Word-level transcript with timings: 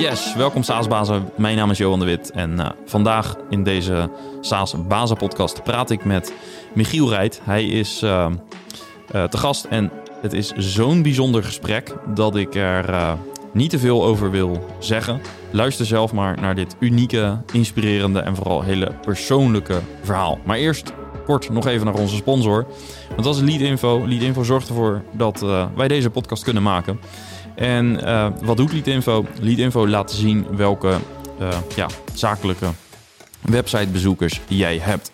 Yes, 0.00 0.34
welkom 0.34 0.62
SaaS-bazen. 0.62 1.30
Mijn 1.36 1.56
naam 1.56 1.70
is 1.70 1.78
Johan 1.78 1.98
de 1.98 2.04
Wit 2.04 2.30
en 2.30 2.60
eh, 2.60 2.70
vandaag 2.84 3.36
in 3.50 3.62
deze 3.62 4.10
SaaS-bazen-podcast 4.40 5.62
praat 5.62 5.90
ik 5.90 6.04
met 6.04 6.32
Michiel 6.74 7.08
Rijt. 7.08 7.40
Hij 7.42 7.66
is 7.66 8.02
uh, 8.02 8.26
uh, 9.14 9.24
te 9.24 9.36
gast 9.36 9.64
en 9.64 9.90
het 10.20 10.32
is 10.32 10.52
zo'n 10.56 11.02
bijzonder 11.02 11.44
gesprek 11.44 11.96
dat 12.14 12.36
ik 12.36 12.54
er 12.54 13.16
niet 13.52 13.70
te 13.70 13.78
veel 13.78 14.04
over 14.04 14.30
wil 14.30 14.66
zeggen. 14.78 15.20
Luister 15.50 15.86
zelf 15.86 16.12
maar 16.12 16.40
naar 16.40 16.54
dit 16.54 16.76
unieke, 16.78 17.42
inspirerende 17.52 18.20
en 18.20 18.36
vooral 18.36 18.62
hele 18.62 18.92
persoonlijke 19.00 19.80
verhaal. 20.02 20.38
Maar 20.44 20.56
eerst 20.56 20.92
kort 21.24 21.50
nog 21.50 21.66
even 21.66 21.86
naar 21.86 21.94
onze 21.94 22.16
sponsor. 22.16 22.66
Want 23.08 23.24
dat 23.24 23.34
is 23.34 23.40
Leadinfo. 23.40 24.06
Leadinfo 24.06 24.42
zorgt 24.42 24.68
ervoor 24.68 25.02
dat 25.12 25.44
wij 25.74 25.88
deze 25.88 26.10
podcast 26.10 26.44
kunnen 26.44 26.62
maken. 26.62 27.00
En 27.60 28.00
uh, 28.04 28.26
wat 28.42 28.56
doet 28.56 28.72
Leadinfo? 28.72 29.26
Leadinfo 29.40 29.88
laat 29.88 30.12
zien 30.12 30.46
welke 30.56 30.98
uh, 31.40 31.48
ja, 31.76 31.86
zakelijke 32.14 32.66
websitebezoekers 33.40 34.40
jij 34.48 34.78
hebt. 34.78 35.12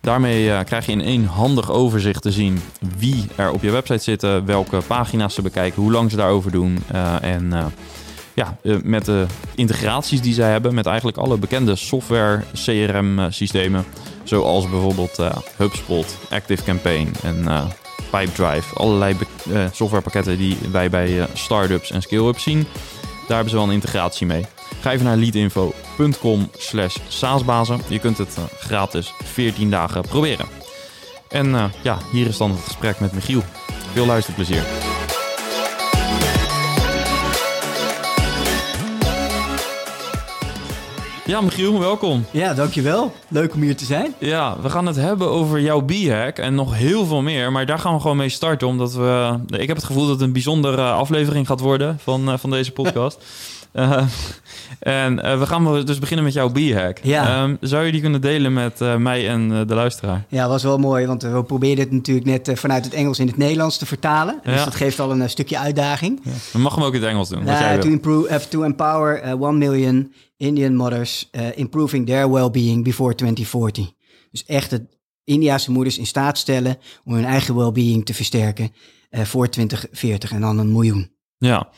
Daarmee 0.00 0.46
uh, 0.46 0.60
krijg 0.64 0.86
je 0.86 0.92
in 0.92 1.02
één 1.02 1.24
handig 1.24 1.70
overzicht 1.70 2.22
te 2.22 2.32
zien 2.32 2.60
wie 2.98 3.26
er 3.36 3.50
op 3.50 3.62
je 3.62 3.70
website 3.70 4.02
zitten, 4.02 4.46
welke 4.46 4.80
pagina's 4.86 5.34
ze 5.34 5.42
bekijken, 5.42 5.82
hoe 5.82 5.92
lang 5.92 6.10
ze 6.10 6.16
daarover 6.16 6.50
doen. 6.50 6.78
en 7.20 7.72
ja, 8.34 8.56
met 8.82 9.04
de 9.04 9.26
integraties 9.54 10.20
die 10.20 10.34
zij 10.34 10.50
hebben 10.50 10.74
met 10.74 10.86
eigenlijk 10.86 11.16
alle 11.16 11.36
bekende 11.36 11.76
software 11.76 12.42
CRM-systemen, 12.52 13.84
zoals 14.22 14.70
bijvoorbeeld 14.70 15.18
HubSpot, 15.56 16.18
ActiveCampaign 16.30 17.12
en 17.22 17.44
Pipedrive. 18.18 18.74
Allerlei 18.74 19.16
uh, 19.48 19.64
softwarepakketten 19.72 20.38
die 20.38 20.58
wij 20.70 20.90
bij 20.90 21.08
uh, 21.08 21.24
startups 21.32 21.90
en 21.90 22.02
scale-ups 22.02 22.42
zien. 22.42 22.66
Daar 23.02 23.36
hebben 23.36 23.50
ze 23.50 23.56
wel 23.56 23.64
een 23.64 23.72
integratie 23.72 24.26
mee. 24.26 24.46
Ga 24.80 24.92
even 24.92 25.04
naar 25.04 25.16
leadinfo.com 25.16 26.50
slash 26.56 26.96
saasbazen. 27.08 27.80
Je 27.88 27.98
kunt 27.98 28.18
het 28.18 28.36
uh, 28.38 28.44
gratis 28.58 29.14
14 29.24 29.70
dagen 29.70 30.02
proberen. 30.02 30.46
En 31.28 31.72
ja, 31.82 31.98
hier 32.12 32.26
is 32.26 32.36
dan 32.36 32.50
het 32.50 32.60
gesprek 32.60 33.00
met 33.00 33.12
Michiel. 33.12 33.42
Veel 33.92 34.06
luisterplezier. 34.06 34.62
Ja, 41.24 41.40
Michiel, 41.40 41.78
welkom. 41.78 42.24
Ja, 42.30 42.54
dankjewel. 42.54 43.12
Leuk 43.28 43.54
om 43.54 43.60
hier 43.60 43.76
te 43.76 43.84
zijn. 43.84 44.14
Ja, 44.18 44.60
we 44.60 44.70
gaan 44.70 44.86
het 44.86 44.96
hebben 44.96 45.28
over 45.28 45.60
jouw 45.60 45.80
b-hack 45.80 46.38
en 46.38 46.54
nog 46.54 46.74
heel 46.76 47.06
veel 47.06 47.22
meer. 47.22 47.52
Maar 47.52 47.66
daar 47.66 47.78
gaan 47.78 47.94
we 47.94 48.00
gewoon 48.00 48.16
mee 48.16 48.28
starten, 48.28 48.68
omdat 48.68 48.92
we... 48.94 49.38
Ik 49.46 49.66
heb 49.66 49.76
het 49.76 49.86
gevoel 49.86 50.02
dat 50.02 50.12
het 50.12 50.20
een 50.20 50.32
bijzondere 50.32 50.90
aflevering 50.90 51.46
gaat 51.46 51.60
worden 51.60 51.98
van, 52.02 52.38
van 52.38 52.50
deze 52.50 52.72
podcast. 52.72 53.18
uh, 53.72 54.06
en 54.80 55.18
uh, 55.18 55.38
we 55.38 55.46
gaan 55.46 55.84
dus 55.84 55.98
beginnen 55.98 56.24
met 56.24 56.34
jouw 56.34 56.48
b-hack. 56.48 56.98
Ja. 57.02 57.42
Um, 57.42 57.56
zou 57.60 57.84
je 57.84 57.92
die 57.92 58.00
kunnen 58.00 58.20
delen 58.20 58.52
met 58.52 58.80
uh, 58.80 58.96
mij 58.96 59.28
en 59.28 59.66
de 59.66 59.74
luisteraar? 59.74 60.24
Ja, 60.28 60.48
was 60.48 60.62
wel 60.62 60.78
mooi, 60.78 61.06
want 61.06 61.22
we 61.22 61.44
probeerden 61.44 61.84
het 61.84 61.92
natuurlijk 61.92 62.26
net 62.26 62.58
vanuit 62.58 62.84
het 62.84 62.94
Engels 62.94 63.18
in 63.18 63.26
het 63.26 63.36
Nederlands 63.36 63.78
te 63.78 63.86
vertalen. 63.86 64.40
Dus 64.42 64.54
ja. 64.54 64.64
dat 64.64 64.74
geeft 64.74 65.00
al 65.00 65.10
een 65.10 65.30
stukje 65.30 65.58
uitdaging. 65.58 66.20
Ja. 66.24 66.30
We 66.52 66.58
mag 66.58 66.74
hem 66.74 66.84
ook 66.84 66.94
in 66.94 67.00
het 67.00 67.10
Engels 67.10 67.28
doen. 67.28 67.44
To, 67.80 67.88
improve, 67.88 68.48
to 68.48 68.62
empower 68.62 69.40
one 69.40 69.58
million 69.58 70.12
Indian 70.36 70.74
mothers 70.74 71.30
improving 71.54 72.06
their 72.06 72.30
well-being 72.30 72.84
before 72.84 73.14
2040. 73.14 73.92
Dus 74.30 74.44
echt 74.44 74.70
het 74.70 74.82
Indiaanse 75.24 75.70
moeders 75.70 75.98
in 75.98 76.06
staat 76.06 76.38
stellen 76.38 76.76
om 77.04 77.14
hun 77.14 77.24
eigen 77.24 77.56
well-being 77.56 78.06
te 78.06 78.14
versterken 78.14 78.72
voor 79.10 79.48
2040 79.48 80.32
en 80.32 80.40
dan 80.40 80.58
een 80.58 80.72
miljoen. 80.72 81.10
Ja. 81.38 81.68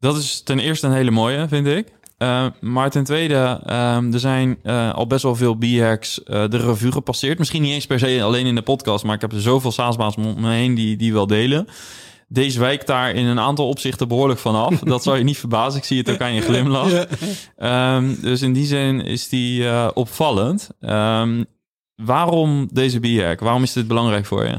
Dat 0.00 0.16
is 0.16 0.42
ten 0.42 0.58
eerste 0.58 0.86
een 0.86 0.92
hele 0.92 1.10
mooie, 1.10 1.48
vind 1.48 1.66
ik. 1.66 1.88
Uh, 2.18 2.46
maar 2.60 2.90
ten 2.90 3.04
tweede, 3.04 3.60
uh, 3.66 4.12
er 4.12 4.20
zijn 4.20 4.58
uh, 4.62 4.94
al 4.94 5.06
best 5.06 5.22
wel 5.22 5.36
veel 5.36 5.54
b-hacks 5.54 6.20
de 6.24 6.48
revue 6.48 6.92
gepasseerd. 6.92 7.38
Misschien 7.38 7.62
niet 7.62 7.72
eens 7.72 7.86
per 7.86 7.98
se 7.98 8.22
alleen 8.22 8.46
in 8.46 8.54
de 8.54 8.62
podcast, 8.62 9.04
maar 9.04 9.14
ik 9.14 9.20
heb 9.20 9.32
er 9.32 9.40
zoveel 9.40 9.72
saasbaas 9.72 10.14
om 10.14 10.40
me 10.40 10.52
heen 10.52 10.74
die, 10.74 10.96
die 10.96 11.12
wel 11.12 11.26
delen. 11.26 11.66
Deze 12.28 12.58
wijkt 12.58 12.86
daar 12.86 13.14
in 13.14 13.26
een 13.26 13.38
aantal 13.38 13.68
opzichten 13.68 14.08
behoorlijk 14.08 14.40
van 14.40 14.54
af. 14.54 14.78
Dat 14.78 15.02
zal 15.02 15.16
je 15.16 15.24
niet 15.24 15.38
verbazen. 15.38 15.78
Ik 15.78 15.86
zie 15.86 15.98
het 15.98 16.10
ook 16.10 16.20
aan 16.20 16.34
je 16.34 16.40
glimlach. 16.40 17.06
Um, 17.58 18.20
dus 18.20 18.42
in 18.42 18.52
die 18.52 18.66
zin 18.66 19.00
is 19.00 19.28
die 19.28 19.92
opvallend. 19.94 20.68
Um, 20.80 21.44
waarom 21.94 22.68
deze 22.72 23.00
b-hack? 23.00 23.40
Waarom 23.40 23.62
is 23.62 23.72
dit 23.72 23.86
belangrijk 23.86 24.26
voor 24.26 24.46
je? 24.46 24.58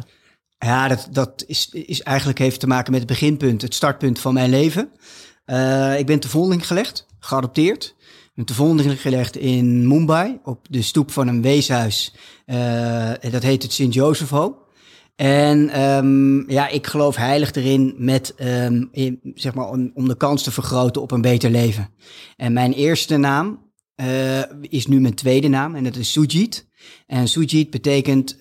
Ja, 0.57 0.87
dat, 0.87 1.07
dat 1.11 1.43
is, 1.47 1.69
is 1.69 2.01
eigenlijk 2.01 2.39
heeft 2.39 2.59
te 2.59 2.67
maken 2.67 2.91
met 2.91 3.01
het 3.01 3.09
beginpunt, 3.09 3.61
het 3.61 3.73
startpunt 3.73 4.19
van 4.19 4.33
mijn 4.33 4.49
leven. 4.49 4.91
Uh, 5.51 6.00
ik 6.00 6.06
ben 6.06 6.19
te 6.19 6.29
vondeling 6.29 6.67
gelegd, 6.67 7.06
geadopteerd. 7.19 7.95
Ik 8.00 8.31
ben 8.35 8.45
te 8.45 8.53
vondeling 8.53 9.01
gelegd 9.01 9.38
in 9.38 9.88
Mumbai, 9.88 10.39
op 10.44 10.67
de 10.69 10.81
stoep 10.81 11.12
van 11.12 11.28
een 11.28 11.41
weeshuis. 11.41 12.16
Uh, 12.45 13.12
dat 13.31 13.44
heet 13.44 13.63
het 13.63 13.73
Sint-Joseph 13.73 14.29
Home. 14.29 14.56
En 15.16 15.81
um, 15.81 16.50
ja, 16.50 16.67
ik 16.67 16.88
geloof 16.88 17.16
heilig 17.16 17.51
erin 17.51 17.94
met, 17.97 18.34
in, 18.91 19.19
zeg 19.35 19.53
maar, 19.53 19.69
om, 19.69 20.07
de 20.07 20.17
kans 20.17 20.44
te 20.44 20.51
vergroten 20.51 21.01
op 21.01 21.11
een 21.11 21.22
beter 21.22 21.50
leven. 21.50 21.90
En 22.38 22.53
mijn 22.53 22.73
eerste 22.73 23.17
naam 23.17 23.72
uh, 23.95 24.40
is 24.61 24.88
nu 24.88 25.00
mijn 25.00 25.16
tweede 25.16 25.47
naam 25.47 25.75
en 25.75 25.84
dat 25.84 25.95
is 25.95 26.11
Sujit. 26.11 26.67
En 27.07 27.28
Sujit 27.28 27.69
betekent 27.69 28.38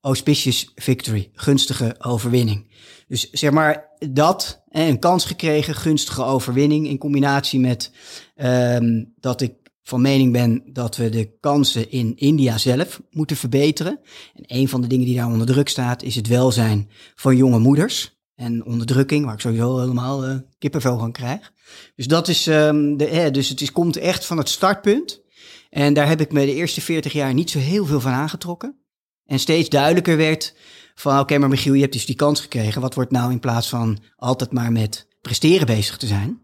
auspicious 0.00 0.72
victory, 0.74 1.30
gunstige 1.32 1.94
overwinning. 1.98 2.72
Dus 3.08 3.30
zeg 3.30 3.50
maar 3.50 3.93
dat, 4.10 4.62
een 4.68 4.98
kans 4.98 5.24
gekregen, 5.24 5.74
gunstige 5.74 6.24
overwinning 6.24 6.86
in 6.88 6.98
combinatie 6.98 7.60
met 7.60 7.92
um, 8.36 9.12
dat 9.20 9.40
ik 9.40 9.52
van 9.82 10.00
mening 10.00 10.32
ben 10.32 10.62
dat 10.66 10.96
we 10.96 11.08
de 11.08 11.36
kansen 11.40 11.90
in 11.90 12.16
India 12.16 12.58
zelf 12.58 13.00
moeten 13.10 13.36
verbeteren. 13.36 14.00
En 14.34 14.44
een 14.46 14.68
van 14.68 14.80
de 14.80 14.86
dingen 14.86 15.06
die 15.06 15.16
daar 15.16 15.26
onder 15.26 15.46
druk 15.46 15.68
staat 15.68 16.02
is 16.02 16.14
het 16.14 16.26
welzijn 16.26 16.90
van 17.14 17.36
jonge 17.36 17.58
moeders. 17.58 18.12
En 18.34 18.64
onderdrukking, 18.64 19.24
waar 19.24 19.34
ik 19.34 19.40
sowieso 19.40 19.78
helemaal 19.78 20.28
uh, 20.28 20.36
kippenvel 20.58 20.98
van 20.98 21.12
krijg. 21.12 21.52
Dus 21.96 22.06
dat 22.06 22.28
is, 22.28 22.46
um, 22.46 22.96
de, 22.96 23.06
eh, 23.06 23.32
dus 23.32 23.48
het 23.48 23.60
is, 23.60 23.72
komt 23.72 23.96
echt 23.96 24.24
van 24.24 24.38
het 24.38 24.48
startpunt. 24.48 25.22
En 25.70 25.94
daar 25.94 26.08
heb 26.08 26.20
ik 26.20 26.32
me 26.32 26.46
de 26.46 26.54
eerste 26.54 26.80
40 26.80 27.12
jaar 27.12 27.34
niet 27.34 27.50
zo 27.50 27.58
heel 27.58 27.86
veel 27.86 28.00
van 28.00 28.12
aangetrokken. 28.12 28.83
En 29.26 29.38
steeds 29.38 29.68
duidelijker 29.68 30.16
werd 30.16 30.54
van 30.94 31.18
oké, 31.18 31.38
maar 31.38 31.48
Michiel, 31.48 31.74
je 31.74 31.80
hebt 31.80 31.92
dus 31.92 32.06
die 32.06 32.16
kans 32.16 32.40
gekregen. 32.40 32.80
Wat 32.80 32.94
wordt 32.94 33.10
nou 33.10 33.30
in 33.30 33.40
plaats 33.40 33.68
van 33.68 33.98
altijd 34.16 34.52
maar 34.52 34.72
met 34.72 35.06
presteren 35.20 35.66
bezig 35.66 35.96
te 35.96 36.06
zijn? 36.06 36.42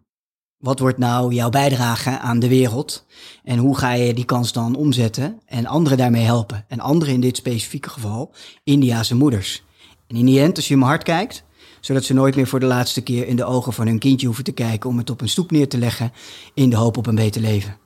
Wat 0.59 0.79
wordt 0.79 0.99
nou 0.99 1.35
jouw 1.35 1.49
bijdrage 1.49 2.19
aan 2.19 2.39
de 2.39 2.49
wereld? 2.49 3.07
En 3.45 3.59
hoe 3.59 3.79
ga 3.79 3.93
je 3.93 4.15
die 4.15 4.25
kans 4.25 4.53
dan 4.53 4.75
omzetten 4.75 5.41
en 5.47 5.67
anderen 5.67 5.99
daarmee 5.99 6.25
helpen? 6.25 6.65
En 6.69 6.81
anderen 6.81 7.15
in 7.15 7.21
dit 7.21 7.37
specifieke 7.37 7.91
geval, 7.91 8.35
Indiase 8.65 9.15
moeders. 9.15 9.63
En 10.07 10.17
in 10.17 10.27
die 10.27 10.41
end, 10.41 10.57
als 10.57 10.69
je 10.69 10.77
mijn 10.77 10.89
hart 10.89 11.03
kijkt, 11.03 11.45
zodat 11.81 12.05
ze 12.05 12.15
nooit 12.15 12.37
meer 12.37 12.47
voor 12.47 12.61
de 12.61 12.67
laatste 12.67 13.03
keer 13.03 13.27
in 13.27 13.37
de 13.37 13.45
ogen 13.45 13.73
van 13.73 13.87
hun 13.87 13.99
kindje 13.99 14.27
hoeven 14.27 14.45
te 14.45 14.53
kijken 14.53 14.91
om 14.91 14.99
het 14.99 15.11
op 15.11 15.21
een 15.21 15.29
stoep 15.29 15.51
neer 15.51 15.69
te 15.69 15.79
leggen 15.79 16.13
in 16.55 16.71
de 16.71 16.77
hoop 16.77 16.97
op 16.97 17.07
een 17.07 17.15
beter 17.15 17.41
leven. 17.41 17.79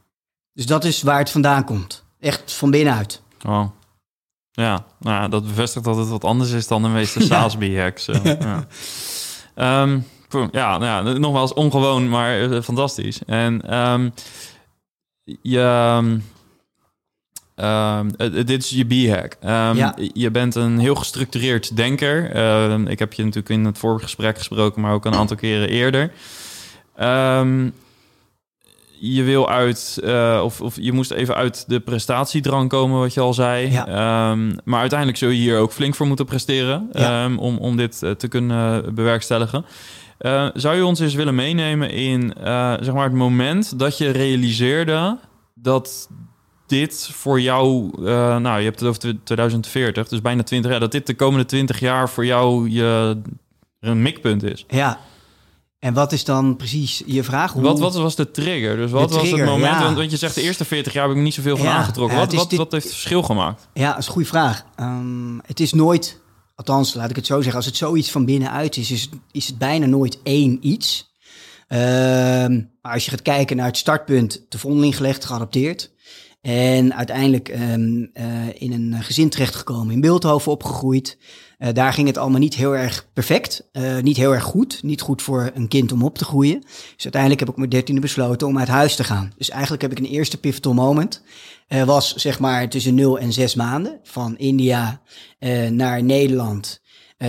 Dus 0.52 0.66
dat 0.66 0.84
is 0.84 1.02
waar 1.02 1.18
het 1.18 1.30
vandaan 1.30 1.64
komt. 1.64 2.04
Echt 2.20 2.52
van 2.52 2.70
binnenuit. 2.70 3.22
Oh, 3.46 3.66
ja, 4.56 4.84
nou, 5.00 5.28
dat 5.28 5.46
bevestigt 5.46 5.84
dat 5.84 5.96
het 5.96 6.08
wat 6.08 6.24
anders 6.24 6.50
is 6.50 6.68
dan 6.68 6.82
de 6.82 6.88
meeste 6.88 7.22
SaaS 7.22 7.56
hacks. 7.76 8.08
ja. 8.22 8.66
Um, 9.56 10.06
ja, 10.50 10.78
nou 10.78 10.84
ja, 10.84 11.18
nogmaals 11.18 11.52
ongewoon, 11.52 12.08
maar 12.08 12.42
uh, 12.42 12.60
fantastisch. 12.60 13.24
En 13.26 13.78
um, 13.78 14.12
je, 15.24 15.98
um, 17.56 18.16
dit 18.46 18.62
is 18.62 18.70
je 18.70 18.84
b-hack. 18.84 19.36
ja. 19.76 19.94
Je 20.12 20.30
bent 20.30 20.54
een 20.54 20.78
heel 20.78 20.94
gestructureerd 20.94 21.76
denker. 21.76 22.24
ik 22.88 22.98
heb 22.98 23.12
je 23.12 23.22
natuurlijk 23.22 23.54
in 23.54 23.64
het 23.64 23.78
vorige 23.78 24.04
gesprek 24.04 24.36
gesproken, 24.38 24.82
maar 24.82 24.92
ook 24.92 25.04
een 25.04 25.14
aantal 25.14 25.36
keren 25.36 25.68
eerder 25.68 26.12
je 29.12 29.22
wil 29.22 29.48
uit, 29.48 30.00
uh, 30.04 30.40
of, 30.44 30.60
of 30.60 30.76
je 30.80 30.92
moest 30.92 31.10
even 31.10 31.34
uit 31.34 31.64
de 31.66 31.80
prestatiedrang 31.80 32.68
komen, 32.68 32.98
wat 32.98 33.14
je 33.14 33.20
al 33.20 33.34
zei. 33.34 33.70
Ja. 33.70 34.30
Um, 34.30 34.56
maar 34.64 34.80
uiteindelijk 34.80 35.18
zul 35.18 35.28
je 35.28 35.36
hier 35.36 35.58
ook 35.58 35.72
flink 35.72 35.94
voor 35.94 36.06
moeten 36.06 36.26
presteren 36.26 36.88
ja. 36.92 37.24
um, 37.24 37.38
om, 37.38 37.56
om 37.56 37.76
dit 37.76 37.98
te 37.98 38.28
kunnen 38.28 38.94
bewerkstelligen. 38.94 39.64
Uh, 40.20 40.48
zou 40.54 40.76
je 40.76 40.86
ons 40.86 41.00
eens 41.00 41.14
willen 41.14 41.34
meenemen 41.34 41.90
in 41.90 42.34
uh, 42.38 42.74
zeg 42.80 42.94
maar 42.94 43.04
het 43.04 43.12
moment 43.12 43.78
dat 43.78 43.98
je 43.98 44.10
realiseerde 44.10 45.18
dat 45.54 46.08
dit 46.66 47.08
voor 47.12 47.40
jou, 47.40 47.90
nou 48.40 48.58
je 48.58 48.64
hebt 48.64 48.80
het 48.80 48.88
over 48.88 49.24
2040, 49.24 50.08
dus 50.08 50.20
bijna 50.20 50.42
20 50.42 50.70
jaar, 50.70 50.80
dat 50.80 50.92
dit 50.92 51.06
de 51.06 51.14
komende 51.14 51.44
20 51.44 51.80
jaar 51.80 52.08
voor 52.08 52.26
jou 52.26 52.70
je 52.70 53.16
een 53.80 54.02
mikpunt 54.02 54.42
is? 54.42 54.64
Ja, 54.68 54.98
en 55.84 55.94
wat 55.94 56.12
is 56.12 56.24
dan 56.24 56.56
precies 56.56 57.02
je 57.06 57.24
vraag? 57.24 57.52
Hoe... 57.52 57.62
Wat, 57.62 57.78
wat 57.78 57.94
was 57.94 58.14
de 58.14 58.30
trigger? 58.30 58.76
Dus 58.76 58.90
wat 58.90 59.08
trigger, 59.08 59.30
was 59.30 59.40
het 59.40 59.48
moment? 59.48 59.80
Ja. 59.80 59.94
Want 59.94 60.10
je 60.10 60.16
zegt 60.16 60.34
de 60.34 60.42
eerste 60.42 60.64
40 60.64 60.92
jaar 60.92 61.08
heb 61.08 61.16
ik 61.16 61.22
niet 61.22 61.34
zoveel 61.34 61.56
van 61.56 61.66
ja, 61.66 61.74
aangetrokken. 61.76 62.18
Wat, 62.18 62.32
wat, 62.32 62.50
dit... 62.50 62.58
wat 62.58 62.72
heeft 62.72 62.84
het 62.84 62.92
verschil 62.92 63.22
gemaakt? 63.22 63.68
Ja, 63.72 63.88
dat 63.88 63.98
is 63.98 64.06
een 64.06 64.12
goede 64.12 64.28
vraag. 64.28 64.64
Um, 64.80 65.40
het 65.46 65.60
is 65.60 65.72
nooit, 65.72 66.20
althans 66.54 66.94
laat 66.94 67.10
ik 67.10 67.16
het 67.16 67.26
zo 67.26 67.36
zeggen, 67.36 67.56
als 67.56 67.66
het 67.66 67.76
zoiets 67.76 68.10
van 68.10 68.24
binnenuit 68.24 68.76
is, 68.76 68.90
is 68.90 69.02
het, 69.02 69.10
is 69.30 69.46
het 69.46 69.58
bijna 69.58 69.86
nooit 69.86 70.18
één 70.22 70.58
iets. 70.60 71.12
Ehm, 71.68 72.60
maar 72.82 72.92
als 72.92 73.04
je 73.04 73.10
gaat 73.10 73.22
kijken 73.22 73.56
naar 73.56 73.66
het 73.66 73.76
startpunt, 73.76 74.40
de 74.48 74.58
vondeling 74.58 74.96
gelegd, 74.96 75.24
geadopteerd. 75.24 75.90
En 76.44 76.94
uiteindelijk 76.94 77.48
ehm, 77.48 78.04
eh, 78.12 78.26
in 78.54 78.72
een 78.72 79.02
gezin 79.02 79.28
terechtgekomen, 79.28 79.94
in 79.94 80.00
Beeldhoven 80.00 80.52
opgegroeid. 80.52 81.18
Uh, 81.58 81.68
daar 81.72 81.92
ging 81.92 82.06
het 82.06 82.18
allemaal 82.18 82.40
niet 82.40 82.54
heel 82.54 82.76
erg 82.76 83.06
perfect, 83.12 83.68
uh, 83.72 83.98
niet 83.98 84.16
heel 84.16 84.34
erg 84.34 84.42
goed. 84.42 84.82
Niet 84.82 85.00
goed 85.00 85.22
voor 85.22 85.50
een 85.54 85.68
kind 85.68 85.92
om 85.92 86.02
op 86.02 86.18
te 86.18 86.24
groeien. 86.24 86.60
Dus 86.60 87.02
uiteindelijk 87.02 87.40
heb 87.40 87.48
ik 87.48 87.54
op 87.54 87.60
mijn 87.60 87.70
dertiende 87.70 88.00
besloten 88.00 88.46
om 88.46 88.58
uit 88.58 88.68
huis 88.68 88.96
te 88.96 89.04
gaan. 89.04 89.32
Dus 89.36 89.50
eigenlijk 89.50 89.82
heb 89.82 89.90
ik 89.90 89.98
een 89.98 90.04
eerste 90.04 90.40
pivotal 90.40 90.74
moment. 90.74 91.22
Was 91.84 92.14
zeg 92.14 92.38
maar 92.38 92.68
tussen 92.68 92.94
0 92.94 93.18
en 93.18 93.32
6 93.32 93.54
maanden. 93.54 94.00
Van 94.02 94.38
India 94.38 95.00
naar 95.70 96.02
Nederland. 96.02 96.80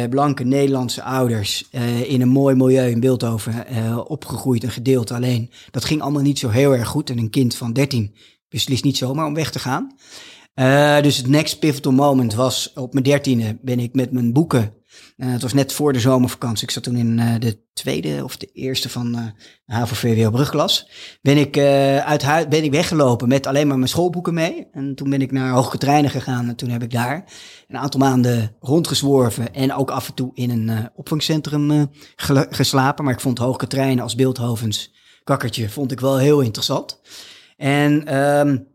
blanke 0.10 0.44
Nederlandse 0.44 1.04
ouders 1.04 1.70
in 2.08 2.22
een 2.22 2.30
mooi 2.30 2.56
milieu 2.56 2.90
in 2.90 3.00
Beeldhoven 3.00 3.66
opgegroeid 4.08 4.64
en 4.64 4.72
gedeeld. 4.72 5.12
Alleen 5.12 5.52
dat 5.72 5.86
ging 5.86 6.02
allemaal 6.02 6.22
niet 6.22 6.40
zo 6.40 6.50
heel 6.50 6.76
erg 6.76 6.88
goed. 6.88 7.10
En 7.10 7.18
een 7.18 7.30
kind 7.30 7.56
van 7.56 7.74
13 7.74 8.16
beslist 8.56 8.84
niet 8.84 8.98
zomaar 8.98 9.26
om 9.26 9.34
weg 9.34 9.52
te 9.52 9.60
gaan. 9.60 9.96
Uh, 10.56 11.02
dus 11.02 11.18
het 11.18 11.28
next 11.28 11.60
pivotal 11.60 11.92
moment 11.92 12.34
was 12.34 12.72
op 12.76 12.94
mijn 12.94 13.06
dertiende 13.06 13.58
ben 13.62 13.80
ik 13.80 13.94
met 13.94 14.12
mijn 14.12 14.34
boeken. 14.34 14.74
Uh, 15.18 15.32
het 15.32 15.42
was 15.42 15.54
net 15.54 15.74
voor 15.74 15.94
de 15.94 16.00
zomervakantie. 16.00 16.64
Ik 16.64 16.72
zat 16.72 16.84
toen 16.84 16.96
in 16.96 17.18
uh, 17.18 17.34
de 17.40 17.60
tweede 17.74 18.24
of 18.24 18.38
de 18.38 18.50
eerste 18.54 18.90
van 18.90 19.16
uh, 19.16 19.22
HAVO-VWO 19.66 20.30
brugklas. 20.30 20.90
Ben 21.22 21.38
ik, 21.38 21.58
uit 22.04 22.50
ben 22.50 22.64
ik 22.64 22.72
weggelopen 22.72 23.28
met 23.28 23.48
alleen 23.48 23.68
maar 23.68 23.78
mijn 23.78 23.90
schoolboeken 23.90 24.34
mee. 24.34 24.68
En 24.72 24.96
toen 24.96 25.10
ben 25.10 25.22
ik 25.22 25.32
naar 25.32 25.52
Hoge 25.52 25.78
Treinen 25.78 26.12
gegaan. 26.12 26.48
En 26.48 26.56
toen 26.56 26.70
heb 26.70 26.84
ik 26.84 26.92
daar 26.92 27.24
een 27.68 27.78
aantal 27.78 28.00
maanden 28.00 28.56
rondgezworven. 28.60 29.54
En 29.54 29.74
ook 29.74 29.92
af 29.92 30.08
en 30.08 30.14
toe 30.14 30.32
in 30.34 30.50
een 30.50 30.90
opvangcentrum 30.96 31.90
geslapen. 32.50 33.04
Maar 33.04 33.14
ik 33.14 33.20
vond 33.20 33.38
Hoge 33.38 33.68
Treinen 33.68 34.04
als 34.04 34.16
Beeldhovens 34.16 34.94
kakkertje 35.26 35.70
vond 35.70 35.92
ik 35.92 36.00
wel 36.00 36.18
heel 36.18 36.42
interessant. 36.42 37.00
En... 37.56 38.16
Um, 38.18 38.74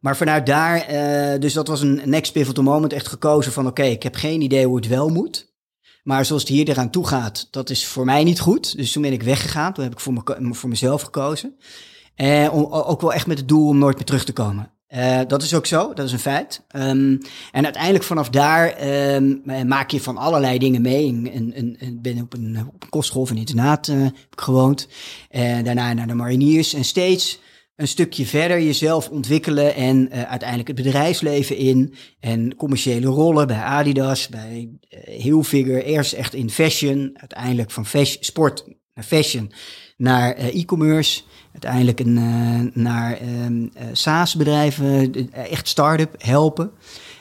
maar 0.00 0.16
vanuit 0.16 0.46
daar, 0.46 0.92
uh, 0.92 1.40
dus 1.40 1.52
dat 1.52 1.68
was 1.68 1.80
een 1.80 2.00
next 2.04 2.32
pivotal 2.32 2.64
moment, 2.64 2.92
echt 2.92 3.08
gekozen 3.08 3.52
van 3.52 3.66
oké, 3.66 3.82
ik 3.82 4.02
heb 4.02 4.14
geen 4.14 4.40
idee 4.40 4.66
hoe 4.66 4.76
het 4.76 4.88
wel 4.88 5.08
moet. 5.08 5.52
Maar 6.02 6.24
zoals 6.24 6.42
het 6.42 6.50
hier 6.50 6.68
eraan 6.68 6.90
toe 6.90 7.06
gaat, 7.06 7.48
dat 7.50 7.70
is 7.70 7.86
voor 7.86 8.04
mij 8.04 8.24
niet 8.24 8.40
goed. 8.40 8.76
Dus 8.76 8.92
toen 8.92 9.02
ben 9.02 9.12
ik 9.12 9.22
weggegaan, 9.22 9.72
toen 9.72 9.84
heb 9.84 9.92
ik 9.92 10.00
voor, 10.00 10.12
me, 10.12 10.54
voor 10.54 10.68
mezelf 10.68 11.02
gekozen. 11.02 11.56
En 12.14 12.50
om, 12.50 12.72
ook 12.72 13.00
wel 13.00 13.12
echt 13.12 13.26
met 13.26 13.38
het 13.38 13.48
doel 13.48 13.68
om 13.68 13.78
nooit 13.78 13.94
meer 13.94 14.04
terug 14.04 14.24
te 14.24 14.32
komen. 14.32 14.70
Uh, 14.88 15.20
dat 15.26 15.42
is 15.42 15.54
ook 15.54 15.66
zo, 15.66 15.94
dat 15.94 16.06
is 16.06 16.12
een 16.12 16.18
feit. 16.18 16.62
Um, 16.76 17.18
en 17.52 17.64
uiteindelijk 17.64 18.04
vanaf 18.04 18.28
daar 18.28 18.88
um, 19.14 19.42
maak 19.66 19.90
je 19.90 20.00
van 20.00 20.16
allerlei 20.16 20.58
dingen 20.58 20.82
mee. 20.82 21.22
Ik 21.78 22.02
ben 22.02 22.20
op 22.20 22.32
een, 22.32 22.66
op 22.74 22.82
een 22.82 22.88
kostschool 22.88 23.22
of 23.22 23.30
een 23.30 23.36
internaat 23.36 23.92
gewoond. 24.36 24.88
En 25.30 25.64
daarna 25.64 25.92
naar 25.92 26.06
de 26.06 26.14
mariniers. 26.14 26.74
En 26.74 26.84
steeds 26.84 27.42
een 27.76 27.88
stukje 27.88 28.26
verder 28.26 28.62
jezelf 28.62 29.08
ontwikkelen 29.08 29.74
en 29.74 30.08
uh, 30.12 30.22
uiteindelijk 30.22 30.68
het 30.68 30.76
bedrijfsleven 30.76 31.56
in 31.56 31.94
en 32.20 32.56
commerciële 32.56 33.06
rollen 33.06 33.46
bij 33.46 33.62
Adidas, 33.62 34.28
bij 34.28 34.68
uh, 34.90 35.20
Hilfiger, 35.20 35.84
eerst 35.84 36.12
echt 36.12 36.34
in 36.34 36.50
fashion, 36.50 37.10
uiteindelijk 37.14 37.70
van 37.70 37.86
fashion, 37.86 38.24
sport 38.24 38.64
naar 38.94 39.04
fashion 39.04 39.52
naar 39.96 40.38
uh, 40.38 40.60
e-commerce, 40.60 41.22
uiteindelijk 41.52 42.00
een, 42.00 42.70
naar 42.74 43.18
um, 43.44 43.70
SaaS-bedrijven, 43.92 45.12
echt 45.32 45.68
start-up 45.68 46.14
helpen. 46.18 46.70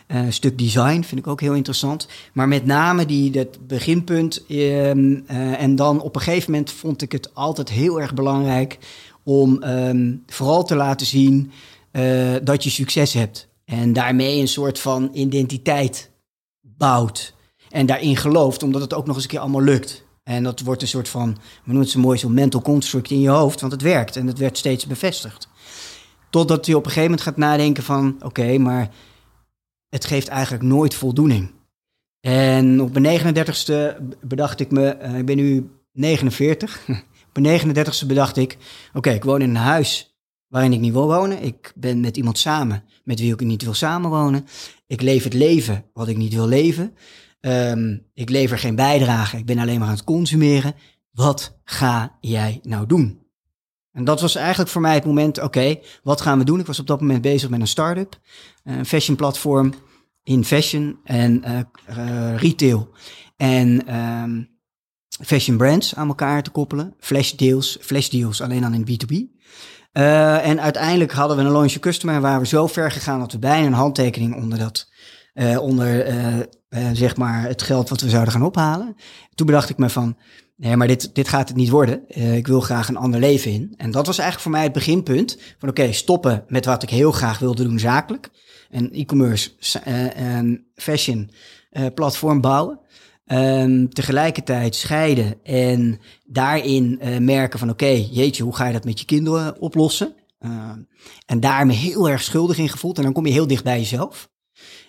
Een 0.07 0.33
stuk 0.33 0.57
design 0.57 1.01
vind 1.01 1.21
ik 1.21 1.27
ook 1.27 1.41
heel 1.41 1.53
interessant. 1.53 2.07
Maar 2.33 2.47
met 2.47 2.65
name 2.65 3.05
die, 3.05 3.31
dat 3.31 3.67
beginpunt. 3.67 4.43
Um, 4.49 5.23
en 5.27 5.75
dan 5.75 6.01
op 6.01 6.15
een 6.15 6.21
gegeven 6.21 6.51
moment 6.51 6.71
vond 6.71 7.01
ik 7.01 7.11
het 7.11 7.35
altijd 7.35 7.69
heel 7.69 8.01
erg 8.01 8.13
belangrijk 8.13 8.77
om 9.23 9.63
um, 9.63 10.23
vooral 10.27 10.63
te 10.63 10.75
laten 10.75 11.05
zien 11.05 11.51
uh, 11.91 12.35
dat 12.43 12.63
je 12.63 12.69
succes 12.69 13.13
hebt. 13.13 13.47
En 13.65 13.93
daarmee 13.93 14.39
een 14.39 14.47
soort 14.47 14.79
van 14.79 15.09
identiteit 15.13 16.11
bouwt. 16.61 17.33
En 17.69 17.85
daarin 17.85 18.17
gelooft, 18.17 18.63
omdat 18.63 18.81
het 18.81 18.93
ook 18.93 19.05
nog 19.05 19.15
eens 19.15 19.23
een 19.23 19.29
keer 19.29 19.39
allemaal 19.39 19.61
lukt. 19.61 20.03
En 20.23 20.43
dat 20.43 20.59
wordt 20.59 20.81
een 20.81 20.87
soort 20.87 21.09
van, 21.09 21.33
we 21.33 21.39
noemen 21.63 21.83
het 21.83 21.91
zo 21.91 21.99
mooi, 21.99 22.17
zo'n 22.17 22.33
mental 22.33 22.61
construct 22.61 23.11
in 23.11 23.19
je 23.19 23.29
hoofd, 23.29 23.59
want 23.59 23.71
het 23.71 23.81
werkt 23.81 24.15
en 24.15 24.27
het 24.27 24.37
werd 24.37 24.57
steeds 24.57 24.87
bevestigd. 24.87 25.47
Totdat 26.29 26.65
je 26.65 26.77
op 26.77 26.85
een 26.85 26.91
gegeven 26.91 27.09
moment 27.09 27.27
gaat 27.27 27.37
nadenken 27.37 27.83
van, 27.83 28.15
oké, 28.21 28.57
maar 28.57 28.89
het 29.89 30.05
geeft 30.05 30.27
eigenlijk 30.27 30.63
nooit 30.63 30.93
voldoening. 30.93 31.51
En 32.19 32.81
op 32.81 32.99
mijn 32.99 33.35
39ste 33.35 34.03
bedacht 34.21 34.59
ik 34.59 34.71
me, 34.71 34.97
uh, 35.01 35.17
ik 35.17 35.25
ben 35.25 35.35
nu 35.35 35.69
49, 35.91 36.85
Op 37.33 37.41
mijn 37.41 37.59
39ste 37.59 38.07
bedacht 38.07 38.37
ik, 38.37 38.57
oké, 38.93 39.09
ik 39.09 39.23
woon 39.23 39.41
in 39.41 39.49
een 39.49 39.55
huis 39.55 40.17
waarin 40.47 40.73
ik 40.73 40.79
niet 40.79 40.93
wil 40.93 41.07
wonen. 41.07 41.43
Ik 41.43 41.73
ben 41.75 41.99
met 41.99 42.17
iemand 42.17 42.37
samen 42.37 42.83
met 43.03 43.19
wie 43.19 43.33
ik 43.33 43.41
niet 43.41 43.63
wil 43.63 43.73
samenwonen. 43.73 44.45
Ik 44.87 45.01
leef 45.01 45.23
het 45.23 45.33
leven 45.33 45.85
wat 45.93 46.07
ik 46.07 46.17
niet 46.17 46.33
wil 46.33 46.47
leven. 46.47 46.95
Um, 47.41 48.05
ik 48.13 48.29
lever 48.29 48.57
geen 48.57 48.75
bijdrage, 48.75 49.37
ik 49.37 49.45
ben 49.45 49.57
alleen 49.57 49.79
maar 49.79 49.87
aan 49.87 49.93
het 49.93 50.03
consumeren. 50.03 50.75
Wat 51.11 51.59
ga 51.63 52.17
jij 52.19 52.59
nou 52.63 52.85
doen? 52.85 53.21
En 53.91 54.03
dat 54.03 54.21
was 54.21 54.35
eigenlijk 54.35 54.69
voor 54.69 54.81
mij 54.81 54.93
het 54.93 55.05
moment, 55.05 55.41
oké, 55.41 55.79
wat 56.03 56.21
gaan 56.21 56.37
we 56.37 56.45
doen? 56.45 56.59
Ik 56.59 56.65
was 56.65 56.79
op 56.79 56.87
dat 56.87 57.01
moment 57.01 57.21
bezig 57.21 57.49
met 57.49 57.59
een 57.59 57.67
start-up, 57.67 58.19
een 58.63 58.85
fashion 58.85 59.15
platform 59.15 59.73
in 60.23 60.45
fashion 60.45 60.99
en 61.03 61.43
uh, 61.47 61.59
uh, 61.97 62.37
retail. 62.37 62.89
En 63.37 63.95
um, 63.95 64.52
fashion 65.21 65.57
brands 65.57 65.95
aan 65.95 66.07
elkaar 66.07 66.43
te 66.43 66.49
koppelen. 66.49 66.93
Flash 66.99 67.31
deals, 67.31 67.77
flash 67.81 68.07
deals 68.07 68.41
alleen 68.41 68.61
dan 68.61 68.73
in 68.73 68.87
B2B. 68.87 69.41
Uh, 69.93 70.47
en 70.47 70.61
uiteindelijk 70.61 71.11
hadden 71.11 71.37
we 71.37 71.43
een 71.43 71.51
launch 71.51 71.79
customer 71.79 72.21
waar 72.21 72.39
we 72.39 72.47
zo 72.47 72.67
ver 72.67 72.91
gegaan 72.91 73.19
dat 73.19 73.31
we 73.31 73.39
bijna 73.39 73.67
een 73.67 73.73
handtekening 73.73 74.35
onder 74.35 74.59
dat, 74.59 74.89
uh, 75.33 75.61
onder 75.61 76.07
uh, 76.07 76.89
zeg 76.93 77.17
maar 77.17 77.43
het 77.43 77.61
geld 77.61 77.89
wat 77.89 78.01
we 78.01 78.09
zouden 78.09 78.33
gaan 78.33 78.43
ophalen. 78.43 78.95
Toen 79.35 79.45
bedacht 79.45 79.69
ik 79.69 79.77
me 79.77 79.89
van, 79.89 80.17
nee, 80.55 80.75
maar 80.75 80.87
dit, 80.87 81.15
dit 81.15 81.27
gaat 81.27 81.47
het 81.47 81.57
niet 81.57 81.69
worden. 81.69 82.07
ik 82.35 82.47
wil 82.47 82.59
graag 82.59 82.87
een 82.87 82.97
ander 82.97 83.19
leven 83.19 83.51
in. 83.51 83.73
En 83.77 83.91
dat 83.91 84.05
was 84.05 84.17
eigenlijk 84.17 84.41
voor 84.41 84.51
mij 84.51 84.63
het 84.63 84.73
beginpunt 84.73 85.37
van 85.59 85.69
oké, 85.69 85.91
stoppen 85.91 86.43
met 86.47 86.65
wat 86.65 86.83
ik 86.83 86.89
heel 86.89 87.11
graag 87.11 87.39
wilde 87.39 87.63
doen 87.63 87.79
zakelijk. 87.79 88.29
Een 88.69 88.93
e-commerce 88.93 89.51
en 90.15 90.65
fashion 90.75 91.31
platform 91.93 92.41
bouwen. 92.41 92.79
Um, 93.25 93.93
tegelijkertijd 93.93 94.75
scheiden 94.75 95.43
en 95.43 95.99
daarin 96.25 96.99
uh, 97.03 97.17
merken 97.17 97.59
van 97.59 97.69
oké, 97.69 98.05
jeetje, 98.11 98.43
hoe 98.43 98.55
ga 98.55 98.67
je 98.67 98.73
dat 98.73 98.85
met 98.85 98.99
je 98.99 99.05
kinderen 99.05 99.61
oplossen? 99.61 100.15
Uh, 100.39 100.71
en 101.25 101.39
daar 101.39 101.65
me 101.65 101.73
heel 101.73 102.09
erg 102.09 102.23
schuldig 102.23 102.57
in 102.57 102.69
gevoeld 102.69 102.97
en 102.97 103.03
dan 103.03 103.13
kom 103.13 103.25
je 103.25 103.31
heel 103.31 103.47
dicht 103.47 103.63
bij 103.63 103.77
jezelf. 103.77 104.29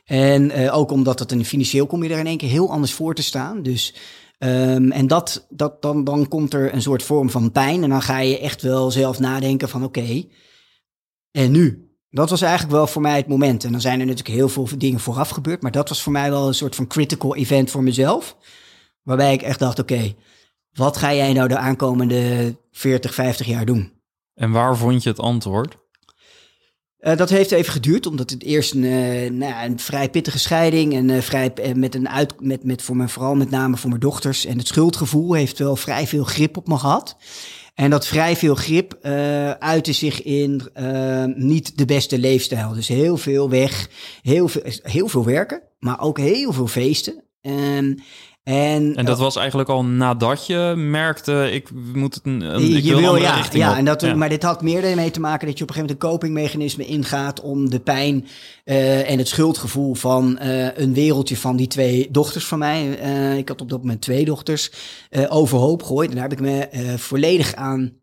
En 0.05 0.61
uh, 0.61 0.77
ook 0.77 0.91
omdat 0.91 1.19
het 1.19 1.33
een 1.33 1.45
financieel 1.45 1.87
kom 1.87 2.03
je 2.03 2.11
er 2.11 2.19
in 2.19 2.27
één 2.27 2.37
keer 2.37 2.49
heel 2.49 2.71
anders 2.71 2.93
voor 2.93 3.15
te 3.15 3.23
staan. 3.23 3.63
Dus 3.63 3.95
um, 4.39 4.93
en 4.93 5.07
dat, 5.07 5.47
dat 5.51 5.83
dan, 5.83 6.05
dan 6.05 6.29
komt 6.29 6.55
er 6.55 6.75
een 6.75 6.83
soort 6.83 7.03
vorm 7.03 7.31
van 7.31 7.53
pijn 7.53 7.83
en 7.83 7.89
dan 7.89 8.03
ga 8.03 8.19
je 8.19 8.39
echt 8.39 8.63
wel 8.63 8.91
zelf 8.91 9.19
nadenken 9.19 9.69
van 9.69 9.85
oké, 9.85 10.25
en 11.31 11.51
nu? 11.51 11.94
Dat 12.15 12.31
was 12.31 12.43
eigenlijk 12.43 12.73
wel 12.73 12.87
voor 12.87 13.03
mij 13.03 13.17
het 13.17 13.27
moment. 13.27 13.65
En 13.65 13.73
dan 13.73 13.81
zijn 13.81 14.01
er 14.01 14.07
natuurlijk 14.07 14.37
heel 14.37 14.49
veel 14.49 14.69
dingen 14.79 15.01
vooraf 15.01 15.29
gebeurd. 15.29 15.63
Maar 15.63 15.71
dat 15.71 15.89
was 15.89 16.03
voor 16.03 16.13
mij 16.13 16.31
wel 16.31 16.47
een 16.47 16.55
soort 16.55 16.75
van 16.75 16.87
critical 16.87 17.37
event 17.37 17.71
voor 17.71 17.83
mezelf. 17.83 18.37
Waarbij 19.03 19.33
ik 19.33 19.43
echt 19.43 19.59
dacht, 19.59 19.79
oké, 19.79 20.15
wat 20.73 20.97
ga 20.97 21.15
jij 21.15 21.33
nou 21.33 21.49
de 21.49 21.57
aankomende 21.57 22.57
40, 22.73 23.15
50 23.15 23.47
jaar 23.47 23.65
doen? 23.65 23.93
En 24.35 24.51
waar 24.51 24.77
vond 24.77 25.03
je 25.03 25.09
het 25.09 25.19
antwoord? 25.19 25.77
Uh, 27.01 27.17
dat 27.17 27.31
heeft 27.31 27.51
even 27.51 27.73
geduurd, 27.73 28.07
omdat 28.07 28.31
het 28.31 28.43
eerst 28.43 28.75
een, 28.75 28.83
uh, 28.83 29.31
nou, 29.31 29.65
een 29.65 29.79
vrij 29.79 30.11
pittige 30.11 30.39
scheiding 30.39 30.95
en 30.95 31.09
uh, 31.09 31.21
vrij 31.21 31.53
met 31.75 31.95
een 31.95 32.09
uit, 32.09 32.41
met, 32.41 32.65
met 32.65 32.83
voor 32.83 32.97
me, 32.97 33.09
vooral 33.09 33.35
met 33.35 33.51
name 33.51 33.77
voor 33.77 33.89
mijn 33.89 34.01
dochters 34.01 34.45
en 34.45 34.59
het 34.59 34.67
schuldgevoel 34.67 35.33
heeft 35.33 35.59
wel 35.59 35.77
vrij 35.77 36.07
veel 36.07 36.25
grip 36.25 36.57
op 36.57 36.69
me 36.69 36.79
gehad. 36.79 37.17
En 37.75 37.91
dat 37.91 38.07
vrij 38.07 38.37
veel 38.37 38.55
grip 38.55 38.99
uh, 39.03 39.51
uitte 39.51 39.93
zich 39.93 40.23
in 40.23 40.63
uh, 40.81 41.25
niet 41.25 41.79
de 41.79 41.85
beste 41.85 42.19
leefstijl. 42.19 42.73
Dus 42.73 42.89
heel 42.89 43.17
veel 43.17 43.51
weg, 43.51 43.89
heel 44.23 44.49
veel, 44.49 44.63
heel 44.83 45.09
veel 45.09 45.25
werken, 45.25 45.63
maar 45.79 46.01
ook 46.01 46.19
heel 46.19 46.53
veel 46.53 46.67
feesten. 46.67 47.25
En, 48.45 48.97
en 48.97 49.05
dat 49.05 49.19
was 49.19 49.37
eigenlijk 49.37 49.69
al 49.69 49.85
nadat 49.85 50.47
je 50.47 50.75
merkte, 50.77 51.51
ik 51.53 51.71
moet 51.95 52.15
het 52.15 52.27
een, 52.27 52.41
een 52.41 52.77
ik 52.77 52.85
je 52.85 52.97
wil, 52.97 53.17
ja, 53.17 53.45
ja, 53.53 53.77
en 53.77 53.85
dat, 53.85 54.01
ja. 54.01 54.15
maar 54.15 54.29
dit 54.29 54.43
had 54.43 54.63
meer 54.63 54.85
ermee 54.85 55.11
te 55.11 55.21
maken 55.21 55.47
dat 55.47 55.59
je 55.59 55.63
op 55.63 55.69
een 55.69 55.75
gegeven 55.75 55.97
moment 55.97 56.21
een 56.21 56.29
copingmechanisme 56.29 56.87
ingaat 56.87 57.41
om 57.41 57.71
de 57.71 57.81
pijn 57.81 58.27
uh, 58.65 59.11
en 59.11 59.19
het 59.19 59.29
schuldgevoel 59.29 59.95
van 59.95 60.39
uh, 60.43 60.77
een 60.77 60.95
wereldje 60.95 61.37
van 61.37 61.57
die 61.57 61.67
twee 61.67 62.09
dochters 62.11 62.47
van 62.47 62.59
mij. 62.59 63.01
Uh, 63.03 63.37
ik 63.37 63.49
had 63.49 63.61
op 63.61 63.71
dat 63.71 63.81
moment 63.81 64.01
twee 64.01 64.25
dochters 64.25 64.71
overhoop 65.29 65.83
gegooid 65.83 66.09
en 66.09 66.15
daar 66.15 66.29
heb 66.29 66.39
ik 66.39 66.41
me 66.41 66.69
volledig 66.99 67.55
aan 67.55 68.03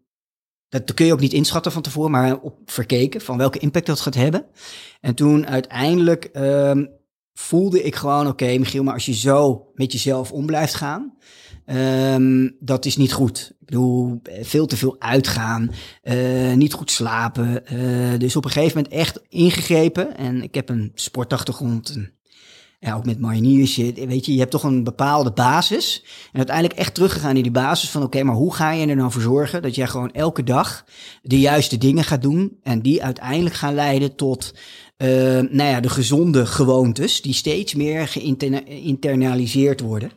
dat 0.71 0.93
kun 0.93 1.05
je 1.05 1.13
ook 1.13 1.19
niet 1.19 1.33
inschatten 1.33 1.71
van 1.71 1.81
tevoren, 1.81 2.12
maar 2.12 2.39
op 2.39 2.55
verkeken 2.65 3.21
van 3.21 3.38
welke 3.38 3.60
impact 3.60 3.86
dat 3.86 4.00
gaat 4.00 4.13
hebben. 4.13 4.45
En 5.01 5.15
toen 5.15 5.48
uiteindelijk 5.48 6.29
um, 6.33 6.89
voelde 7.41 7.83
ik 7.83 7.95
gewoon, 7.95 8.27
oké 8.27 8.57
Michiel, 8.57 8.83
maar 8.83 8.93
als 8.93 9.05
je 9.05 9.13
zo 9.13 9.67
met 9.74 9.91
jezelf 9.91 10.31
om 10.31 10.45
blijft 10.45 10.74
gaan, 10.74 11.13
ehm, 11.65 12.50
dat 12.60 12.86
is 12.86 12.98
niet 12.98 13.13
goed. 13.13 13.51
Ik 13.60 13.65
bedoel, 13.65 14.21
veel 14.41 14.65
te 14.65 14.77
veel 14.77 14.95
uitgaan, 15.00 15.71
uh, 16.03 16.53
niet 16.53 16.74
goed 16.74 16.91
slapen. 16.91 17.63
Uh, 17.74 18.19
dus 18.19 18.36
op 18.36 18.45
een 18.45 18.51
gegeven 18.51 18.77
moment 18.77 18.93
echt 18.93 19.21
ingegrepen. 19.29 20.17
En 20.17 20.43
ik 20.43 20.55
heb 20.55 20.69
een 20.69 20.91
sportachtergrond, 20.95 21.98
ja, 22.79 22.95
ook 22.95 23.05
met 23.05 23.19
mariniers, 23.19 23.75
weet 23.75 24.25
je, 24.25 24.33
je 24.33 24.39
hebt 24.39 24.51
toch 24.51 24.63
een 24.63 24.83
bepaalde 24.83 25.31
basis. 25.31 26.03
En 26.31 26.38
uiteindelijk 26.38 26.79
echt 26.79 26.93
teruggegaan 26.93 27.38
in 27.38 27.43
die 27.43 27.51
basis 27.51 27.89
van, 27.89 28.03
oké, 28.03 28.24
maar 28.24 28.36
hoe 28.36 28.53
ga 28.53 28.71
je 28.71 28.88
er 28.88 28.95
nou 28.95 29.12
voor 29.12 29.21
zorgen 29.21 29.62
dat 29.62 29.75
jij 29.75 29.88
gewoon 29.88 30.12
elke 30.12 30.43
dag 30.43 30.86
de 31.21 31.39
juiste 31.39 31.77
dingen 31.77 32.03
gaat 32.03 32.21
doen 32.21 32.57
en 32.63 32.81
die 32.81 33.03
uiteindelijk 33.03 33.55
gaan 33.55 33.74
leiden 33.74 34.15
tot, 34.15 34.53
uh, 35.01 35.08
nou 35.51 35.70
ja, 35.70 35.79
de 35.79 35.89
gezonde 35.89 36.46
gewoontes 36.46 37.22
die 37.22 37.34
steeds 37.34 37.75
meer 37.75 38.08
geïnternaliseerd 38.08 39.81
worden. 39.81 40.12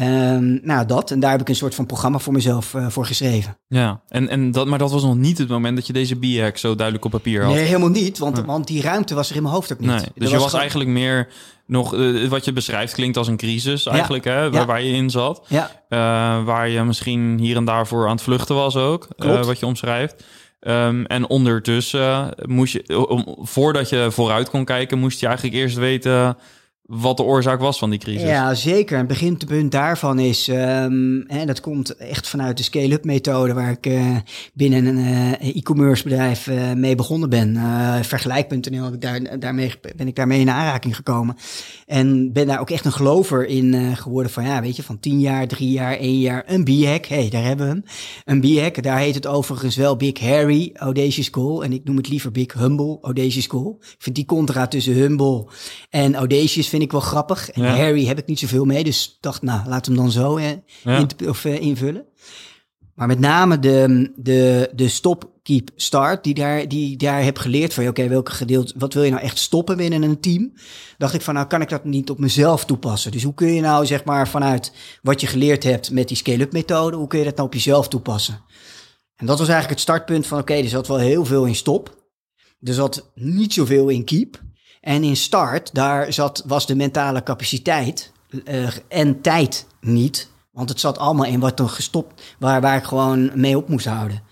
Um, 0.00 0.60
nou, 0.62 0.86
dat. 0.86 1.10
En 1.10 1.20
daar 1.20 1.30
heb 1.30 1.40
ik 1.40 1.48
een 1.48 1.56
soort 1.56 1.74
van 1.74 1.86
programma 1.86 2.18
voor 2.18 2.32
mezelf 2.32 2.74
uh, 2.74 2.88
voor 2.88 3.06
geschreven. 3.06 3.58
Ja, 3.68 4.00
en, 4.08 4.28
en 4.28 4.50
dat, 4.50 4.66
maar 4.66 4.78
dat 4.78 4.90
was 4.90 5.02
nog 5.02 5.16
niet 5.16 5.38
het 5.38 5.48
moment 5.48 5.76
dat 5.76 5.86
je 5.86 5.92
deze 5.92 6.16
b 6.16 6.56
zo 6.56 6.74
duidelijk 6.74 7.04
op 7.04 7.10
papier 7.10 7.42
had. 7.42 7.54
Nee, 7.54 7.64
helemaal 7.64 7.88
niet. 7.88 8.18
Want, 8.18 8.44
want 8.44 8.66
die 8.66 8.82
ruimte 8.82 9.14
was 9.14 9.30
er 9.30 9.36
in 9.36 9.42
mijn 9.42 9.54
hoofd 9.54 9.72
ook 9.72 9.80
niet. 9.80 9.88
Nee, 9.88 10.06
dus 10.14 10.30
je 10.30 10.38
was, 10.38 10.54
eigenlijk 10.54 10.90
meer 10.90 11.28
nog, 11.66 11.94
uh, 11.94 12.28
wat 12.28 12.44
je 12.44 12.52
beschrijft 12.52 12.94
klinkt 12.94 13.16
als 13.16 13.28
een 13.28 13.36
crisis 13.36 13.86
eigenlijk, 13.86 14.24
hè, 14.24 14.50
waar, 14.50 14.60
ja. 14.60 14.66
waar, 14.66 14.82
je 14.82 14.92
in 14.92 15.10
zat. 15.10 15.46
Ja. 15.48 15.70
Uh, 15.88 16.44
waar 16.44 16.68
je 16.68 16.82
misschien 16.82 17.38
hier 17.38 17.56
en 17.56 17.64
daar 17.64 17.86
voor 17.86 18.04
aan 18.04 18.14
het 18.14 18.22
vluchten 18.22 18.54
was 18.54 18.76
ook, 18.76 19.08
wat 19.16 19.58
je 19.58 19.66
omschrijft. 19.66 20.24
Um, 20.68 21.04
en 21.06 21.28
ondertussen 21.28 22.34
moest 22.42 22.72
je, 22.72 23.36
voordat 23.42 23.88
je 23.88 24.06
vooruit 24.10 24.50
kon 24.50 24.64
kijken, 24.64 24.98
moest 24.98 25.20
je 25.20 25.26
eigenlijk 25.26 25.56
eerst 25.56 25.76
weten 25.76 26.36
wat 26.86 27.16
de 27.16 27.22
oorzaak 27.22 27.60
was 27.60 27.78
van 27.78 27.90
die 27.90 27.98
crisis. 27.98 28.22
Ja, 28.22 28.54
zeker. 28.54 28.98
Het 28.98 29.06
beginpunt 29.06 29.72
daarvan 29.72 30.18
is, 30.18 30.48
um, 30.48 31.24
hè, 31.26 31.44
dat 31.44 31.60
komt 31.60 31.96
echt 31.96 32.28
vanuit 32.28 32.56
de 32.56 32.62
scale-up 32.62 33.04
methode 33.04 33.54
waar 33.54 33.70
ik 33.70 33.86
uh, 33.86 34.16
binnen 34.54 34.86
een 34.86 34.98
uh, 34.98 35.56
e-commerce 35.56 36.02
bedrijf 36.02 36.46
uh, 36.46 36.72
mee 36.72 36.94
begonnen 36.94 37.28
ben. 37.28 37.56
Vergelijk.nl, 38.04 38.98
daar, 38.98 39.38
daarmee, 39.38 39.72
ben 39.96 40.06
ik 40.06 40.16
daarmee 40.16 40.40
in 40.40 40.50
aanraking 40.50 40.96
gekomen. 40.96 41.36
En 41.86 42.32
ben 42.32 42.46
daar 42.46 42.60
ook 42.60 42.70
echt 42.70 42.84
een 42.84 42.92
gelover 42.92 43.46
in 43.46 43.96
geworden 43.96 44.32
van, 44.32 44.44
ja, 44.44 44.60
weet 44.60 44.76
je, 44.76 44.82
van 44.82 45.00
tien 45.00 45.20
jaar, 45.20 45.46
drie 45.46 45.70
jaar, 45.70 45.96
één 45.96 46.20
jaar, 46.20 46.42
een 46.46 46.64
B-hack. 46.64 47.06
hey, 47.06 47.28
daar 47.30 47.44
hebben 47.44 47.66
we 47.66 47.72
hem. 47.72 47.84
Een 48.24 48.40
B-hack, 48.40 48.82
daar 48.82 48.98
heet 48.98 49.14
het 49.14 49.26
overigens 49.26 49.76
wel 49.76 49.96
Big 49.96 50.20
Harry 50.20 50.70
Audacious 50.74 51.28
Goal. 51.30 51.64
En 51.64 51.72
ik 51.72 51.84
noem 51.84 51.96
het 51.96 52.08
liever 52.08 52.32
Big 52.32 52.52
Humble 52.52 52.98
Audacious 53.02 53.46
Goal. 53.46 53.76
Ik 53.80 53.96
vind 53.98 54.16
die 54.16 54.24
contra 54.24 54.66
tussen 54.66 54.94
Humble 54.94 55.46
en 55.90 56.14
Audacious 56.14 56.68
vind 56.76 56.92
ik 56.92 57.00
wel 57.00 57.10
grappig. 57.10 57.50
En 57.50 57.64
Harry 57.64 58.06
heb 58.06 58.18
ik 58.18 58.26
niet 58.26 58.38
zoveel 58.38 58.64
mee, 58.64 58.84
dus 58.84 59.18
dacht, 59.20 59.42
nou, 59.42 59.68
laat 59.68 59.86
hem 59.86 59.96
dan 59.96 60.10
zo 60.10 60.36
eh, 60.36 60.50
in, 60.84 61.08
of, 61.28 61.44
uh, 61.44 61.60
invullen. 61.60 62.06
Maar 62.94 63.06
met 63.06 63.18
name 63.18 63.58
de, 63.58 64.12
de, 64.16 64.70
de 64.74 64.88
stop, 64.88 65.30
keep, 65.42 65.70
start, 65.76 66.24
die 66.24 66.34
daar, 66.34 66.68
die 66.68 66.96
daar 66.96 67.22
heb 67.24 67.38
geleerd 67.38 67.74
van, 67.74 67.88
oké, 67.88 68.08
welke 68.08 68.30
gedeelte, 68.30 68.74
wat 68.76 68.94
wil 68.94 69.02
je 69.02 69.10
nou 69.10 69.22
echt 69.22 69.38
stoppen 69.38 69.76
binnen 69.76 70.02
een 70.02 70.20
team? 70.20 70.52
Dacht 70.98 71.14
ik 71.14 71.20
van, 71.20 71.34
nou, 71.34 71.46
kan 71.46 71.60
ik 71.60 71.68
dat 71.68 71.84
niet 71.84 72.10
op 72.10 72.18
mezelf 72.18 72.64
toepassen? 72.64 73.12
Dus 73.12 73.22
hoe 73.22 73.34
kun 73.34 73.52
je 73.54 73.60
nou, 73.60 73.86
zeg 73.86 74.04
maar, 74.04 74.28
vanuit 74.28 74.72
wat 75.02 75.20
je 75.20 75.26
geleerd 75.26 75.64
hebt 75.64 75.90
met 75.90 76.08
die 76.08 76.16
scale-up 76.16 76.52
methode, 76.52 76.96
hoe 76.96 77.06
kun 77.06 77.18
je 77.18 77.24
dat 77.24 77.36
nou 77.36 77.48
op 77.48 77.54
jezelf 77.54 77.88
toepassen? 77.88 78.40
En 79.16 79.26
dat 79.26 79.38
was 79.38 79.48
eigenlijk 79.48 79.80
het 79.80 79.88
startpunt 79.88 80.26
van, 80.26 80.38
oké, 80.38 80.54
er 80.54 80.68
zat 80.68 80.86
wel 80.86 80.98
heel 80.98 81.24
veel 81.24 81.44
in 81.44 81.54
stop. 81.54 82.04
Er 82.60 82.74
zat 82.74 83.10
niet 83.14 83.52
zoveel 83.52 83.88
in 83.88 84.04
keep. 84.04 84.44
En 84.86 85.04
in 85.04 85.16
start, 85.16 85.74
daar 85.74 86.12
zat, 86.12 86.42
was 86.46 86.66
de 86.66 86.74
mentale 86.74 87.22
capaciteit 87.22 88.12
uh, 88.30 88.68
en 88.88 89.20
tijd 89.20 89.66
niet. 89.80 90.30
Want 90.50 90.68
het 90.68 90.80
zat 90.80 90.98
allemaal 90.98 91.26
in 91.26 91.40
wat 91.40 91.60
er 91.60 91.68
gestopt, 91.68 92.22
waar, 92.38 92.60
waar 92.60 92.76
ik 92.76 92.84
gewoon 92.84 93.30
mee 93.34 93.56
op 93.56 93.68
moest 93.68 93.86
houden. 93.86 94.22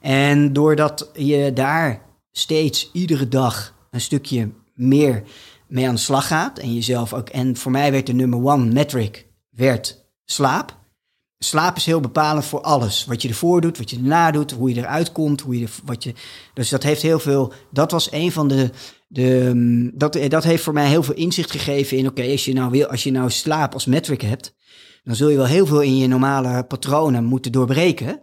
En 0.00 0.52
doordat 0.52 1.10
je 1.14 1.52
daar 1.52 2.02
steeds 2.32 2.90
iedere 2.92 3.28
dag 3.28 3.74
een 3.90 4.00
stukje 4.00 4.50
meer 4.74 5.22
mee 5.66 5.88
aan 5.88 5.94
de 5.94 6.00
slag 6.00 6.26
gaat 6.26 6.58
en 6.58 6.74
jezelf 6.74 7.12
ook. 7.12 7.28
En 7.28 7.56
voor 7.56 7.72
mij 7.72 7.92
werd 7.92 8.06
de 8.06 8.12
nummer 8.12 8.44
one 8.44 8.72
metric 8.72 9.26
werd 9.50 10.04
slaap. 10.24 10.76
Slaap 11.38 11.76
is 11.76 11.86
heel 11.86 12.00
bepalend 12.00 12.44
voor 12.44 12.60
alles. 12.60 13.04
Wat 13.04 13.22
je 13.22 13.28
ervoor 13.28 13.60
doet, 13.60 13.78
wat 13.78 13.90
je 13.90 13.96
erna 13.96 14.30
doet, 14.30 14.50
hoe 14.50 14.74
je 14.74 14.80
eruit 14.80 15.12
komt, 15.12 15.40
hoe 15.40 15.58
je 15.58 15.68
wat 15.84 16.04
je. 16.04 16.14
Dus 16.54 16.68
dat 16.68 16.82
heeft 16.82 17.02
heel 17.02 17.18
veel. 17.18 17.52
Dat 17.70 17.90
was 17.90 18.12
een 18.12 18.32
van 18.32 18.48
de 18.48 18.70
de, 19.08 19.50
mm, 19.54 19.90
dat, 19.94 20.18
dat 20.28 20.44
heeft 20.44 20.62
voor 20.62 20.72
mij 20.72 20.88
heel 20.88 21.02
veel 21.02 21.14
inzicht 21.14 21.50
gegeven 21.50 21.96
in, 21.96 22.06
oké, 22.06 22.30
als 22.30 22.44
je 22.44 22.52
nou 22.52 22.70
wil, 22.70 22.86
als 22.86 23.02
je 23.02 23.10
nou 23.10 23.30
slaap 23.30 23.74
als 23.74 23.86
metric 23.86 24.20
hebt, 24.20 24.54
dan 25.04 25.16
zul 25.16 25.28
je 25.28 25.36
wel 25.36 25.46
heel 25.46 25.66
veel 25.66 25.82
in 25.82 25.96
je 25.96 26.06
normale 26.06 26.64
patronen 26.64 27.24
moeten 27.24 27.52
doorbreken 27.52 28.20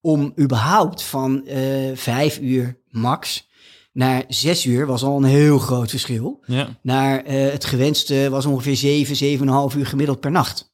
om 0.00 0.32
überhaupt 0.40 1.02
van 1.02 1.42
uh, 1.46 1.56
vijf 1.94 2.38
uur 2.40 2.78
max 2.90 3.48
naar 3.94 4.24
zes 4.28 4.64
uur 4.64 4.86
was 4.86 5.02
al 5.02 5.16
een 5.16 5.24
heel 5.24 5.58
groot 5.58 5.90
verschil. 5.90 6.42
Ja. 6.46 6.78
Naar 6.82 7.26
uh, 7.26 7.50
het 7.52 7.64
gewenste 7.64 8.28
was 8.30 8.46
ongeveer 8.46 8.76
zeven, 8.76 9.16
zeven 9.16 9.40
en 9.40 9.52
een 9.52 9.58
half 9.58 9.74
uur 9.74 9.86
gemiddeld 9.86 10.20
per 10.20 10.30
nacht. 10.30 10.72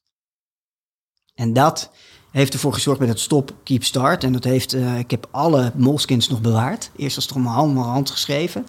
En 1.33 1.53
dat 1.53 1.91
heeft 2.31 2.53
ervoor 2.53 2.73
gezorgd 2.73 2.99
met 2.99 3.09
het 3.09 3.19
stop, 3.19 3.53
keep, 3.63 3.83
start. 3.83 4.23
En 4.23 4.33
dat 4.33 4.43
heeft, 4.43 4.73
uh, 4.73 4.99
ik 4.99 5.11
heb 5.11 5.27
alle 5.31 5.71
moleskins 5.75 6.29
nog 6.29 6.41
bewaard. 6.41 6.91
Eerst 6.95 7.15
als 7.15 7.25
het 7.25 7.35
om 7.35 7.41
mijn 7.41 7.53
hand, 7.53 7.77
hand 7.77 8.09
geschreven 8.09 8.65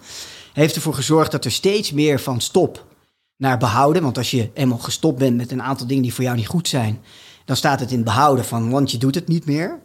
heeft 0.53 0.75
ervoor 0.75 0.93
gezorgd 0.93 1.31
dat 1.31 1.45
er 1.45 1.51
steeds 1.51 1.91
meer 1.91 2.19
van 2.19 2.41
stop 2.41 2.85
naar 3.37 3.57
behouden. 3.57 4.03
Want 4.03 4.17
als 4.17 4.31
je 4.31 4.49
eenmaal 4.53 4.77
gestopt 4.77 5.17
bent 5.17 5.37
met 5.37 5.51
een 5.51 5.61
aantal 5.61 5.87
dingen 5.87 6.03
die 6.03 6.13
voor 6.13 6.23
jou 6.23 6.35
niet 6.35 6.47
goed 6.47 6.67
zijn, 6.67 7.01
dan 7.45 7.55
staat 7.55 7.79
het 7.79 7.91
in 7.91 8.03
behouden 8.03 8.45
van, 8.45 8.69
want 8.69 8.91
je 8.91 8.97
doet 8.97 9.15
het 9.15 9.27
niet 9.27 9.45
meer. 9.45 9.79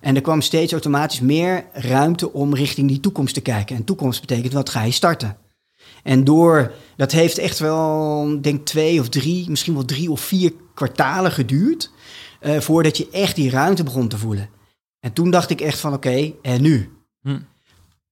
En 0.00 0.14
er 0.14 0.22
kwam 0.22 0.40
steeds 0.40 0.72
automatisch 0.72 1.20
meer 1.20 1.64
ruimte 1.72 2.32
om 2.32 2.54
richting 2.54 2.88
die 2.88 3.00
toekomst 3.00 3.34
te 3.34 3.40
kijken. 3.40 3.76
En 3.76 3.84
toekomst 3.84 4.20
betekent, 4.20 4.52
wat 4.52 4.70
ga 4.70 4.82
je 4.82 4.92
starten? 4.92 5.36
En 6.02 6.24
door, 6.24 6.72
dat 6.96 7.12
heeft 7.12 7.38
echt 7.38 7.58
wel, 7.58 8.38
denk 8.40 8.66
twee 8.66 9.00
of 9.00 9.08
drie, 9.08 9.50
misschien 9.50 9.74
wel 9.74 9.84
drie 9.84 10.10
of 10.10 10.20
vier 10.20 10.52
kwartalen 10.74 11.32
geduurd. 11.32 11.90
Uh, 12.40 12.60
voordat 12.60 12.96
je 12.96 13.08
echt 13.10 13.36
die 13.36 13.50
ruimte 13.50 13.82
begon 13.82 14.08
te 14.08 14.18
voelen. 14.18 14.50
En 15.00 15.12
toen 15.12 15.30
dacht 15.30 15.50
ik 15.50 15.60
echt 15.60 15.78
van, 15.78 15.92
oké, 15.92 16.32
en 16.42 16.62
nu? 16.62 16.90
Hm. 17.20 17.38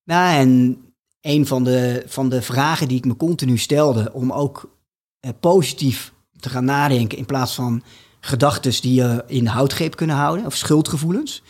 Nou, 0.05 0.39
en 0.39 0.79
een 1.21 1.47
van 1.47 1.65
de, 1.65 2.03
van 2.07 2.29
de 2.29 2.43
vragen 2.43 2.89
die 2.89 2.97
ik 2.97 3.05
me 3.05 3.17
continu 3.17 3.59
stelde 3.59 4.13
om 4.13 4.33
ook 4.33 4.77
eh, 5.21 5.31
positief 5.41 6.13
te 6.39 6.49
gaan 6.49 6.65
nadenken 6.65 7.19
in 7.19 7.27
plaats 7.27 7.55
van 7.55 7.83
gedachten 8.21 8.81
die 8.81 8.95
je 8.95 9.25
in 9.27 9.45
de 9.45 9.51
houtgreep 9.51 9.97
kunnen 9.97 10.17
houden 10.17 10.47
of 10.47 10.57
schuldgevoelens. 10.57 11.43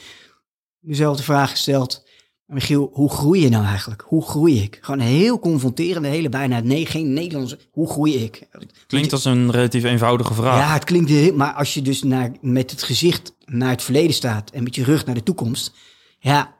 Mezelf 0.79 1.17
de 1.17 1.23
vraag 1.23 1.51
gesteld, 1.51 2.05
Michiel, 2.47 2.91
hoe 2.93 3.11
groei 3.11 3.41
je 3.41 3.49
nou 3.49 3.65
eigenlijk? 3.65 4.05
Hoe 4.07 4.23
groei 4.23 4.63
ik? 4.63 4.79
Gewoon 4.81 5.01
heel 5.01 5.39
confronterende, 5.39 6.09
hele 6.09 6.29
bijna 6.29 6.61
nee, 6.61 6.87
geen 6.87 7.13
Nederlands. 7.13 7.57
Hoe 7.71 7.89
groei 7.89 8.15
ik? 8.15 8.49
Klinkt 8.87 9.13
als 9.13 9.25
een 9.25 9.51
relatief 9.51 9.85
eenvoudige 9.85 10.35
vraag. 10.35 10.59
Ja, 10.59 10.73
het 10.73 10.85
klinkt 10.85 11.11
heel, 11.11 11.35
maar 11.35 11.53
als 11.53 11.75
je 11.75 11.83
dus 11.83 12.03
naar, 12.03 12.31
met 12.41 12.71
het 12.71 12.83
gezicht 12.83 13.35
naar 13.45 13.71
het 13.71 13.83
verleden 13.83 14.15
staat 14.15 14.51
en 14.51 14.63
met 14.63 14.75
je 14.75 14.85
rug 14.85 15.07
naar 15.07 15.15
de 15.15 15.23
toekomst, 15.23 15.73
ja, 16.19 16.55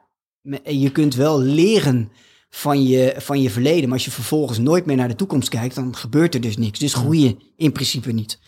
je 0.63 0.91
kunt 0.91 1.15
wel 1.15 1.39
leren 1.39 2.11
van 2.53 2.83
je, 2.83 3.15
van 3.17 3.41
je 3.41 3.49
verleden. 3.49 3.83
Maar 3.83 3.97
als 3.97 4.05
je 4.05 4.11
vervolgens 4.11 4.57
nooit 4.57 4.85
meer 4.85 4.95
naar 4.95 5.07
de 5.07 5.15
toekomst 5.15 5.49
kijkt, 5.49 5.75
dan 5.75 5.95
gebeurt 5.95 6.33
er 6.33 6.41
dus 6.41 6.57
niks. 6.57 6.79
Dus 6.79 6.93
groei 6.93 7.19
je 7.23 7.35
in 7.55 7.71
principe 7.71 8.11
niet. 8.11 8.39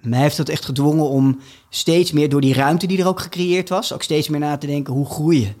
Mij 0.00 0.20
heeft 0.20 0.36
dat 0.36 0.48
echt 0.48 0.64
gedwongen 0.64 1.08
om 1.08 1.40
steeds 1.68 2.12
meer 2.12 2.28
door 2.28 2.40
die 2.40 2.54
ruimte 2.54 2.86
die 2.86 2.98
er 2.98 3.06
ook 3.06 3.20
gecreëerd 3.20 3.68
was, 3.68 3.92
ook 3.92 4.02
steeds 4.02 4.28
meer 4.28 4.40
na 4.40 4.56
te 4.56 4.66
denken 4.66 4.94
hoe 4.94 5.06
groeien. 5.06 5.54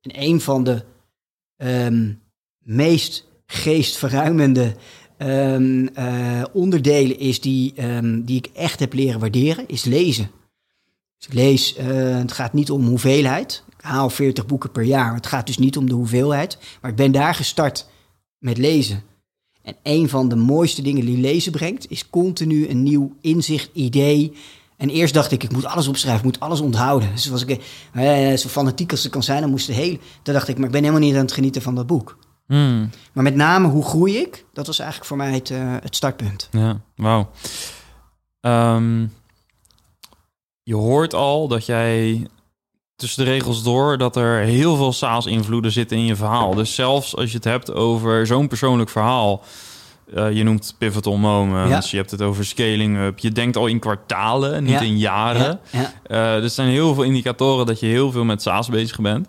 En 0.00 0.22
een 0.22 0.40
van 0.40 0.64
de 0.64 0.84
um, 1.56 2.20
meest 2.58 3.26
geestverruimende 3.46 4.74
um, 5.18 5.88
uh, 5.98 6.44
onderdelen 6.52 7.18
is 7.18 7.40
die, 7.40 7.72
um, 7.84 8.24
die 8.24 8.36
ik 8.36 8.50
echt 8.54 8.80
heb 8.80 8.92
leren 8.92 9.20
waarderen, 9.20 9.68
is 9.68 9.84
lezen. 9.84 10.30
Dus 11.18 11.26
ik 11.26 11.34
lees, 11.34 11.78
uh, 11.78 12.16
het 12.18 12.32
gaat 12.32 12.52
niet 12.52 12.70
om 12.70 12.86
hoeveelheid 12.86 13.64
haal 13.82 14.10
40 14.10 14.46
boeken 14.46 14.70
per 14.70 14.82
jaar. 14.82 15.14
Het 15.14 15.26
gaat 15.26 15.46
dus 15.46 15.58
niet 15.58 15.76
om 15.76 15.88
de 15.88 15.94
hoeveelheid. 15.94 16.58
Maar 16.80 16.90
ik 16.90 16.96
ben 16.96 17.12
daar 17.12 17.34
gestart 17.34 17.86
met 18.38 18.58
lezen. 18.58 19.02
En 19.62 19.76
een 19.82 20.08
van 20.08 20.28
de 20.28 20.36
mooiste 20.36 20.82
dingen 20.82 21.06
die 21.06 21.18
lezen 21.18 21.52
brengt, 21.52 21.90
is 21.90 22.10
continu 22.10 22.68
een 22.68 22.82
nieuw 22.82 23.16
inzicht, 23.20 23.70
idee. 23.72 24.32
En 24.76 24.88
eerst 24.88 25.14
dacht 25.14 25.32
ik, 25.32 25.42
ik 25.42 25.52
moet 25.52 25.64
alles 25.64 25.88
opschrijven, 25.88 26.20
ik 26.20 26.26
moet 26.26 26.40
alles 26.40 26.60
onthouden. 26.60 27.10
Dus 27.12 27.26
was 27.26 27.44
ik 27.44 27.60
eh, 27.92 28.36
zo 28.36 28.48
fanatiek 28.48 28.90
als 28.90 29.04
ik 29.04 29.10
kan 29.10 29.22
zijn, 29.22 29.40
dan 29.40 29.50
moest 29.50 29.66
de 29.66 29.72
hele... 29.72 29.98
Toen 30.22 30.34
dacht 30.34 30.48
ik, 30.48 30.56
maar 30.56 30.66
ik 30.66 30.72
ben 30.72 30.82
helemaal 30.82 31.02
niet 31.02 31.14
aan 31.14 31.20
het 31.20 31.32
genieten 31.32 31.62
van 31.62 31.74
dat 31.74 31.86
boek. 31.86 32.18
Hmm. 32.46 32.90
Maar 33.12 33.24
met 33.24 33.34
name, 33.34 33.68
hoe 33.68 33.84
groei 33.84 34.16
ik? 34.16 34.44
Dat 34.52 34.66
was 34.66 34.78
eigenlijk 34.78 35.08
voor 35.08 35.16
mij 35.16 35.32
het, 35.32 35.50
uh, 35.50 35.76
het 35.80 35.96
startpunt. 35.96 36.48
Ja, 36.50 36.80
wauw. 36.96 37.30
Um, 38.40 39.12
je 40.62 40.74
hoort 40.74 41.14
al 41.14 41.48
dat 41.48 41.66
jij 41.66 42.26
tussen 43.00 43.24
de 43.24 43.30
regels 43.30 43.62
door 43.62 43.98
dat 43.98 44.16
er 44.16 44.38
heel 44.40 44.76
veel 44.76 44.92
SaaS-invloeden 44.92 45.72
zitten 45.72 45.96
in 45.96 46.04
je 46.04 46.16
verhaal. 46.16 46.54
Dus 46.54 46.74
zelfs 46.74 47.16
als 47.16 47.30
je 47.30 47.36
het 47.36 47.44
hebt 47.44 47.72
over 47.72 48.26
zo'n 48.26 48.48
persoonlijk 48.48 48.90
verhaal, 48.90 49.42
eh, 50.14 50.32
je 50.32 50.42
noemt 50.42 50.74
pivotal 50.78 51.16
moments, 51.16 51.84
Ja. 51.84 51.90
je 51.90 51.96
hebt 51.96 52.10
het 52.10 52.22
over 52.22 52.44
scaling 52.44 52.98
up. 52.98 53.18
Je 53.18 53.30
denkt 53.32 53.56
al 53.56 53.66
in 53.66 53.78
kwartalen, 53.78 54.62
niet 54.62 54.72
Ja. 54.72 54.80
in 54.80 54.98
jaren. 54.98 55.60
Ja. 55.70 55.92
Eh, 56.02 56.42
er 56.42 56.50
zijn 56.50 56.68
heel 56.68 56.94
veel 56.94 57.02
indicatoren 57.04 57.66
dat 57.66 57.80
je 57.80 57.86
heel 57.86 58.10
veel 58.12 58.24
met 58.24 58.42
SaaS 58.42 58.68
bezig 58.68 59.00
bent. 59.00 59.28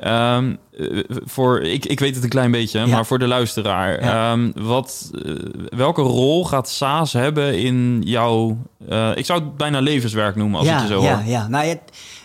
Ehm, 0.00 0.54
eh, 0.78 1.04
voor, 1.08 1.60
ik, 1.60 1.86
ik 1.86 2.00
weet 2.00 2.14
het 2.14 2.24
een 2.24 2.30
klein 2.30 2.50
beetje, 2.50 2.78
Ja. 2.78 2.86
maar 2.86 3.06
voor 3.06 3.18
de 3.18 3.26
luisteraar. 3.26 4.04
Ja. 4.04 4.32
ehm, 4.32 4.50
wat, 4.54 5.10
eh, 5.24 5.34
welke 5.68 6.02
rol 6.02 6.44
gaat 6.44 6.68
SaaS 6.68 7.12
hebben 7.12 7.58
in 7.58 8.02
jouw... 8.04 8.56
eh, 8.88 9.10
ik 9.16 9.24
zou 9.26 9.40
het 9.42 9.56
bijna 9.56 9.80
levenswerk 9.80 10.36
noemen 10.36 10.58
als 10.58 10.68
ja, 10.68 10.76
ik 10.76 10.82
je 10.82 10.86
zo 10.94 11.02
ja, 11.02 11.16
hoor. 11.16 11.24
ja. 11.24 11.48
Nou, 11.48 11.78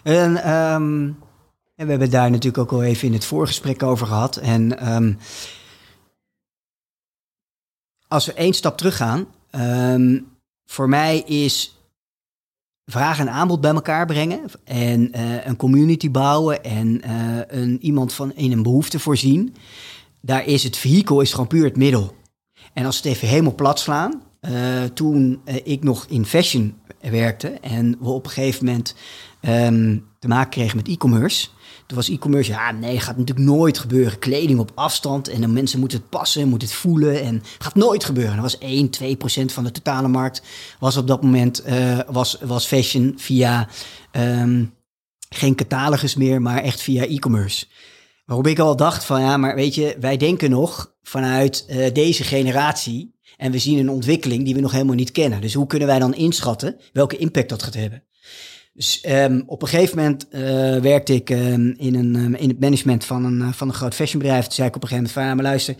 en, 0.04 0.44
ehm, 0.44 0.84
en 1.04 1.16
we 1.76 1.92
hebben 1.92 2.02
het 2.02 2.12
daar 2.12 2.32
natuurlijk 2.32 2.58
ook 2.58 2.72
al 2.80 2.84
even 2.84 3.08
in 3.08 3.14
het 3.14 3.26
voorgesprek 3.26 3.84
over 3.84 4.08
gehad. 4.08 4.38
En 4.38 4.80
ehm, 4.80 5.14
als 8.08 8.26
we 8.26 8.34
één 8.34 8.54
stap 8.54 8.78
teruggaan, 8.78 9.26
voor 10.66 10.90
mij 10.90 11.20
is 11.20 11.76
vraag 12.86 13.20
en 13.20 13.30
aanbod 13.30 13.62
bij 13.62 13.72
elkaar 13.74 14.06
brengen 14.06 14.42
en 14.64 15.12
eh, 15.12 15.46
een 15.46 15.56
community 15.56 16.12
bouwen 16.12 16.64
en 16.64 17.02
eh, 17.02 17.14
een, 17.48 17.78
iemand 17.82 18.14
van 18.14 18.34
in 18.36 18.52
een 18.52 18.64
behoefte 18.64 19.00
voorzien. 19.00 19.56
Daar 20.22 20.46
is 20.46 20.64
het 20.64 20.78
vehikel 20.78 21.22
is 21.22 21.32
gewoon 21.32 21.48
puur 21.48 21.64
het 21.64 21.78
middel. 21.78 22.16
En 22.74 22.86
als 22.86 22.96
het 22.96 23.06
even 23.06 23.28
helemaal 23.28 23.56
plat 23.56 23.80
slaan, 23.80 24.22
eh, 24.40 24.84
toen 24.94 25.42
ik 25.64 25.84
nog 25.84 26.06
in 26.10 26.26
fashion 26.26 26.76
werkte 27.02 27.48
en 27.48 27.98
we 28.00 28.10
op 28.10 28.26
een 28.26 28.32
gegeven 28.32 28.66
moment 28.66 28.96
ehm, 29.42 29.98
te 30.20 30.28
maken 30.28 30.50
kregen 30.50 30.78
met 30.78 30.88
e-commerce. 30.88 31.48
Toen 31.88 31.98
was 31.98 32.10
e-commerce, 32.10 32.52
ja 32.52 32.72
nee, 32.72 33.00
gaat 33.00 33.18
natuurlijk 33.18 33.48
nooit 33.48 33.78
gebeuren. 33.78 34.20
Kleding 34.20 34.60
op 34.60 34.72
afstand 34.76 35.28
en 35.28 35.42
de 35.42 35.48
mensen 35.48 35.80
moeten 35.80 35.98
het 35.98 36.10
passen, 36.10 36.48
moeten 36.48 36.68
het 36.68 36.78
voelen 36.78 37.22
en 37.22 37.44
gaat 37.58 37.76
nooit 37.76 38.04
gebeuren. 38.04 38.34
Dat 38.34 38.42
was 38.42 38.58
1, 38.58 38.90
2 38.90 39.16
procent 39.16 39.52
van 39.52 39.64
de 39.64 39.72
totale 39.72 40.08
markt 40.08 40.42
was 40.80 40.98
op 40.98 41.08
dat 41.08 41.24
moment 41.24 41.62
eh, 41.62 42.00
was, 42.08 42.38
was 42.42 42.66
fashion 42.66 43.14
via 43.18 43.68
ehm, 44.12 44.66
geen 45.30 45.56
catalogus 45.56 46.16
meer, 46.16 46.42
maar 46.42 46.62
echt 46.62 46.82
via 46.82 47.06
e-commerce. 47.06 47.66
Waarop 48.26 48.48
ik 48.48 48.60
al 48.60 48.76
dacht 48.76 49.06
van 49.06 49.22
ja, 49.22 49.38
maar 49.38 49.56
weet 49.56 49.76
je, 49.76 49.96
wij 50.00 50.18
denken 50.18 50.50
nog 50.50 50.94
vanuit 51.02 51.66
eh, 51.68 51.94
deze 51.94 52.24
generatie 52.24 53.16
en 53.38 53.52
we 53.52 53.60
zien 53.60 53.80
een 53.80 53.90
ontwikkeling 53.90 54.46
die 54.46 54.56
we 54.56 54.62
nog 54.62 54.72
helemaal 54.72 54.96
niet 54.96 55.12
kennen. 55.12 55.42
Dus 55.42 55.54
hoe 55.54 55.68
kunnen 55.68 55.88
wij 55.88 56.00
dan 56.00 56.16
inschatten 56.16 56.80
welke 56.94 57.18
impact 57.18 57.50
dat 57.50 57.64
gaat 57.64 57.74
hebben? 57.74 58.04
Dus 58.76 59.02
ehm, 59.02 59.42
op 59.46 59.62
een 59.62 59.68
gegeven 59.68 59.98
moment 59.98 60.28
eh, 60.30 60.42
werkte 60.78 61.14
ik 61.14 61.30
ehm, 61.30 61.74
in, 61.78 61.96
een, 61.96 62.16
ehm, 62.16 62.34
in 62.34 62.50
het 62.50 62.60
management 62.60 63.06
van 63.06 63.26
een, 63.26 63.42
eh, 63.42 63.52
van 63.52 63.68
een 63.68 63.74
groot 63.74 63.96
fashionbedrijf. 63.96 64.44
Toen 64.44 64.54
zei 64.54 64.68
ik 64.68 64.76
op 64.76 64.82
een 64.82 64.88
gegeven 64.88 65.12
moment 65.12 65.12
van 65.12 65.24
ja, 65.24 65.34
maar 65.34 65.52
luister, 65.52 65.76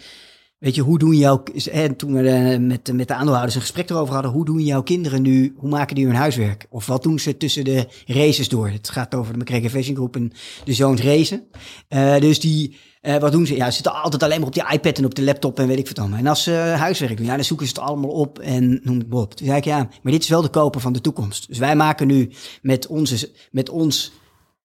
weet 0.58 0.76
je, 0.76 0.82
hoe 0.82 1.00
doen 1.00 1.16
jouw... 1.16 1.44
En 1.72 1.96
toen 1.96 2.14
we 2.14 2.30
eh, 2.30 2.60
met, 2.60 2.94
met 2.94 3.08
de 3.08 3.14
aandeelhouders 3.14 3.56
een 3.56 3.62
gesprek 3.62 3.90
erover 3.90 4.14
hadden, 4.14 4.32
hoe 4.32 4.46
doen 4.46 4.60
jouw 4.60 4.84
kinderen 4.84 5.22
nu, 5.22 5.54
hoe 5.58 5.70
maken 5.70 5.96
die 5.96 6.06
hun 6.06 6.16
huiswerk? 6.16 6.68
Of 6.70 6.86
wat 6.86 7.04
doen 7.04 7.20
ze 7.20 7.38
tussen 7.38 7.64
de 7.64 7.88
races 8.06 8.50
door? 8.50 8.70
Het 8.70 8.90
gaat 8.90 9.16
over 9.16 9.34
de 9.34 9.40
McGregor 9.40 9.70
Fashion 9.70 9.96
Group 9.96 10.16
en 10.16 10.32
de 10.64 10.74
zoons 10.74 11.02
racen. 11.02 11.44
Eh, 11.88 12.20
dus 12.20 12.40
die, 12.40 12.78
eh, 13.02 13.18
wat 13.18 13.32
doen 13.32 13.46
ze? 13.46 13.56
Ja, 13.56 13.66
ze 13.66 13.72
zitten 13.72 14.02
altijd 14.02 14.24
alleen 14.24 14.40
maar 14.40 14.48
op 14.48 14.54
die 14.54 14.72
iPad 14.72 14.98
en 14.98 15.06
op 15.06 15.16
de 15.16 15.24
laptop 15.24 15.60
en 15.60 15.68
weet 15.68 15.80
ik 15.80 15.88
wat 15.88 16.00
allemaal. 16.00 16.20
En 16.20 16.28
als 16.28 16.44
ze 16.44 16.52
huiswerk 16.52 17.18
doen, 17.18 17.26
ja, 17.26 17.36
dan 17.36 17.46
zoeken 17.46 17.68
ze 17.68 17.74
het 17.74 17.82
allemaal 17.82 18.12
op 18.12 18.40
en 18.40 18.80
noem 18.84 18.98
het 18.98 19.10
maar 19.10 19.22
op. 19.22 19.34
Toen 19.34 19.46
zei 19.46 19.58
ik, 19.58 19.66
ja, 19.66 19.90
maar 20.02 20.12
dit 20.12 20.24
is 20.24 20.30
wel 20.30 20.42
de 20.42 20.50
koper 20.50 20.82
van 20.82 20.94
de 20.94 21.02
toekomst. 21.02 21.48
Dus 21.48 21.58
wij 21.58 21.76
maken 21.76 22.08
nu 22.08 22.32
met, 22.62 22.88
onze, 22.88 23.32
met, 23.52 23.70
ons, 23.70 24.12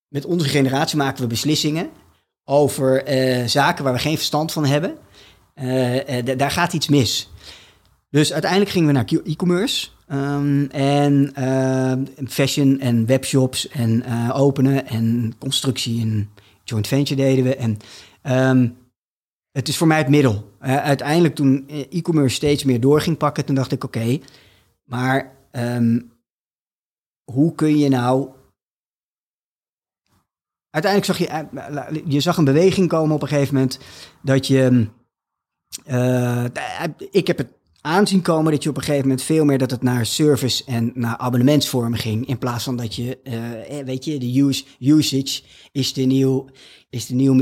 met 0.08 0.24
onze 0.24 0.48
generatie 0.48 0.96
maken 0.96 1.22
we 1.22 1.28
beslissingen 1.28 1.88
over 2.44 3.02
zaken 3.46 3.84
waar 3.84 3.92
we 3.92 3.98
geen 3.98 4.16
verstand 4.16 4.52
van 4.52 4.64
hebben. 4.64 4.96
Eh, 5.60 6.18
eh, 6.18 6.24
da- 6.24 6.34
daar 6.34 6.50
gaat 6.50 6.72
iets 6.72 6.88
mis. 6.88 7.30
Dus 8.08 8.32
uiteindelijk 8.32 8.70
gingen 8.70 8.86
we 8.86 8.94
naar 8.94 9.04
e- 9.08 9.30
e-commerce. 9.30 9.88
ehm, 10.06 10.64
en 10.70 11.34
ehm, 11.34 12.04
fashion 12.26 12.78
en 12.80 13.06
webshops 13.06 13.68
en 13.68 14.02
eh, 14.02 14.30
openen 14.34 14.86
en 14.86 15.32
constructie 15.38 16.00
en 16.00 16.30
joint 16.64 16.86
venture 16.86 17.20
deden 17.22 17.44
we. 17.44 17.56
En 17.56 17.76
ehm, 18.22 18.68
het 19.52 19.68
is 19.68 19.76
voor 19.76 19.86
mij 19.86 19.98
het 19.98 20.08
middel. 20.08 20.50
Uiteindelijk 20.60 21.34
toen 21.34 21.68
e-commerce 21.68 22.34
steeds 22.34 22.64
meer 22.64 22.80
door 22.80 23.00
ging 23.00 23.16
pakken, 23.16 23.44
toen 23.44 23.54
dacht 23.54 23.72
ik 23.72 23.84
oké, 23.84 24.18
maar 24.84 25.32
hoe 27.32 27.54
kun 27.54 27.78
je 27.78 27.88
nou... 27.88 28.28
Uiteindelijk 30.70 31.12
zag 31.12 31.18
je, 31.18 32.02
je 32.04 32.20
zag 32.20 32.36
een 32.36 32.44
beweging 32.44 32.88
komen 32.88 33.14
op 33.14 33.22
een 33.22 33.28
gegeven 33.28 33.54
moment 33.54 33.78
dat 34.22 34.46
je... 34.46 34.88
eh, 35.84 36.44
ik 37.10 37.26
heb 37.26 37.38
het 37.38 37.48
aanzien 37.80 38.22
komen 38.22 38.52
dat 38.52 38.62
je 38.62 38.68
op 38.68 38.76
een 38.76 38.82
gegeven 38.82 39.08
moment 39.08 39.22
veel 39.22 39.44
meer 39.44 39.58
dat 39.58 39.70
het 39.70 39.82
naar 39.82 40.06
service 40.06 40.64
en 40.64 40.92
naar 40.94 41.16
abonnementsvorm 41.16 41.94
ging. 41.94 42.26
In 42.26 42.38
plaats 42.38 42.64
van 42.64 42.76
dat 42.76 42.94
je, 42.94 43.18
eh, 43.22 43.78
eh, 43.78 43.86
weet 43.86 44.04
je, 44.04 44.18
de 44.18 44.40
use, 44.40 44.64
usage 44.80 45.42
is 45.72 45.92
de 45.92 46.02
nieuw, 46.02 46.48
is 46.90 47.06
de 47.06 47.14
nieuw 47.14 47.40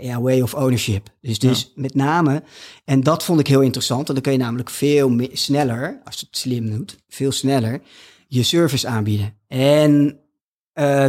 ja, 0.00 0.20
way 0.20 0.40
of 0.40 0.54
ownership. 0.54 1.08
Dus, 1.20 1.38
dus 1.38 1.72
met 1.74 1.94
name, 1.94 2.42
en 2.84 3.00
dat 3.02 3.24
vond 3.24 3.40
ik 3.40 3.46
heel 3.46 3.60
interessant, 3.60 4.06
want 4.06 4.14
dan 4.14 4.22
kun 4.22 4.32
je 4.32 4.44
namelijk 4.44 4.70
veel 4.70 5.20
sneller, 5.32 6.00
als 6.04 6.20
je 6.20 6.26
het 6.26 6.36
slim 6.36 6.70
doet, 6.70 6.96
veel 7.08 7.32
sneller 7.32 7.82
je 8.28 8.42
service 8.42 8.88
aanbieden. 8.88 9.34
En 9.48 10.20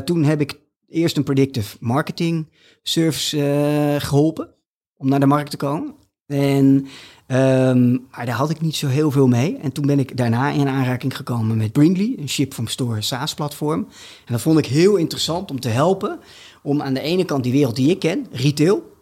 toen 0.05 0.23
heb 0.23 0.41
ik 0.41 0.59
eerst 0.91 1.17
een 1.17 1.23
predictive 1.23 1.77
marketing 1.79 2.47
service 2.83 3.43
eh, 3.43 4.07
geholpen 4.07 4.55
om 4.97 5.09
naar 5.09 5.19
de 5.19 5.25
markt 5.25 5.51
te 5.51 5.57
komen. 5.57 5.95
En 6.31 6.87
Ehm, 7.31 7.91
maar 7.91 8.25
daar 8.25 8.35
had 8.35 8.49
ik 8.49 8.61
niet 8.61 8.75
zo 8.75 8.87
heel 8.87 9.11
veel 9.11 9.27
mee. 9.27 9.57
En 9.57 9.71
toen 9.71 9.85
ben 9.85 9.99
ik 9.99 10.17
daarna 10.17 10.49
in 10.49 10.67
aanraking 10.67 11.15
gekomen 11.15 11.57
met 11.57 11.71
Brinkley, 11.71 12.15
een 12.17 12.29
ship 12.29 12.53
from 12.53 12.67
store 12.67 13.01
SaaS-platform. 13.01 13.79
En 14.25 14.33
dat 14.33 14.41
vond 14.41 14.57
ik 14.57 14.65
heel 14.65 14.95
interessant 14.95 15.51
om 15.51 15.59
te 15.59 15.69
helpen 15.69 16.19
om 16.63 16.81
aan 16.81 16.93
de 16.93 17.01
ene 17.01 17.25
kant 17.25 17.43
die 17.43 17.51
wereld 17.51 17.75
die 17.75 17.89
ik 17.89 17.99
ken, 17.99 18.27
retail, 18.31 18.93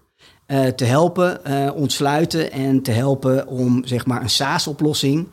eh, 0.46 0.66
te 0.66 0.86
helpen 0.86 1.46
eh, 1.46 1.76
ontsluiten 1.76 2.52
en 2.52 2.82
te 2.82 2.92
helpen 2.92 3.48
om 3.48 3.86
zeg 3.86 4.06
maar 4.06 4.22
een 4.22 4.30
SaaS-oplossing 4.30 5.28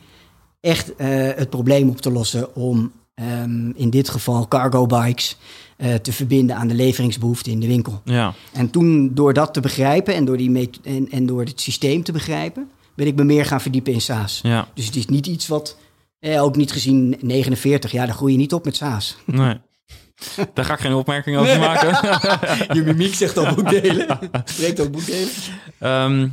echt 0.61 0.95
eh, 0.95 1.09
het 1.35 1.51
probleem 1.51 1.89
op 1.89 2.01
te 2.01 2.13
lossen 2.13 2.55
om 2.55 2.93
ehm, 3.15 3.71
in 3.75 3.91
dit 3.91 4.09
geval 4.09 4.49
cargo 4.49 4.87
bikes 4.87 5.37
eh, 5.77 5.95
te 5.95 6.13
verbinden 6.13 6.57
aan 6.57 6.69
de 6.69 6.75
leveringsbehoeften 6.75 7.53
in 7.53 7.61
de 7.61 7.67
winkel. 7.67 8.01
Ja, 8.05 8.35
En 8.53 8.71
toen, 8.71 9.11
door 9.15 9.33
dat 9.33 9.55
te 9.55 9.61
begrijpen 9.61 10.15
en 10.15 10.25
door, 10.25 10.37
die 10.37 10.71
en, 10.83 11.09
en 11.11 11.27
door 11.27 11.41
het 11.45 11.61
systeem 11.61 12.03
te 12.03 12.13
begrijpen, 12.13 12.71
ben 12.95 13.07
ik 13.07 13.15
me 13.15 13.25
meer 13.25 13.45
gaan 13.47 13.61
verdiepen 13.61 13.93
in 13.93 14.01
SaaS. 14.01 14.41
ja, 14.43 14.69
Dus 14.75 14.87
het 14.87 14.97
is 14.97 15.07
niet 15.07 15.27
iets 15.27 15.47
wat, 15.47 15.77
eh, 16.19 16.43
ook 16.43 16.57
niet 16.57 16.73
gezien 16.73 17.17
49, 17.21 17.93
ja, 17.93 18.07
daar 18.07 18.15
groei 18.15 18.33
je 18.33 18.39
niet 18.39 18.53
op 18.53 18.65
met 18.65 18.77
SaaS. 18.77 19.17
nee. 19.25 19.55
Daar 20.55 20.65
ga 20.65 20.73
ik 20.73 20.81
geen 20.81 20.95
opmerking 20.95 21.37
over 21.37 21.59
maken. 21.69 21.89
Je 22.77 22.83
mimiek 22.83 23.15
zegt 23.15 23.37
al 23.37 23.55
boekdelen. 23.55 24.19
Spreekt 24.45 24.81
ook 24.81 24.91
boekdelen. 24.91 25.29
Ehm, 25.79 26.29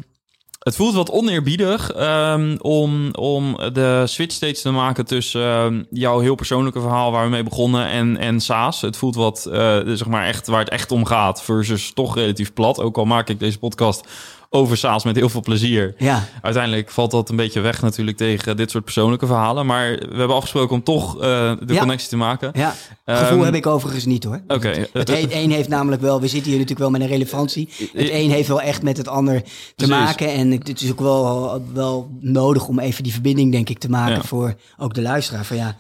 het 0.64 0.76
voelt 0.76 0.94
wat 0.94 1.12
oneerbiedig 1.12 1.92
ehm, 1.92 2.58
om, 2.62 3.14
om 3.14 3.58
de 3.74 4.04
switch 4.08 4.36
steeds 4.36 4.62
te 4.62 4.72
maken 4.72 5.06
tussen 5.06 5.42
ehm, 5.42 5.84
jouw 5.90 6.20
heel 6.20 6.36
persoonlijke 6.36 6.82
verhaal 6.82 7.12
waar 7.12 7.24
we 7.24 7.30
mee 7.30 7.44
begonnen 7.44 7.88
en, 7.88 8.18
en 8.18 8.40
SaaS. 8.40 8.82
Het 8.82 8.98
voelt 8.98 9.16
wat, 9.16 9.46
eh, 9.46 9.80
zeg 9.86 10.08
maar, 10.08 10.26
echt 10.26 10.48
waar 10.48 10.60
het 10.60 10.70
echt 10.70 10.92
om 10.92 11.06
gaat 11.06 11.44
versus 11.44 11.92
toch 11.94 12.16
relatief 12.16 12.54
plat. 12.54 12.80
Ook 12.80 12.98
al 12.98 13.06
maak 13.06 13.30
ik 13.30 13.40
deze 13.40 13.60
podcast 13.60 14.08
over 14.56 14.78
SaaS 14.78 15.04
met 15.04 15.16
heel 15.16 15.30
veel 15.30 15.42
plezier. 15.42 15.96
Ja, 15.98 16.24
Uiteindelijk 16.42 16.90
valt 16.90 17.12
dat 17.12 17.30
een 17.30 17.36
beetje 17.36 17.60
weg 17.60 17.82
natuurlijk 17.82 18.18
tegen 18.18 18.58
dit 18.58 18.72
soort 18.72 18.84
persoonlijke 18.84 19.26
verhalen. 19.26 19.66
Maar 19.66 19.92
we 19.92 20.16
hebben 20.18 20.36
afgesproken 20.36 20.76
om 20.76 20.84
toch 20.84 21.14
eh, 21.22 21.54
de 21.66 21.74
Ja. 21.74 21.80
connectie 21.80 22.10
te 22.10 22.18
maken. 22.18 22.52
ja. 22.54 22.76
gevoel 23.06 23.36
Ehm, 23.38 23.44
heb 23.46 23.54
ik 23.56 23.66
overigens 23.68 24.06
niet 24.06 24.24
hoor. 24.24 24.42
Oké. 24.48 24.86
Het 24.94 25.10
een, 25.10 25.28
een 25.38 25.52
heeft 25.52 25.70
namelijk 25.70 26.02
wel, 26.02 26.22
we 26.22 26.28
zitten 26.28 26.50
hier 26.52 26.60
natuurlijk 26.60 26.80
wel 26.80 26.90
met 26.90 27.02
een 27.02 27.08
relevantie. 27.08 27.70
Het 27.94 28.10
een 28.10 28.30
heeft 28.30 28.48
wel 28.48 28.62
echt 28.62 28.82
met 28.84 28.98
het 28.98 29.08
ander 29.08 29.42
te 29.42 29.50
Precies. 29.76 29.96
maken. 29.96 30.32
En 30.34 30.52
het 30.52 30.82
is 30.82 30.92
ook 30.92 31.00
wel, 31.00 31.62
wel 31.74 32.18
nodig 32.20 32.68
om 32.68 32.80
even 32.80 33.04
die 33.04 33.14
verbinding, 33.14 33.52
denk 33.52 33.70
ik, 33.70 33.80
te 33.80 33.90
maken 33.90 34.16
Ja. 34.16 34.22
voor 34.24 34.56
ook 34.78 34.94
de 34.94 35.02
luisteraar. 35.02 35.46
Van 35.46 35.58
ja, 35.58 35.76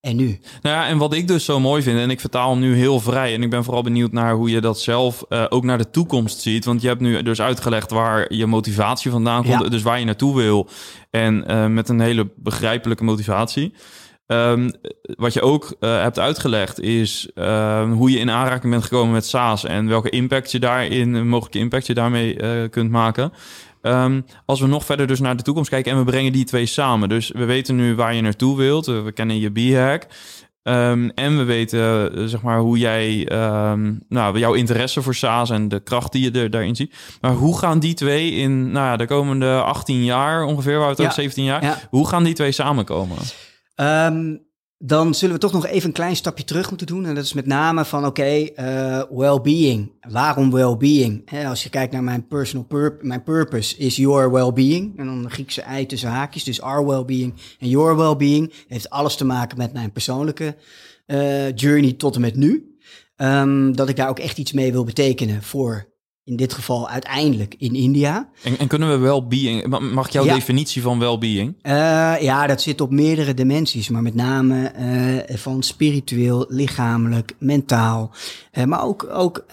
en 0.00 0.16
nu? 0.16 0.38
Nou 0.62 0.76
ja, 0.76 0.86
en 0.86 0.98
wat 0.98 1.12
ik 1.14 1.28
dus 1.28 1.44
zo 1.44 1.60
mooi 1.60 1.82
vind, 1.82 1.98
en 1.98 2.10
ik 2.10 2.20
vertaal 2.20 2.50
hem 2.50 2.60
nu 2.60 2.74
heel 2.74 3.00
vrij, 3.00 3.34
en 3.34 3.42
ik 3.42 3.50
ben 3.50 3.64
vooral 3.64 3.82
benieuwd 3.82 4.12
naar 4.12 4.34
hoe 4.34 4.50
je 4.50 4.60
dat 4.60 4.80
zelf 4.80 5.24
eh, 5.28 5.44
ook 5.48 5.64
naar 5.64 5.78
de 5.78 5.90
toekomst 5.90 6.40
ziet. 6.40 6.64
Want 6.64 6.82
je 6.82 6.88
hebt 6.88 7.00
nu 7.00 7.22
dus 7.22 7.40
uitgelegd 7.40 7.90
waar 7.90 8.32
je 8.34 8.46
motivatie 8.46 9.10
vandaan 9.10 9.44
komt, 9.44 9.62
Ja. 9.62 9.68
dus 9.68 9.82
waar 9.82 9.98
je 9.98 10.04
naartoe 10.04 10.36
wil. 10.36 10.68
En 11.10 11.46
eh, 11.46 11.66
met 11.66 11.88
een 11.88 12.00
hele 12.00 12.30
begrijpelijke 12.36 13.04
motivatie. 13.04 13.74
Ehm, 14.26 14.70
wat 15.02 15.32
je 15.32 15.40
ook 15.42 15.76
eh, 15.80 16.02
hebt 16.02 16.18
uitgelegd 16.18 16.80
is 16.80 17.30
ehm, 17.34 17.90
hoe 17.90 18.10
je 18.10 18.18
in 18.18 18.30
aanraking 18.30 18.72
bent 18.72 18.84
gekomen 18.84 19.12
met 19.12 19.26
SaaS 19.26 19.64
en 19.64 19.88
welke 19.88 20.10
impact 20.10 20.52
je 20.52 20.58
daarin, 20.58 21.14
een 21.14 21.28
mogelijke 21.28 21.58
impact 21.58 21.86
je 21.86 21.94
daarmee 21.94 22.36
kunt 22.68 22.90
maken. 22.90 23.32
Ehm, 23.88 24.20
als 24.46 24.60
we 24.60 24.66
nog 24.66 24.84
verder 24.84 25.06
dus 25.06 25.20
naar 25.20 25.36
de 25.36 25.42
toekomst 25.42 25.70
kijken 25.70 25.92
en 25.92 25.98
we 25.98 26.04
brengen 26.04 26.32
die 26.32 26.44
twee 26.44 26.66
samen. 26.66 27.08
Dus 27.08 27.30
we 27.30 27.44
weten 27.44 27.76
nu 27.76 27.94
waar 27.94 28.14
je 28.14 28.20
naartoe 28.22 28.56
wilt. 28.56 28.88
eh, 28.88 29.02
We 29.02 29.12
kennen 29.12 29.38
je 29.40 29.50
B-hack. 29.50 30.06
Ehm, 30.62 31.08
en 31.14 31.36
we 31.36 31.44
weten, 31.44 32.14
eh, 32.16 32.24
zeg 32.24 32.42
maar, 32.42 32.58
hoe 32.58 32.78
jij, 32.78 33.26
ehm, 33.28 33.94
nou, 34.08 34.38
jouw 34.38 34.52
interesse 34.54 35.02
voor 35.02 35.14
SaaS 35.14 35.50
en 35.50 35.68
de 35.68 35.80
kracht 35.80 36.12
die 36.12 36.22
je 36.32 36.40
er, 36.40 36.50
daarin 36.50 36.76
ziet. 36.76 36.94
Maar 37.20 37.32
hoe 37.32 37.58
gaan 37.58 37.78
die 37.78 37.94
twee 37.94 38.30
in, 38.30 38.70
nou 38.70 38.86
ja, 38.86 38.96
de 38.96 39.06
komende 39.06 39.62
18 39.62 40.04
jaar 40.04 40.44
ongeveer, 40.44 40.78
waar 40.78 40.88
het 40.88 40.98
Ja. 40.98 41.04
ook 41.04 41.10
17 41.12 41.44
jaar, 41.44 41.62
Ja. 41.62 41.78
hoe 41.90 42.08
gaan 42.08 42.24
die 42.24 42.34
twee 42.34 42.52
samenkomen? 42.52 43.16
Ehm, 43.74 44.36
dan 44.78 45.14
zullen 45.14 45.34
we 45.34 45.40
toch 45.40 45.52
nog 45.52 45.66
even 45.66 45.88
een 45.88 45.94
klein 45.94 46.16
stapje 46.16 46.44
terug 46.44 46.68
moeten 46.68 46.86
doen. 46.86 47.06
En 47.06 47.14
dat 47.14 47.24
is 47.24 47.32
met 47.32 47.46
name 47.46 47.84
van, 47.84 48.06
oké, 48.06 48.22
eh, 48.22 49.02
well-being. 49.10 49.92
Waarom 50.08 50.50
well-being? 50.50 51.44
Als 51.46 51.62
je 51.62 51.70
kijkt 51.70 51.92
naar 51.92 52.02
mijn 52.02 52.26
personal 52.26 52.64
purpose, 52.64 53.06
mijn 53.06 53.22
purpose 53.22 53.76
is 53.76 53.96
your 53.96 54.32
well-being. 54.32 54.98
En 54.98 55.06
dan 55.06 55.24
een 55.24 55.30
Griekse 55.30 55.62
ei 55.62 55.86
tussen 55.86 56.10
haakjes. 56.10 56.44
Dus 56.44 56.60
our 56.60 56.86
well-being 56.86 57.34
en 57.58 57.68
your 57.68 57.96
well-being. 57.96 58.52
Heeft 58.68 58.90
alles 58.90 59.16
te 59.16 59.24
maken 59.24 59.58
met 59.58 59.72
mijn 59.72 59.92
persoonlijke 59.92 60.56
eh, 61.06 61.54
journey 61.54 61.92
tot 61.92 62.14
en 62.14 62.20
met 62.20 62.36
nu. 62.36 62.76
Ehm, 63.16 63.72
dat 63.72 63.88
ik 63.88 63.96
daar 63.96 64.08
ook 64.08 64.18
echt 64.18 64.38
iets 64.38 64.52
mee 64.52 64.72
wil 64.72 64.84
betekenen 64.84 65.42
voor, 65.42 65.88
in 66.28 66.36
dit 66.36 66.52
geval 66.52 66.88
uiteindelijk 66.88 67.54
in 67.58 67.74
India. 67.74 68.28
En, 68.42 68.58
en 68.58 68.66
kunnen 68.66 68.90
we 68.90 68.96
well-being, 68.96 69.66
ma- 69.66 69.78
mag 69.78 70.10
jouw 70.10 70.24
Ja. 70.24 70.34
definitie 70.34 70.82
van 70.82 70.98
well-being? 70.98 71.54
Eh, 71.62 71.72
ja, 72.20 72.46
dat 72.46 72.62
zit 72.62 72.80
op 72.80 72.90
meerdere 72.90 73.34
dimensies, 73.34 73.88
maar 73.88 74.02
met 74.02 74.14
name 74.14 74.66
eh, 74.66 75.36
van 75.36 75.62
spiritueel, 75.62 76.44
lichamelijk, 76.48 77.32
mentaal, 77.38 78.10
eh, 78.50 78.64
maar 78.64 78.82
ook, 78.84 79.06
ook 79.12 79.44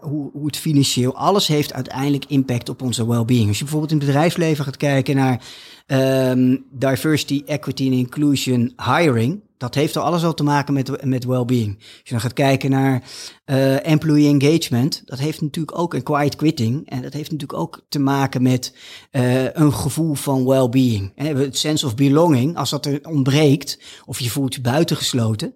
hoe, 0.00 0.30
hoe 0.32 0.46
het 0.46 0.56
financieel, 0.56 1.16
alles 1.16 1.46
heeft 1.46 1.72
uiteindelijk 1.72 2.24
impact 2.28 2.68
op 2.68 2.82
onze 2.82 3.06
well-being. 3.06 3.48
Als 3.48 3.56
je 3.58 3.62
bijvoorbeeld 3.62 3.92
in 3.92 3.98
het 3.98 4.06
bedrijfsleven 4.06 4.64
gaat 4.64 4.76
kijken 4.76 5.16
naar 5.16 5.40
ehm, 5.86 6.56
diversity, 6.70 7.42
equity 7.46 7.86
en 7.86 7.92
inclusion 7.92 8.72
hiring, 8.96 9.40
dat 9.56 9.74
heeft 9.74 9.94
er 9.94 10.02
alles 10.02 10.24
al 10.24 10.34
te 10.34 10.42
maken 10.42 10.74
met, 10.74 11.04
met 11.04 11.24
well-being. 11.24 11.76
Als 11.78 12.00
je 12.02 12.10
dan 12.10 12.20
gaat 12.20 12.32
kijken 12.32 12.70
naar 12.70 13.02
eh, 13.44 13.86
employee 13.86 14.38
engagement, 14.38 15.02
dat 15.04 15.18
heeft 15.18 15.40
natuurlijk 15.40 15.78
ook 15.78 15.94
een 15.94 16.02
quiet 16.02 16.36
quitting. 16.36 16.90
En 16.90 17.02
dat 17.02 17.12
heeft 17.12 17.30
natuurlijk 17.30 17.60
ook 17.60 17.84
te 17.88 17.98
maken 17.98 18.42
met 18.42 18.76
eh, 19.10 19.52
een 19.52 19.72
gevoel 19.72 20.14
van 20.14 20.46
well-being. 20.46 21.12
Het 21.14 21.58
sense 21.58 21.86
of 21.86 21.94
belonging, 21.94 22.56
als 22.56 22.70
dat 22.70 22.86
er 22.86 23.00
ontbreekt, 23.08 23.78
of 24.04 24.20
je 24.20 24.30
voelt 24.30 24.54
je 24.54 24.60
buitengesloten. 24.60 25.54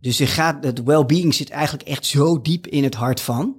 Dus 0.00 0.18
je 0.18 0.26
gaat, 0.26 0.64
het 0.64 0.82
well-being 0.82 1.34
zit 1.34 1.50
eigenlijk 1.50 1.88
echt 1.88 2.06
zo 2.06 2.40
diep 2.40 2.66
in 2.66 2.84
het 2.84 2.94
hart 2.94 3.20
van. 3.20 3.56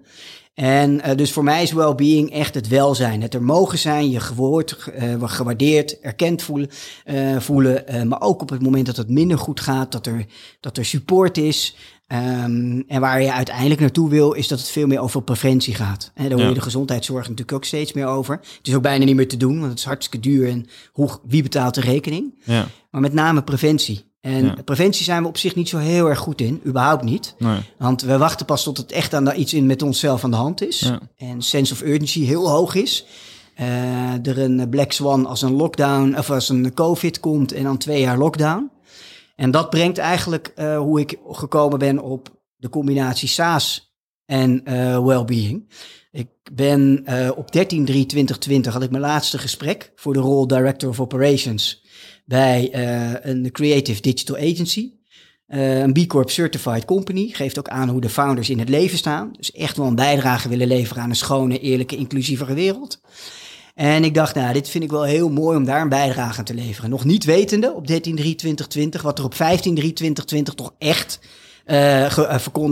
En 0.53 1.01
eh, 1.01 1.17
dus 1.17 1.31
voor 1.31 1.43
mij 1.43 1.63
is 1.63 1.71
well-being 1.71 2.31
echt 2.31 2.55
het 2.55 2.67
welzijn. 2.67 3.21
Het 3.21 3.33
er 3.33 3.43
mogen 3.43 3.77
zijn, 3.77 4.09
je 4.09 4.19
gehoord, 4.19 4.71
ge- 4.77 4.91
eh, 4.91 5.15
gewaardeerd, 5.29 5.99
erkend 5.99 6.41
voelen. 6.43 6.69
eh, 7.05 7.39
voelen 7.39 7.87
eh, 7.87 8.03
maar 8.03 8.21
ook 8.21 8.41
op 8.41 8.49
het 8.49 8.61
moment 8.61 8.85
dat 8.85 8.97
het 8.97 9.09
minder 9.09 9.37
goed 9.37 9.59
gaat, 9.59 9.91
dat 9.91 10.05
er, 10.05 10.25
dat 10.59 10.77
er 10.77 10.85
support 10.85 11.37
is. 11.37 11.75
Ehm, 12.07 12.81
en 12.87 12.99
waar 13.01 13.21
je 13.21 13.31
uiteindelijk 13.33 13.79
naartoe 13.79 14.09
wil, 14.09 14.31
is 14.33 14.47
dat 14.47 14.59
het 14.59 14.67
veel 14.69 14.87
meer 14.87 14.99
over 14.99 15.21
preventie 15.23 15.75
gaat. 15.75 16.11
En 16.15 16.23
daar 16.23 16.31
hoor 16.31 16.41
je 16.41 16.47
Ja. 16.47 16.53
de 16.53 16.61
gezondheidszorg 16.61 17.21
natuurlijk 17.21 17.51
ook 17.51 17.65
steeds 17.65 17.93
meer 17.93 18.05
over. 18.05 18.33
Het 18.57 18.67
is 18.67 18.75
ook 18.75 18.81
bijna 18.81 19.05
niet 19.05 19.15
meer 19.15 19.27
te 19.27 19.37
doen, 19.37 19.57
want 19.59 19.69
het 19.69 19.79
is 19.79 19.85
hartstikke 19.85 20.29
duur. 20.29 20.49
En 20.49 20.65
hoe, 20.91 21.09
wie 21.27 21.43
betaalt 21.43 21.73
de 21.75 21.81
rekening? 21.81 22.41
Ja, 22.43 22.67
Maar 22.91 23.01
met 23.01 23.13
name 23.13 23.43
preventie. 23.43 24.09
En 24.21 24.45
Ja. 24.45 24.55
preventie 24.65 25.03
zijn 25.03 25.21
we 25.21 25.27
op 25.27 25.37
zich 25.37 25.55
niet 25.55 25.69
zo 25.69 25.77
heel 25.77 26.09
erg 26.09 26.19
goed 26.19 26.41
in, 26.41 26.61
überhaupt 26.65 27.03
niet. 27.03 27.35
nee. 27.39 27.59
Want 27.77 28.01
we 28.01 28.17
wachten 28.17 28.45
pas 28.45 28.63
tot 28.63 28.77
het 28.77 28.91
echt 28.91 29.13
aan 29.13 29.25
de, 29.25 29.33
iets 29.35 29.53
in 29.53 29.65
met 29.65 29.81
onszelf 29.81 30.23
aan 30.23 30.31
de 30.31 30.37
hand 30.37 30.61
is. 30.67 30.79
Ja. 30.79 30.99
En 31.15 31.41
sense 31.41 31.73
of 31.73 31.81
urgency 31.81 32.23
heel 32.23 32.49
hoog 32.49 32.75
is. 32.75 33.05
Eh, 33.55 34.27
er 34.27 34.39
een 34.39 34.69
black 34.69 34.91
swan 34.91 35.25
als 35.25 35.41
een 35.41 35.53
lockdown 35.55 36.15
of 36.17 36.29
als 36.29 36.49
een 36.49 36.73
covid 36.73 37.19
komt 37.19 37.51
en 37.51 37.63
dan 37.63 37.77
twee 37.77 38.01
jaar 38.01 38.17
lockdown. 38.17 38.71
En 39.35 39.51
dat 39.51 39.69
brengt 39.69 39.97
eigenlijk 39.97 40.51
eh, 40.55 40.77
hoe 40.77 40.99
ik 40.99 41.17
gekomen 41.29 41.79
ben 41.79 41.99
op 42.03 42.29
de 42.55 42.69
combinatie 42.69 43.27
SaaS 43.27 43.95
en 44.25 44.65
eh 44.65 45.05
well-being. 45.05 45.73
Ik 46.11 46.27
ben 46.53 47.03
op 47.35 47.47
13-3-2020 47.57 48.71
had 48.71 48.83
ik 48.83 48.89
mijn 48.91 49.03
laatste 49.03 49.37
gesprek 49.37 49.91
voor 49.95 50.13
de 50.13 50.19
rol 50.19 50.47
Director 50.47 50.89
of 50.89 50.99
Operations 50.99 51.80
bij 52.31 52.69
eh, 52.71 53.31
een 53.31 53.51
creative 53.51 54.01
digital 54.01 54.35
agency. 54.35 54.91
Eh, 55.47 55.79
een 55.79 55.93
B 55.93 56.07
Corp 56.07 56.29
certified 56.29 56.85
company. 56.85 57.29
Geeft 57.31 57.59
ook 57.59 57.67
aan 57.67 57.89
hoe 57.89 58.01
de 58.01 58.09
founders 58.09 58.49
in 58.49 58.59
het 58.59 58.69
leven 58.69 58.97
staan. 58.97 59.31
Dus 59.37 59.51
echt 59.51 59.77
wel 59.77 59.87
een 59.87 59.95
bijdrage 59.95 60.49
willen 60.49 60.67
leveren 60.67 61.03
aan 61.03 61.09
een 61.09 61.15
schone, 61.15 61.59
eerlijke, 61.59 61.95
inclusievere 61.95 62.53
wereld. 62.53 63.01
En 63.75 64.03
ik 64.03 64.13
dacht, 64.13 64.35
nou, 64.35 64.53
dit 64.53 64.69
vind 64.69 64.83
ik 64.83 64.89
wel 64.89 65.03
heel 65.03 65.29
mooi 65.29 65.57
om 65.57 65.65
daar 65.65 65.81
een 65.81 65.89
bijdrage 65.89 66.39
aan 66.39 66.45
te 66.45 66.53
leveren. 66.53 66.89
Nog 66.89 67.05
niet 67.05 67.23
wetende 67.23 67.73
op 67.73 67.87
13-3-2020, 67.87 69.01
wat 69.01 69.19
er 69.19 69.25
op 69.25 69.33
15-3-2020 69.33 70.41
toch 70.55 70.73
echt 70.77 71.19
eh, 71.65 72.05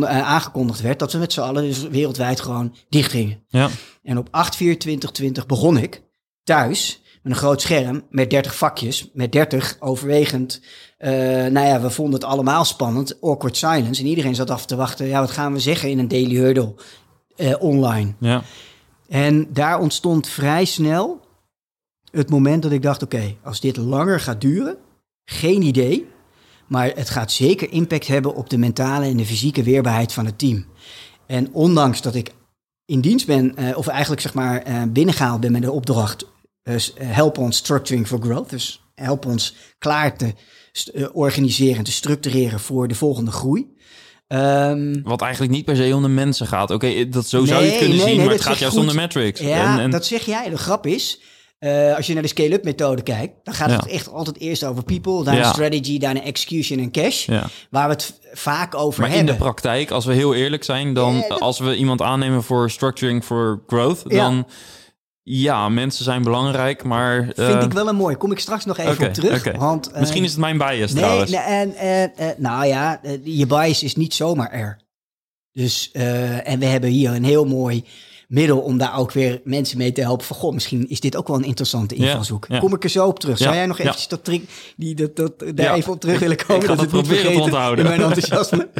aangekondigd 0.07 0.81
werd. 0.81 0.99
Dat 0.99 1.11
we 1.11 1.17
met 1.17 1.33
z'n 1.33 1.39
allen 1.39 1.63
dus 1.63 1.87
wereldwijd 1.87 2.39
gewoon 2.39 2.75
dicht 2.89 3.11
gingen. 3.11 3.43
Ja, 3.47 3.69
En 4.03 4.17
op 4.17 4.27
8-4-2020 4.27 5.45
begon 5.47 5.77
ik 5.77 6.01
thuis 6.43 7.01
met 7.21 7.31
een 7.31 7.37
groot 7.37 7.61
scherm 7.61 8.03
met 8.09 8.29
30 8.29 8.55
vakjes, 8.55 9.09
met 9.13 9.31
30 9.31 9.75
overwegend. 9.79 10.61
eh, 10.97 11.11
nou 11.45 11.67
ja, 11.67 11.81
we 11.81 11.89
vonden 11.89 12.13
het 12.13 12.23
allemaal 12.23 12.65
spannend, 12.65 13.21
awkward 13.21 13.57
silence. 13.57 14.01
En 14.01 14.07
iedereen 14.07 14.35
zat 14.35 14.49
af 14.49 14.65
te 14.65 14.75
wachten, 14.75 15.07
ja, 15.07 15.19
wat 15.19 15.31
gaan 15.31 15.53
we 15.53 15.59
zeggen 15.59 15.89
in 15.89 15.99
een 15.99 16.07
Daily 16.07 16.35
Huddle 16.35 16.75
eh, 17.35 17.53
online? 17.59 18.13
ja, 18.19 18.43
En 19.07 19.53
daar 19.53 19.79
ontstond 19.79 20.27
vrij 20.27 20.65
snel 20.65 21.27
het 22.11 22.29
moment 22.29 22.63
dat 22.63 22.71
ik 22.71 22.81
dacht, 22.81 23.03
oké, 23.03 23.35
als 23.43 23.59
dit 23.59 23.77
langer 23.77 24.19
gaat 24.19 24.41
duren, 24.41 24.77
geen 25.25 25.61
idee. 25.61 26.07
Maar 26.67 26.91
het 26.95 27.09
gaat 27.09 27.31
zeker 27.31 27.71
impact 27.71 28.07
hebben 28.07 28.35
op 28.35 28.49
de 28.49 28.57
mentale 28.57 29.05
en 29.05 29.17
de 29.17 29.25
fysieke 29.25 29.63
weerbaarheid 29.63 30.13
van 30.13 30.25
het 30.25 30.37
team. 30.37 30.65
En 31.25 31.53
ondanks 31.53 32.01
dat 32.01 32.15
ik 32.15 32.31
in 32.85 33.01
dienst 33.01 33.25
ben, 33.25 33.55
eh, 33.55 33.77
of 33.77 33.87
eigenlijk 33.87 34.21
zeg 34.21 34.33
maar 34.33 34.61
eh, 34.61 34.81
binnengehaald 34.89 35.39
ben 35.39 35.51
met 35.51 35.61
de 35.61 35.71
opdracht, 35.71 36.25
eh, 36.63 36.77
s- 36.77 36.93
eh, 36.93 37.07
help 37.11 37.37
ons 37.37 37.57
structuring 37.57 38.07
for 38.07 38.21
growth. 38.21 38.49
Dus 38.49 38.81
help 38.95 39.25
ons 39.25 39.55
klaar 39.77 40.17
te 40.17 40.33
eh, 40.93 41.05
organiseren, 41.13 41.83
te 41.83 41.91
structureren 41.91 42.59
voor 42.59 42.87
de 42.87 42.95
volgende 42.95 43.31
groei. 43.31 43.67
Ehm, 44.27 45.01
wat 45.03 45.21
eigenlijk 45.21 45.51
niet 45.51 45.65
per 45.65 45.75
se 45.75 45.95
om 45.95 46.01
de 46.01 46.07
mensen 46.07 46.47
gaat. 46.47 46.71
Oké, 46.71 47.09
dat 47.09 47.25
zo 47.27 47.45
zou 47.45 47.63
je 47.63 47.69
het 47.69 47.77
kunnen 47.79 47.97
nee, 47.97 48.05
zien, 48.07 48.15
nee, 48.15 48.25
maar 48.25 48.33
het 48.33 48.43
gaat 48.43 48.57
juist 48.57 48.77
om 48.77 48.87
de 48.87 48.93
metrics. 48.93 49.39
Ja, 49.39 49.73
En- 49.73 49.79
en- 49.83 49.89
dat 49.91 50.05
zeg 50.05 50.25
jij. 50.25 50.49
De 50.49 50.57
grap 50.57 50.85
is, 50.85 51.21
eh, 51.59 51.95
als 51.95 52.07
je 52.07 52.13
naar 52.13 52.21
de 52.21 52.27
scale-up 52.27 52.63
methode 52.63 53.01
kijkt, 53.01 53.33
dan 53.43 53.53
gaat 53.53 53.69
Ja. 53.69 53.75
het 53.75 53.87
echt 53.87 54.09
altijd 54.11 54.37
eerst 54.39 54.63
over 54.63 54.83
people, 54.83 55.23
daarna 55.23 55.41
Ja. 55.41 55.51
strategy, 55.51 55.97
daarna 55.99 56.21
execution 56.23 56.79
en 56.79 56.91
cash. 56.91 57.25
ja. 57.25 57.47
Waar 57.69 57.87
we 57.87 57.93
het 57.93 58.19
vaak 58.33 58.75
over 58.75 59.01
Maar 59.01 59.09
in 59.09 59.15
hebben. 59.15 59.33
de 59.33 59.39
praktijk, 59.41 59.91
als 59.91 60.05
we 60.05 60.13
heel 60.13 60.35
eerlijk 60.35 60.63
zijn, 60.63 60.93
dan 60.93 61.23
dat- 61.29 61.39
als 61.39 61.59
we 61.59 61.75
iemand 61.75 62.01
aannemen 62.01 62.43
voor 62.43 62.69
structuring 62.71 63.23
for 63.23 63.63
growth, 63.67 64.09
dan 64.09 64.47
ja, 65.31 65.69
mensen 65.69 66.03
zijn 66.03 66.23
belangrijk, 66.23 66.83
maar 66.83 67.23
Vind 67.23 67.37
eh, 67.37 67.61
ik 67.61 67.73
wel 67.73 67.87
een 67.87 67.95
mooi. 67.95 68.15
Kom 68.15 68.31
ik 68.31 68.39
straks 68.39 68.65
nog 68.65 68.77
even 68.77 69.07
op 69.07 69.13
terug. 69.13 69.51
Want, 69.57 69.91
eh, 69.91 69.99
misschien 69.99 70.23
is 70.23 70.29
het 70.31 70.39
mijn 70.39 70.57
bias 70.57 70.91
nee, 70.91 71.03
trouwens. 71.03 71.31
nee, 71.31 71.39
en, 71.39 71.75
en, 71.75 72.11
eh, 72.15 72.27
nou 72.37 72.65
ja, 72.65 72.99
eh, 73.03 73.11
je 73.23 73.45
bias 73.45 73.83
is 73.83 73.95
niet 73.95 74.13
zomaar 74.13 74.51
er. 74.51 74.79
Dus, 75.51 75.89
eh, 75.91 76.47
en 76.47 76.59
we 76.59 76.65
hebben 76.65 76.89
hier 76.89 77.11
een 77.11 77.23
heel 77.23 77.45
mooi 77.45 77.83
middel 78.27 78.59
om 78.59 78.77
daar 78.77 78.97
ook 78.97 79.11
weer 79.11 79.41
mensen 79.43 79.77
mee 79.77 79.91
te 79.91 80.01
helpen. 80.01 80.25
Van, 80.25 80.35
goh, 80.35 80.53
misschien 80.53 80.89
is 80.89 80.99
dit 80.99 81.15
ook 81.15 81.27
wel 81.27 81.37
een 81.37 81.43
interessante 81.43 81.95
invalshoek. 81.95 82.45
ja. 82.49 82.59
Kom 82.59 82.73
ik 82.73 82.83
er 82.83 82.89
zo 82.89 83.07
op 83.07 83.19
terug. 83.19 83.37
Zou 83.37 83.49
Ja, 83.49 83.55
jij 83.57 83.65
nog 83.65 83.79
eventjes 83.79 84.07
dat 84.07 84.23
trick, 84.23 84.49
die, 84.77 84.95
dat, 84.95 85.15
dat, 85.15 85.33
daar 85.55 85.73
even 85.73 85.93
op 85.93 85.99
terug 85.99 86.19
willen 86.19 86.37
komen? 86.37 86.61
ik 86.61 86.67
dat 86.67 86.79
het 86.79 86.91
niet 86.91 87.01
proberen 87.01 87.15
te 87.15 87.21
vergeten 87.21 87.43
onthouden. 87.43 87.85
In 87.85 87.91
mijn 87.91 88.01
enthousiasme. 88.01 88.69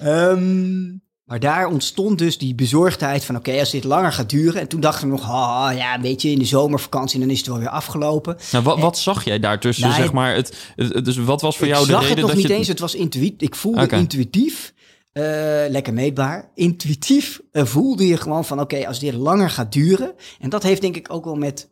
Ehm, 0.00 0.82
maar 1.30 1.40
daar 1.40 1.66
ontstond 1.66 2.18
dus 2.18 2.38
die 2.38 2.54
bezorgdheid 2.54 3.24
van... 3.24 3.36
oké, 3.36 3.58
als 3.58 3.70
dit 3.70 3.84
langer 3.84 4.12
gaat 4.12 4.30
duren... 4.30 4.60
en 4.60 4.68
toen 4.68 4.80
dachten 4.80 5.06
we 5.06 5.12
nog, 5.12 5.30
ah, 5.30 5.76
ja, 5.76 6.00
weet 6.00 6.22
je, 6.22 6.30
in 6.30 6.38
de 6.38 6.44
zomervakantie... 6.44 7.20
dan 7.20 7.30
is 7.30 7.38
het 7.38 7.46
wel 7.46 7.58
weer 7.58 7.68
afgelopen. 7.68 8.36
Nou, 8.52 8.64
wat, 8.64 8.78
wat 8.78 8.98
zag 8.98 9.24
jij 9.24 9.38
daartussen, 9.38 9.88
Nou, 9.88 10.00
zeg 10.00 10.12
maar? 10.12 10.34
Het, 10.34 10.54
dus 10.76 11.16
wat 11.16 11.40
was 11.40 11.56
voor 11.56 11.66
ik 11.66 11.72
jou 11.72 11.86
de 11.86 11.92
zag 11.92 12.00
reden 12.00 12.16
het 12.16 12.26
nog 12.26 12.30
dat 12.30 12.40
niet 12.40 12.48
je... 12.48 12.54
eens. 12.54 12.68
Het 12.68 12.78
was 12.78 12.94
intuïtief. 12.94 13.48
Ik 13.48 13.54
voelde 13.54 13.88
intuïtief, 13.88 14.72
eh, 15.12 15.24
lekker 15.68 15.92
meetbaar, 15.92 16.50
intuïtief 16.54 17.40
eh, 17.52 17.64
voelde 17.64 18.06
je 18.06 18.16
gewoon 18.16 18.44
van 18.44 18.60
oké, 18.60 18.86
als 18.86 18.98
dit 18.98 19.14
langer 19.14 19.50
gaat 19.50 19.72
duren. 19.72 20.12
En 20.40 20.50
dat 20.50 20.62
heeft 20.62 20.80
denk 20.80 20.96
ik 20.96 21.12
ook 21.12 21.24
wel 21.24 21.36
met 21.36 21.70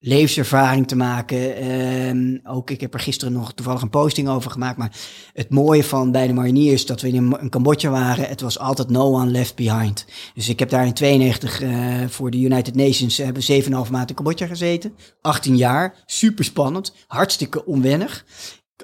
levenservaring 0.00 0.88
te 0.88 0.96
maken. 0.96 1.56
Ehm, 1.56 2.38
ook 2.42 2.70
ik 2.70 2.80
heb 2.80 2.94
er 2.94 3.00
gisteren 3.00 3.32
nog 3.32 3.52
toevallig 3.52 3.82
een 3.82 3.90
posting 3.90 4.28
over 4.28 4.50
gemaakt. 4.50 4.78
Maar 4.78 4.96
het 5.32 5.50
mooie 5.50 5.84
van 5.84 6.12
bij 6.12 6.26
de 6.26 6.32
mariniers 6.32 6.86
dat 6.86 7.00
we 7.00 7.08
in, 7.08 7.36
in 7.40 7.50
Cambodja 7.50 7.90
waren, 7.90 8.28
het 8.28 8.40
was 8.40 8.58
altijd 8.58 8.90
no 8.90 9.12
one 9.12 9.30
left 9.30 9.56
behind. 9.56 10.06
Dus 10.34 10.48
ik 10.48 10.58
heb 10.58 10.70
daar 10.70 10.86
in 10.86 10.92
92 10.92 11.60
eh, 11.60 11.70
voor 12.08 12.30
de 12.30 12.38
United 12.38 12.74
Nations 12.74 13.18
eh, 13.18 13.24
hebben 13.24 13.46
we 13.46 13.62
7,5 13.62 13.70
maanden 13.70 14.08
in 14.08 14.14
Cambodja 14.14 14.46
gezeten. 14.46 14.94
18 15.20 15.56
jaar, 15.56 15.94
super 16.06 16.44
spannend, 16.44 16.94
hartstikke 17.06 17.66
onwennig 17.66 18.24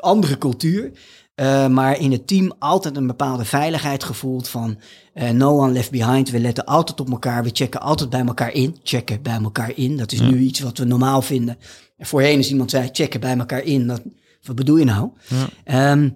andere 0.01 0.39
cultuur. 0.39 0.93
Eh, 1.37 1.69
maar 1.69 2.01
in 2.01 2.13
het 2.13 2.27
team 2.27 2.53
altijd 2.59 2.97
een 2.97 3.07
bepaalde 3.07 3.45
veiligheid 3.45 4.05
gevoeld 4.05 4.49
van 4.49 4.79
eh, 5.13 5.31
no 5.31 5.59
one 5.59 5.73
left 5.73 5.91
behind. 5.91 6.31
We 6.31 6.41
letten 6.41 6.65
altijd 6.65 7.01
op 7.01 7.11
elkaar. 7.11 7.43
We 7.43 7.51
checken 7.53 7.81
altijd 7.81 8.11
bij 8.11 8.25
elkaar 8.25 8.53
in. 8.53 8.77
Checken 8.83 9.23
bij 9.23 9.39
elkaar 9.43 9.73
in. 9.75 9.97
Dat 9.97 10.13
is 10.13 10.21
nu 10.21 10.39
iets 10.39 10.61
wat 10.61 10.79
we 10.79 10.85
normaal 10.85 11.23
vinden. 11.23 11.59
En 11.97 12.07
voorheen 12.07 12.39
is 12.39 12.51
iemand 12.51 12.71
zei 12.71 12.89
checken 12.93 13.21
bij 13.21 13.39
elkaar 13.39 13.63
in. 13.63 13.87
Dat, 13.87 14.03
wat 14.43 14.57
bedoel 14.57 14.77
je 14.77 14.85
nou? 14.85 15.11
Ja. 15.29 15.49
Ehm, 15.65 16.11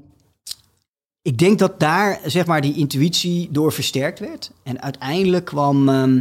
ik 1.22 1.38
denk 1.38 1.58
dat 1.58 1.80
daar 1.80 2.20
zeg 2.26 2.46
maar 2.46 2.60
die 2.60 2.76
intuïtie 2.76 3.48
door 3.50 3.72
versterkt 3.72 4.18
werd. 4.18 4.52
En 4.62 4.82
uiteindelijk 4.82 5.44
kwam, 5.44 5.88
ehm, 5.88 6.20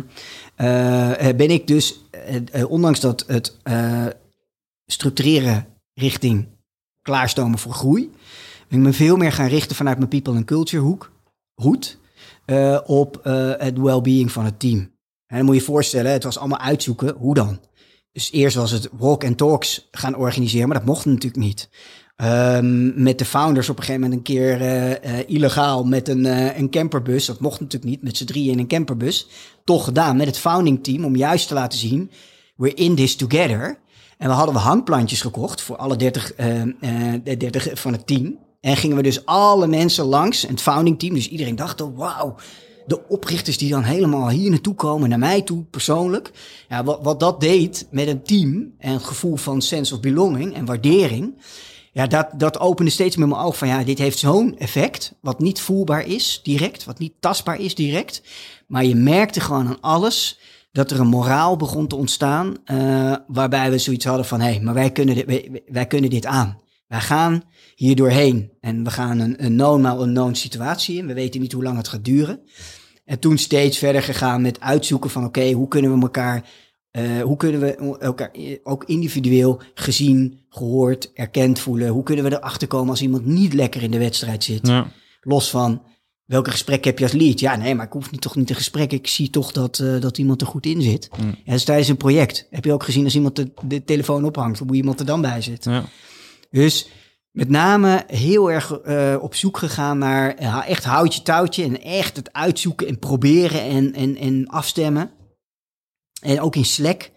eh, 0.56 1.36
ben 1.36 1.50
ik 1.50 1.68
dus, 1.68 2.00
ondanks 2.68 3.00
dat 3.00 3.24
het 3.28 3.58
structureren 4.86 5.66
richting 5.94 6.48
klaarstomen 7.02 7.60
voor 7.60 7.74
groei, 7.74 8.10
ik 8.70 8.78
me 8.78 8.94
veel 8.94 9.18
meer 9.18 9.32
gaan 9.32 9.48
richten 9.48 9.76
vanuit 9.76 9.98
mijn 9.98 10.10
people 10.10 10.34
and 10.34 10.46
culture 10.46 10.84
hoek, 10.84 11.12
hoed, 11.54 11.98
eh, 12.46 12.80
op 12.86 13.20
eh, 13.24 13.52
het 13.58 13.78
well-being 13.78 14.32
van 14.32 14.46
het 14.46 14.60
team. 14.60 14.80
En 15.28 15.38
dan 15.38 15.46
moet 15.46 15.54
je 15.54 15.60
je 15.60 15.68
voorstellen, 15.68 16.12
het 16.12 16.24
was 16.24 16.38
allemaal 16.38 16.60
uitzoeken, 16.60 17.16
hoe 17.18 17.34
dan? 17.34 17.60
Dus 18.12 18.32
eerst 18.32 18.56
was 18.56 18.72
het 18.72 18.90
walk 18.92 19.24
and 19.24 19.38
talks 19.38 19.88
gaan 19.92 20.16
organiseren, 20.16 20.68
maar 20.68 20.78
dat 20.78 20.88
mocht 20.88 21.06
natuurlijk 21.06 21.44
niet. 21.44 21.70
Ehm, 22.16 23.04
met 23.04 23.18
de 23.18 23.26
founders 23.26 23.70
op 23.70 23.78
een 23.78 23.84
gegeven 23.84 24.02
moment 24.02 24.20
een 24.20 24.36
keer 24.36 24.62
eh, 24.62 25.30
illegaal 25.30 25.84
met 25.84 26.08
een, 26.08 26.26
een 26.60 26.70
camperbus. 26.70 27.26
Dat 27.26 27.40
mocht 27.40 27.60
natuurlijk 27.60 27.92
niet, 27.92 28.04
met 28.04 28.18
z'n 28.18 28.26
drieën 28.26 28.52
in 28.52 28.60
een 28.60 28.68
camperbus. 28.68 29.28
Toch 29.64 29.84
gedaan 29.84 30.18
met 30.18 30.28
het 30.28 30.38
founding 30.38 30.84
team 30.84 31.06
om 31.06 31.16
juist 31.16 31.48
te 31.48 31.54
laten 31.54 31.80
zien, 31.80 32.12
we're 32.56 32.74
in 32.74 32.96
this 32.96 33.16
together. 33.16 33.80
En 34.20 34.28
we 34.28 34.34
hadden 34.34 34.54
we 34.54 34.62
hangplantjes 34.62 35.22
gekocht 35.22 35.62
voor 35.62 35.76
alle 35.76 35.96
30, 35.96 36.34
eh, 36.34 36.62
eh, 36.62 37.22
de 37.24 37.38
30 37.38 37.80
van 37.80 37.92
het 37.92 38.08
team. 38.08 38.38
En 38.62 38.78
gingen 38.78 38.96
we 38.96 39.04
dus 39.04 39.26
alle 39.26 39.68
mensen 39.68 40.06
langs, 40.06 40.42
het 40.42 40.62
founding 40.62 41.00
team. 41.00 41.14
Dus 41.14 41.30
iedereen 41.30 41.56
dacht, 41.56 41.82
oh, 41.82 41.98
wauw, 41.98 42.36
de 42.86 43.08
oprichters 43.08 43.58
die 43.58 43.70
dan 43.70 43.84
helemaal 43.84 44.30
hier 44.30 44.50
naartoe 44.50 44.76
komen, 44.76 45.10
naar 45.10 45.20
mij 45.20 45.42
toe 45.42 45.64
persoonlijk. 45.64 46.32
Ja, 46.70 46.84
wat, 46.84 47.00
wat 47.02 47.20
dat 47.20 47.42
deed 47.42 47.88
met 47.92 48.08
een 48.08 48.24
team 48.24 48.74
en 48.78 49.00
gevoel 49.02 49.36
van 49.36 49.62
sense 49.62 49.94
of 49.94 50.00
belonging 50.00 50.54
en 50.54 50.66
waardering. 50.66 51.42
Ja, 51.92 52.08
dat, 52.08 52.28
dat 52.38 52.60
opende 52.60 52.92
steeds 52.92 53.16
meer 53.16 53.28
mijn 53.28 53.42
oog 53.42 53.58
van 53.58 53.68
ja, 53.68 53.84
dit 53.84 53.98
heeft 53.98 54.18
zo'n 54.18 54.58
effect. 54.58 55.14
Wat 55.22 55.40
niet 55.40 55.62
voelbaar 55.62 56.06
is 56.06 56.40
direct, 56.44 56.86
wat 56.86 57.00
niet 57.00 57.14
tastbaar 57.20 57.60
is 57.60 57.76
direct. 57.76 58.22
Maar 58.68 58.86
je 58.86 58.96
merkte 58.96 59.40
gewoon 59.40 59.68
aan 59.68 59.82
alles 59.82 60.40
dat 60.72 60.92
er 60.92 61.00
een 61.00 61.08
moraal 61.08 61.56
begon 61.56 61.88
te 61.88 61.96
ontstaan. 61.96 62.56
eh, 62.66 63.14
waarbij 63.28 63.72
we 63.72 63.78
zoiets 63.78 64.06
hadden 64.06 64.26
van 64.26 64.40
hé, 64.40 64.50
hey, 64.50 64.62
maar 64.62 64.74
wij 64.74 64.92
kunnen, 64.92 65.16
dit, 65.16 65.62
wij 65.68 65.86
kunnen 65.88 66.10
dit 66.10 66.26
aan. 66.26 66.58
Wij 66.90 67.02
gaan 67.02 67.44
hier 67.76 67.96
doorheen 67.96 68.52
en 68.62 68.84
we 68.84 68.92
gaan 68.92 69.20
een, 69.20 69.46
een 69.46 69.54
known 69.54 69.82
maar 69.82 70.00
unknown 70.00 70.34
situatie 70.34 70.98
in. 70.98 71.08
We 71.08 71.14
weten 71.14 71.42
niet 71.42 71.52
hoe 71.52 71.64
lang 71.64 71.78
het 71.78 71.88
gaat 71.88 72.06
duren. 72.06 72.40
En 73.06 73.20
toen 73.20 73.38
steeds 73.38 73.78
verder 73.78 74.04
gegaan 74.04 74.42
met 74.42 74.60
uitzoeken 74.60 75.10
van 75.10 75.26
oké, 75.26 75.52
hoe 75.52 75.68
kunnen 75.68 75.96
we 75.96 76.02
elkaar, 76.02 76.50
eh, 76.92 77.22
hoe 77.22 77.38
kunnen 77.38 77.62
we 77.62 77.98
elkaar 77.98 78.32
ook 78.64 78.84
individueel 78.84 79.62
gezien, 79.74 80.40
gehoord, 80.50 81.12
erkend 81.14 81.60
voelen? 81.60 81.90
Hoe 81.90 82.04
kunnen 82.04 82.26
we 82.26 82.34
erachter 82.34 82.68
komen 82.68 82.90
als 82.90 83.02
iemand 83.02 83.26
niet 83.26 83.54
lekker 83.54 83.84
in 83.84 83.92
de 83.92 83.98
wedstrijd 83.98 84.44
zit? 84.44 84.68
Ja. 84.68 84.92
Los 85.22 85.50
van 85.50 85.82
welke 86.26 86.52
gesprek 86.52 86.84
heb 86.84 86.98
je 86.98 87.04
als 87.04 87.14
lead? 87.14 87.40
Ja, 87.40 87.56
nee, 87.56 87.76
maar 87.76 87.86
ik 87.86 87.94
hoef 87.94 88.12
niet, 88.12 88.22
toch 88.22 88.36
niet 88.36 88.50
een 88.50 88.56
gesprek. 88.56 88.92
Ik 88.92 89.08
zie 89.08 89.30
toch 89.30 89.52
dat, 89.52 89.80
eh, 89.80 90.02
dat 90.02 90.18
iemand 90.18 90.42
er 90.42 90.48
goed 90.48 90.66
in 90.66 90.82
zit. 90.82 91.10
Mm. 91.20 91.36
Ja, 91.44 91.54
dus 91.54 91.64
tijdens 91.64 91.88
een 91.88 91.98
project 91.98 92.48
heb 92.50 92.66
je 92.66 92.74
ook 92.74 92.84
gezien 92.84 93.04
als 93.04 93.16
iemand 93.16 93.36
de, 93.36 93.52
de 93.64 93.84
telefoon 93.84 94.26
ophangt, 94.26 94.60
hoe 94.60 94.76
iemand 94.76 95.00
er 95.00 95.06
dan 95.06 95.22
bij 95.22 95.42
zit. 95.42 95.64
Ja. 95.64 95.86
Dus 96.50 96.88
met 97.32 97.50
name 97.50 98.04
heel 98.08 98.52
erg 98.52 98.72
eh, 98.72 99.16
op 99.22 99.36
zoek 99.36 99.58
gegaan 99.58 99.98
naar 99.98 100.36
eh, 100.36 100.70
echt 100.70 100.84
houtje 100.84 101.22
touwtje 101.22 101.64
en 101.64 101.82
echt 101.82 102.16
het 102.16 102.34
uitzoeken 102.34 102.88
en 102.88 103.00
proberen 103.00 103.62
en, 103.62 103.94
en, 103.94 104.16
en 104.16 104.48
afstemmen. 104.48 105.12
En 106.22 106.42
ook 106.42 106.56
in 106.56 106.66
Slack. 106.66 107.12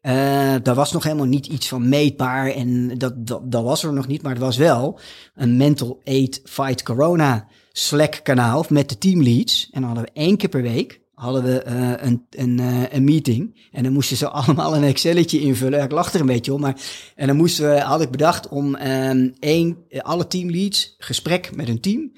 eh, 0.00 0.54
daar 0.62 0.74
was 0.74 0.92
nog 0.92 1.02
helemaal 1.02 1.26
niet 1.26 1.46
iets 1.46 1.68
van 1.68 1.88
meetbaar 1.88 2.50
en 2.50 2.98
dat, 2.98 3.26
dat, 3.26 3.52
dat 3.52 3.64
was 3.64 3.82
er 3.82 3.92
nog 3.92 4.06
niet, 4.06 4.22
maar 4.22 4.32
het 4.32 4.40
was 4.40 4.56
wel 4.56 4.98
een 5.34 5.56
Mental 5.56 6.00
Aid 6.04 6.40
Fight 6.44 6.82
Corona 6.82 7.48
Slack 7.72 8.20
kanaal 8.22 8.64
met 8.68 8.88
de 8.88 8.98
teamleads. 8.98 9.68
En 9.70 9.80
dan 9.80 9.90
hadden 9.90 10.04
we 10.04 10.20
één 10.20 10.36
keer 10.36 10.48
per 10.48 10.62
week 10.62 11.01
hadden 11.22 11.42
we 11.42 11.62
eh, 11.62 11.92
een, 11.96 12.26
een, 12.30 12.60
eh, 12.60 12.82
een 12.90 13.04
meeting. 13.04 13.68
En 13.72 13.82
dan 13.82 13.92
moesten 13.92 14.16
ze 14.16 14.28
allemaal 14.38 14.76
een 14.76 14.84
Excelletje 14.84 15.40
invullen. 15.40 15.78
Ja, 15.78 15.84
Ik 15.84 15.92
lach 15.92 16.12
er 16.12 16.20
een 16.20 16.26
beetje 16.26 16.52
om, 16.52 16.60
maar... 16.60 16.76
En 17.14 17.26
dan 17.26 17.36
moesten 17.36 17.70
we, 17.70 17.80
had 17.80 18.00
ik 18.00 18.10
bedacht 18.10 18.48
om 18.48 18.74
ehm 18.74 19.30
één, 19.38 19.76
alle 19.98 20.26
teamleads, 20.26 20.94
gesprek 20.98 21.56
met 21.56 21.68
een 21.68 21.80
team, 21.80 22.12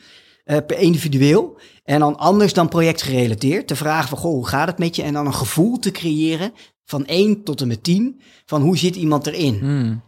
eh, 0.45 0.57
per 0.67 0.79
individueel. 0.79 1.59
En 1.85 2.01
dan 2.01 2.19
anders 2.19 2.53
dan 2.53 2.69
projectgerelateerd. 2.69 3.67
Te 3.67 3.77
vragen 3.77 4.09
van, 4.09 4.19
goh, 4.19 4.33
hoe 4.33 4.49
gaat 4.49 4.67
het 4.67 4.79
met 4.79 4.97
je? 4.97 5.03
En 5.03 5.13
dan 5.13 5.27
een 5.27 5.35
gevoel 5.35 5.79
te 5.79 5.91
creëren 5.91 6.53
van 6.85 7.07
één 7.07 7.43
tot 7.43 7.61
en 7.61 7.69
met 7.69 7.83
tien. 7.83 8.21
Van 8.47 8.63
hoe 8.63 8.79
zit 8.79 8.97
iemand 8.97 9.27
erin? 9.27 9.59
Hmm. 9.59 10.03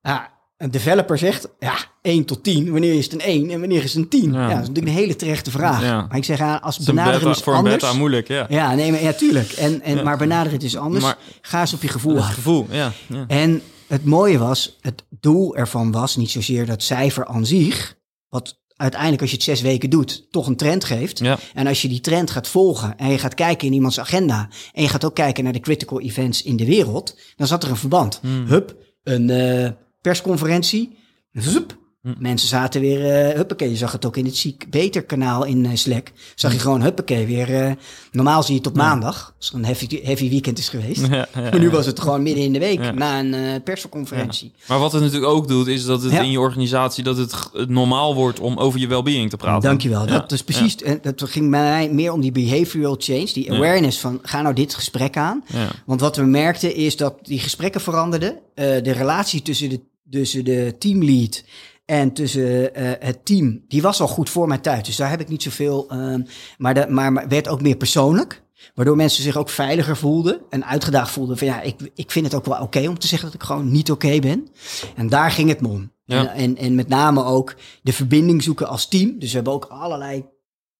Ja, 0.00 0.37
een 0.58 0.70
developer 0.70 1.18
zegt, 1.18 1.48
ja, 1.58 1.76
1 2.02 2.24
tot 2.24 2.44
10. 2.44 2.70
Wanneer 2.72 2.94
is 2.94 3.04
het 3.04 3.12
een 3.12 3.20
1 3.20 3.50
en 3.50 3.60
wanneer 3.60 3.82
is 3.84 3.94
het 3.94 4.02
een 4.02 4.08
10? 4.08 4.32
Ja. 4.32 4.40
Ja. 4.40 4.48
dat 4.48 4.62
is 4.62 4.68
natuurlijk 4.68 4.86
een 4.86 5.02
hele 5.02 5.16
terechte 5.16 5.50
vraag. 5.50 5.82
Ja. 5.82 6.06
Maar 6.08 6.16
ik 6.16 6.24
zeg, 6.24 6.38
ja, 6.38 6.56
als 6.56 6.76
Het 6.76 6.88
is 6.88 6.94
benaderen 6.94 7.18
beta, 7.20 7.30
is 7.30 7.38
voor 7.42 7.52
een 7.52 7.58
anders... 7.58 7.74
beta 7.82 7.92
moeilijk, 7.92 8.28
ja. 8.28 8.46
Ja, 8.48 8.74
nee, 8.74 8.90
maar, 8.90 9.02
ja, 9.02 9.12
tuurlijk. 9.12 9.52
En, 9.52 9.82
en. 9.82 10.04
Maar 10.04 10.18
benaderen 10.18 10.52
het 10.52 10.62
is 10.62 10.76
anders. 10.76 11.04
Maar- 11.04 11.18
Ga 11.40 11.60
eens 11.60 11.72
op 11.74 11.82
je 11.82 11.88
gevoel 11.88 12.14
Het 12.14 12.24
af. 12.24 12.34
gevoel, 12.34 12.66
ja. 12.70 12.92
ja. 13.06 13.24
En 13.28 13.62
het 13.86 14.04
mooie 14.04 14.38
was, 14.38 14.76
het 14.80 15.04
doel 15.20 15.56
ervan 15.56 15.92
was 15.92 16.16
niet 16.16 16.30
zozeer 16.30 16.66
dat 16.66 16.82
cijfer 16.82 17.26
aan 17.26 17.46
zich, 17.46 17.96
wat 18.28 18.58
uiteindelijk 18.76 19.20
als 19.20 19.30
je 19.30 19.36
het 19.36 19.44
zes 19.44 19.60
weken 19.60 19.90
doet, 19.90 20.26
toch 20.30 20.46
een 20.46 20.56
trend 20.56 20.84
geeft. 20.84 21.18
Ja. 21.18 21.38
En 21.54 21.66
als 21.66 21.82
je 21.82 21.88
die 21.88 22.00
trend 22.00 22.30
gaat 22.30 22.48
volgen 22.48 22.96
en 22.98 23.10
je 23.10 23.18
gaat 23.18 23.34
kijken 23.34 23.66
in 23.66 23.72
iemands 23.72 24.00
agenda 24.00 24.48
en 24.72 24.82
je 24.82 24.88
gaat 24.88 25.04
ook 25.04 25.14
kijken 25.14 25.44
naar 25.44 25.52
de 25.52 25.60
critical 25.60 26.00
events 26.00 26.42
in 26.42 26.56
de 26.56 26.64
wereld, 26.64 27.18
dan 27.36 27.46
zat 27.46 27.62
er 27.62 27.70
een 27.70 27.76
verband. 27.76 28.18
Hmm. 28.22 28.46
Hup, 28.46 28.76
een 29.02 29.30
eh, 29.30 29.70
persconferentie. 30.08 30.96
Hmm. 31.32 32.14
Mensen 32.18 32.48
zaten 32.48 32.80
weer, 32.80 33.10
eh 33.10 33.34
huppakee, 33.34 33.70
je 33.70 33.76
zag 33.76 33.92
het 33.92 34.06
ook 34.06 34.16
in 34.16 34.24
het 34.24 34.36
Ziek 34.36 34.70
Beter 34.70 35.04
kanaal 35.04 35.44
in 35.44 35.66
eh, 35.66 35.70
Slack. 35.74 36.12
Zag 36.34 36.52
je 36.52 36.58
gewoon, 36.58 36.82
huppakee, 36.82 37.26
weer, 37.26 37.54
eh, 37.54 37.72
normaal 38.12 38.42
zie 38.42 38.52
je 38.52 38.58
het 38.58 38.68
op 38.68 38.76
maandag, 38.76 39.34
als 39.38 39.48
er 39.48 39.54
een 39.54 39.64
heavy, 39.64 40.00
heavy 40.02 40.28
weekend 40.28 40.58
is 40.58 40.68
geweest. 40.68 41.06
Ja, 41.06 41.16
ja, 41.16 41.28
Maar 41.50 41.58
nu 41.58 41.66
ja. 41.66 41.72
was 41.72 41.86
het 41.86 42.00
gewoon 42.00 42.22
midden 42.22 42.44
in 42.44 42.52
de 42.52 42.58
week, 42.58 42.94
na 42.94 43.18
een 43.20 43.62
persconferentie. 43.62 44.52
Maar 44.68 44.78
wat 44.78 44.92
het 44.92 45.02
natuurlijk 45.02 45.32
ook 45.32 45.48
doet, 45.48 45.66
is 45.66 45.84
dat 45.84 46.02
het 46.02 46.12
in 46.12 46.30
je 46.30 46.40
organisatie 46.40 47.04
dat 47.04 47.16
het, 47.16 47.34
normaal 47.68 48.14
wordt 48.14 48.40
om 48.40 48.58
over 48.58 48.80
je 48.80 48.86
well-being 48.86 49.30
te 49.30 49.36
praten. 49.36 49.68
Dankjewel. 49.68 50.06
Dat 50.06 50.32
is 50.32 50.42
precies, 50.42 50.76
dat 51.02 51.22
ging 51.22 51.50
bij 51.50 51.60
mij 51.60 51.90
meer 51.90 52.12
om 52.12 52.20
die 52.20 52.32
behavioral 52.32 52.96
change, 52.98 53.32
die 53.32 53.52
awareness 53.52 53.98
van 53.98 54.18
ga 54.22 54.42
nou 54.42 54.54
dit 54.54 54.74
gesprek 54.74 55.16
aan. 55.16 55.44
Want 55.86 56.00
wat 56.00 56.16
we 56.16 56.22
merkten 56.22 56.74
is 56.74 56.96
dat 56.96 57.14
die 57.22 57.38
gesprekken 57.38 57.80
veranderden. 57.80 58.38
De 58.54 58.92
relatie 58.92 59.42
tussen 59.42 59.68
de, 59.68 59.80
tussen 60.10 60.44
de 60.44 60.74
teamlead 60.78 61.44
en 61.84 62.12
tussen 62.12 62.74
eh, 62.74 62.90
het 62.98 63.24
team, 63.24 63.64
die 63.68 63.82
was 63.82 64.00
al 64.00 64.08
goed 64.08 64.30
voor 64.30 64.48
mijn 64.48 64.60
tijd. 64.60 64.84
Dus 64.84 64.96
daar 64.96 65.10
heb 65.10 65.20
ik 65.20 65.28
niet 65.28 65.42
zoveel, 65.42 65.88
ehm, 65.88 66.22
maar, 66.58 66.74
de, 66.74 66.86
maar 66.88 67.12
maar 67.12 67.28
werd 67.28 67.48
ook 67.48 67.62
meer 67.62 67.76
persoonlijk. 67.76 68.42
Waardoor 68.74 68.96
mensen 68.96 69.22
zich 69.22 69.36
ook 69.36 69.48
veiliger 69.48 69.96
voelden 69.96 70.40
en 70.50 70.64
uitgedaagd 70.64 71.10
voelden 71.10 71.38
van 71.38 71.46
ja, 71.46 71.60
ik, 71.60 71.90
ik 71.94 72.10
vind 72.10 72.24
het 72.24 72.34
ook 72.34 72.44
wel 72.44 72.60
oké 72.60 72.88
om 72.88 72.98
te 72.98 73.06
zeggen 73.06 73.30
dat 73.30 73.40
ik 73.40 73.46
gewoon 73.46 73.70
niet 73.70 73.90
oké 73.90 74.18
ben. 74.18 74.48
En 74.96 75.08
daar 75.08 75.30
ging 75.30 75.48
het 75.48 75.60
me 75.60 75.68
om. 75.68 75.92
Ja. 76.04 76.18
En, 76.18 76.34
en, 76.34 76.56
en 76.56 76.74
met 76.74 76.88
name 76.88 77.24
ook 77.24 77.54
de 77.82 77.92
verbinding 77.92 78.42
zoeken 78.42 78.68
als 78.68 78.88
team. 78.88 79.18
Dus 79.18 79.28
we 79.28 79.34
hebben 79.34 79.52
ook 79.52 79.64
allerlei 79.64 80.24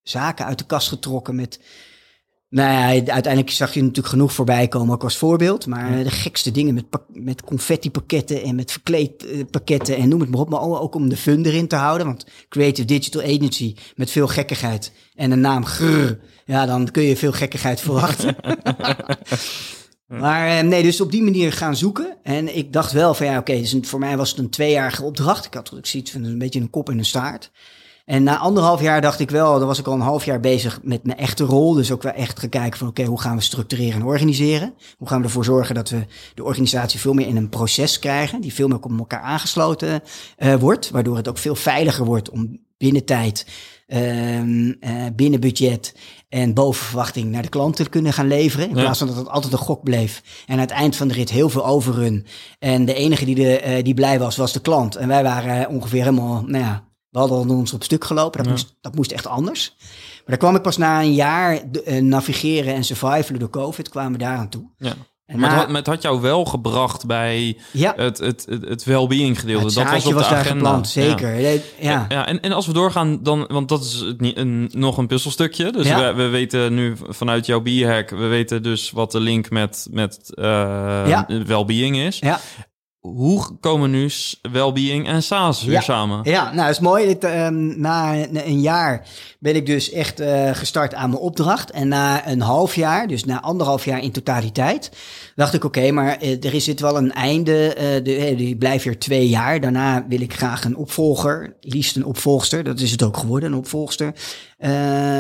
zaken 0.03 0.45
uit 0.45 0.59
de 0.59 0.67
kast 0.67 0.89
getrokken 0.89 1.35
met... 1.35 1.61
Nou 2.51 2.71
ja, 2.71 3.13
uiteindelijk 3.13 3.51
zag 3.51 3.75
je 3.75 3.81
natuurlijk 3.81 4.09
genoeg 4.09 4.33
voorbij 4.33 4.69
komen, 4.69 4.95
ook 4.95 5.03
als 5.03 5.17
voorbeeld. 5.17 5.67
Maar 5.67 6.03
de 6.03 6.11
gekste 6.11 6.51
dingen 6.51 6.75
met, 6.75 6.85
met 7.13 7.43
confetti 7.43 7.91
pakketten 7.91 8.43
en 8.43 8.55
met 8.55 8.73
verkleed 8.73 9.27
eh, 9.27 9.45
pakketten 9.51 9.97
en 9.97 10.09
noem 10.09 10.21
het 10.21 10.31
maar 10.31 10.41
op. 10.41 10.49
Maar 10.49 10.61
ook 10.61 10.95
om 10.95 11.09
de 11.09 11.17
fun 11.17 11.47
erin 11.47 11.69
te 11.69 11.77
houden. 11.77 12.07
Want 12.07 12.27
Creative 12.49 12.87
Digital 12.87 13.23
Agency 13.23 13.75
met 13.97 14.11
veel 14.11 14.27
gekkigheid 14.27 14.93
en 15.15 15.31
een 15.31 15.41
naam 15.41 15.67
grrr. 15.67 16.19
Ja, 16.47 16.67
dan 16.67 16.91
kun 16.91 17.03
je 17.03 17.17
veel 17.17 17.33
gekkigheid 17.33 17.81
verwachten. 17.81 18.37
Maar 20.09 20.49
eh, 20.49 20.65
nee, 20.65 20.83
dus 20.83 21.01
op 21.01 21.11
die 21.11 21.23
manier 21.23 21.53
gaan 21.53 21.77
zoeken. 21.77 22.17
En 22.23 22.57
ik 22.57 22.73
dacht 22.73 22.93
wel 22.93 23.15
van 23.15 23.27
ja, 23.27 23.39
oké, 23.39 23.59
dus 23.59 23.77
voor 23.81 23.99
mij 23.99 24.17
was 24.17 24.31
het 24.31 24.39
een 24.39 24.51
tweejarige 24.51 25.03
opdracht. 25.03 25.45
Ik 25.45 25.55
had 25.55 25.75
ook 25.75 25.87
zoiets 25.87 26.11
van 26.11 26.25
een 26.25 26.39
beetje 26.39 26.61
een 26.61 26.71
kop 26.71 26.89
en 26.89 26.99
een 26.99 27.05
staart. 27.05 27.51
En 28.09 28.23
na 28.23 28.39
anderhalf 28.39 28.81
jaar 28.81 29.01
dacht 29.01 29.21
ik 29.21 29.31
wel, 29.31 29.59
dan 29.59 29.67
was 29.67 29.79
ik 29.79 29.87
al 29.87 29.93
een 29.93 30.01
half 30.01 30.25
jaar 30.25 30.41
bezig 30.41 30.81
met 30.83 31.05
mijn 31.05 31.19
echte 31.19 31.45
rol. 31.45 31.75
Dus 31.75 31.93
ook 31.93 32.03
wel 32.03 32.13
echt 32.13 32.39
gekeken 32.39 32.79
van 32.79 32.89
oké, 32.89 33.05
hoe 33.05 33.21
gaan 33.21 33.37
we 33.37 33.43
structureren 33.43 34.01
en 34.01 34.07
organiseren? 34.07 34.75
Hoe 34.99 35.09
gaan 35.09 35.19
we 35.19 35.25
ervoor 35.25 35.45
zorgen 35.45 35.75
dat 35.75 35.91
we 35.91 36.07
de 36.35 36.45
organisatie 36.45 37.01
veel 37.01 37.13
meer 37.13 37.27
in 37.27 37.37
een 37.37 37.49
proces 37.49 37.99
krijgen, 37.99 38.41
die 38.41 38.55
veel 38.55 38.69
meer 38.69 38.77
op 38.81 38.99
elkaar 38.99 39.21
aangesloten 39.21 40.03
eh, 40.37 40.55
wordt, 40.55 40.91
waardoor 40.91 41.17
het 41.17 41.29
ook 41.29 41.39
veel 41.39 41.55
veiliger 41.55 42.05
wordt 42.05 42.31
om 42.31 42.59
binnen 42.79 43.05
tijd, 43.05 43.47
ehm, 43.87 44.73
eh, 44.81 44.93
binnen 45.15 45.41
budget 45.41 45.95
en 46.29 46.55
boven 46.55 46.85
verwachting 46.87 47.31
naar 47.31 47.43
de 47.43 47.49
klant 47.49 47.77
te 47.77 47.89
kunnen 47.89 48.13
gaan 48.13 48.27
leveren. 48.29 48.69
In 48.69 48.77
Ja. 48.77 48.83
plaats 48.83 48.99
van 48.99 49.07
dat 49.07 49.17
het 49.17 49.29
altijd 49.29 49.53
een 49.53 49.59
gok 49.59 49.83
bleef. 49.83 50.23
En 50.47 50.55
aan 50.55 50.61
het 50.61 50.71
eind 50.71 50.97
van 50.97 51.09
de 51.09 51.15
rit 51.15 51.31
heel 51.31 51.49
veel 51.49 51.67
overrun. 51.67 52.27
En 52.59 52.85
de 52.85 52.95
enige 52.95 53.25
die, 53.25 53.35
de, 53.35 53.61
eh, 53.61 53.85
die 53.85 53.95
blij 53.95 54.19
was, 54.19 54.37
was 54.37 54.53
de 54.53 54.61
klant. 54.61 54.97
En 54.97 55.09
wij 55.09 55.23
waren 55.23 55.69
ongeveer 55.69 56.01
helemaal, 56.03 56.43
nou 56.47 56.65
ja, 56.65 56.87
we 57.11 57.19
hadden 57.19 57.51
ons 57.51 57.73
op 57.73 57.83
stuk 57.85 58.05
gelopen. 58.05 58.37
Dat, 58.39 58.47
Ja. 58.47 58.53
moest, 58.53 58.77
dat 58.81 58.95
moest 58.95 59.13
echt 59.13 59.27
anders. 59.27 59.75
Maar 59.79 60.23
daar 60.27 60.37
kwam 60.37 60.55
ik 60.57 60.63
pas 60.63 60.77
na 60.77 61.01
een 61.01 61.15
jaar 61.15 61.61
de- 61.71 61.83
eh, 61.83 62.03
navigeren 62.03 62.75
en 62.75 62.85
survivalen 62.85 63.39
door 63.39 63.51
COVID, 63.51 63.89
kwamen 63.89 64.13
we 64.13 64.19
daar 64.19 64.37
aan 64.37 64.49
toe. 64.49 64.71
Ja. 64.79 64.93
En 65.27 65.39
Maar 65.39 65.51
na- 65.51 65.57
het, 65.57 65.67
had, 65.67 65.77
het 65.77 65.87
had 65.87 66.03
jou 66.03 66.21
wel 66.21 66.45
gebracht 66.45 67.07
bij 67.07 67.59
ja, 67.73 67.93
het, 67.97 68.19
het, 68.19 68.47
het, 68.49 68.65
het 68.69 68.85
well-being 68.85 69.41
gedeelte. 69.41 69.65
het 69.65 69.75
dat 69.75 69.85
was 69.91 70.07
op 70.07 70.19
de 70.19 70.25
agenda. 70.25 70.85
zeker. 70.85 71.41
Ja. 71.41 71.61
ja. 71.81 72.05
Ja, 72.09 72.27
en, 72.27 72.41
en 72.41 72.53
als 72.53 72.67
we 72.67 72.73
doorgaan, 72.73 73.23
dan, 73.23 73.45
want 73.49 73.69
dat 73.69 73.85
is 73.85 74.01
een, 74.19 74.69
nog 74.73 74.99
een 74.99 75.07
puzzelstukje. 75.07 75.73
Dus 75.73 75.87
Ja. 75.87 76.15
we, 76.15 76.23
we 76.23 76.29
weten 76.29 76.75
nu 76.75 76.97
vanuit 77.09 77.47
jouw 77.47 77.61
biohack, 77.61 78.11
we 78.11 78.27
weten 78.27 78.63
dus 78.63 78.91
wat 78.91 79.13
de 79.13 79.21
link 79.21 79.51
met, 79.51 79.87
met 79.91 80.19
Ja. 80.35 81.27
well-being 81.47 81.97
is. 81.97 82.21
Hoe 83.17 83.57
komen 83.61 83.91
nu 83.91 84.11
well-being 84.53 85.07
en 85.07 85.23
SaaS 85.23 85.65
weer 85.65 85.75
Ja. 85.75 85.81
samen? 85.81 86.21
Ja, 86.23 86.45
nou, 86.45 86.57
dat 86.57 86.69
is 86.69 86.79
mooi. 86.81 87.07
Dit, 87.07 87.25
ehm, 87.25 87.81
na, 87.81 88.13
na 88.31 88.45
een 88.45 88.61
jaar 88.61 89.07
ben 89.39 89.57
ik 89.57 89.67
dus 89.67 89.91
echt 89.91 90.21
eh, 90.21 90.51
gestart 90.55 90.95
aan 90.95 91.11
mijn 91.11 91.23
opdracht. 91.23 91.71
En 91.71 91.89
na 91.89 92.29
een 92.29 92.41
half 92.41 92.75
jaar, 92.75 93.07
dus 93.07 93.25
na 93.25 93.41
anderhalf 93.43 93.85
jaar 93.85 94.01
in 94.03 94.13
totaliteit, 94.13 94.91
dacht 95.39 95.55
ik: 95.55 95.65
oké, 95.65 95.91
maar 95.91 96.17
eh, 96.17 96.45
er 96.45 96.55
is 96.55 96.65
dit 96.65 96.81
wel 96.81 96.97
een 96.97 97.13
einde. 97.13 97.75
eh 97.75 98.05
de, 98.05 98.15
eh, 98.17 98.37
die 98.37 98.57
blijft 98.57 98.85
hier 98.85 98.99
twee 98.99 99.29
jaar. 99.29 99.61
Daarna 99.61 100.07
wil 100.09 100.21
ik 100.21 100.35
graag 100.35 100.65
een 100.65 100.77
opvolger, 100.77 101.57
liefst 101.61 101.97
een 101.97 102.05
opvolgster. 102.05 102.65
Dat 102.65 102.81
is 102.81 102.91
het 102.91 103.03
ook 103.03 103.17
geworden, 103.17 103.53
een 103.53 103.59
opvolgster. 103.59 104.13
eh, 104.59 104.71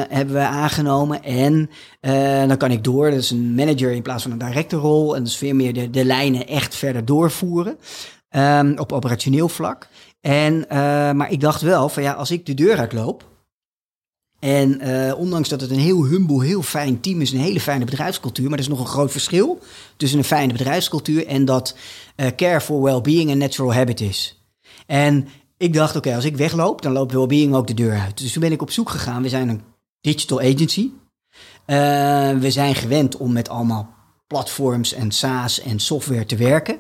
hebben 0.08 0.34
we 0.34 0.40
aangenomen. 0.40 1.22
En 1.22 1.70
eh, 2.00 2.46
dan 2.48 2.56
kan 2.56 2.70
ik 2.70 2.84
door. 2.84 3.10
Dat 3.10 3.18
is 3.18 3.30
een 3.30 3.54
manager 3.54 3.90
in 3.92 4.02
plaats 4.02 4.22
van 4.22 4.32
een 4.32 4.38
directorrol. 4.38 5.16
En 5.16 5.24
dus 5.24 5.36
veel 5.36 5.54
meer 5.54 5.72
de, 5.72 5.90
de 5.90 6.04
lijnen 6.04 6.46
echt 6.46 6.74
verder 6.76 7.04
doorvoeren. 7.04 7.78
ehm, 8.28 8.72
op 8.78 8.92
operationeel 8.92 9.48
vlak. 9.48 9.88
En, 10.20 10.68
eh, 10.68 10.78
maar 11.12 11.30
ik 11.30 11.40
dacht 11.40 11.60
wel 11.60 11.88
van 11.88 12.02
ja, 12.02 12.12
als 12.12 12.30
ik 12.30 12.46
de 12.46 12.54
deur 12.54 12.78
uitloop. 12.78 13.24
En 14.38 14.80
eh, 14.80 15.18
ondanks 15.18 15.48
dat 15.48 15.60
het 15.60 15.70
een 15.70 15.78
heel 15.78 16.04
humble, 16.04 16.44
heel 16.44 16.62
fijn 16.62 17.00
team 17.00 17.20
is, 17.20 17.32
een 17.32 17.38
hele 17.40 17.60
fijne 17.60 17.84
bedrijfscultuur, 17.84 18.44
maar 18.44 18.58
er 18.58 18.64
is 18.64 18.68
nog 18.70 18.80
een 18.80 18.86
groot 18.86 19.10
verschil 19.10 19.58
tussen 19.96 20.18
een 20.18 20.24
fijne 20.24 20.52
bedrijfscultuur 20.52 21.26
en 21.26 21.44
dat 21.44 21.76
eh, 22.16 22.26
care 22.36 22.60
for 22.60 22.82
well-being 22.82 23.30
een 23.30 23.38
natural 23.38 23.74
habit 23.74 24.00
is. 24.00 24.42
En 24.86 25.28
ik 25.56 25.72
dacht, 25.72 25.96
oké, 25.96 26.14
als 26.14 26.24
ik 26.24 26.36
wegloop, 26.36 26.82
dan 26.82 26.92
loopt 26.92 27.12
well-being 27.12 27.54
ook 27.54 27.66
de 27.66 27.74
deur 27.74 27.98
uit. 27.98 28.18
Dus 28.18 28.32
toen 28.32 28.42
ben 28.42 28.52
ik 28.52 28.62
op 28.62 28.70
zoek 28.70 28.90
gegaan. 28.90 29.22
We 29.22 29.28
zijn 29.28 29.48
een 29.48 29.62
digital 30.00 30.40
agency. 30.40 30.90
Eh, 31.64 31.76
we 32.38 32.50
zijn 32.50 32.74
gewend 32.74 33.16
om 33.16 33.32
met 33.32 33.48
allemaal 33.48 33.94
platforms 34.26 34.92
en 34.92 35.10
SaaS 35.10 35.60
en 35.60 35.78
software 35.78 36.26
te 36.26 36.36
werken. 36.36 36.78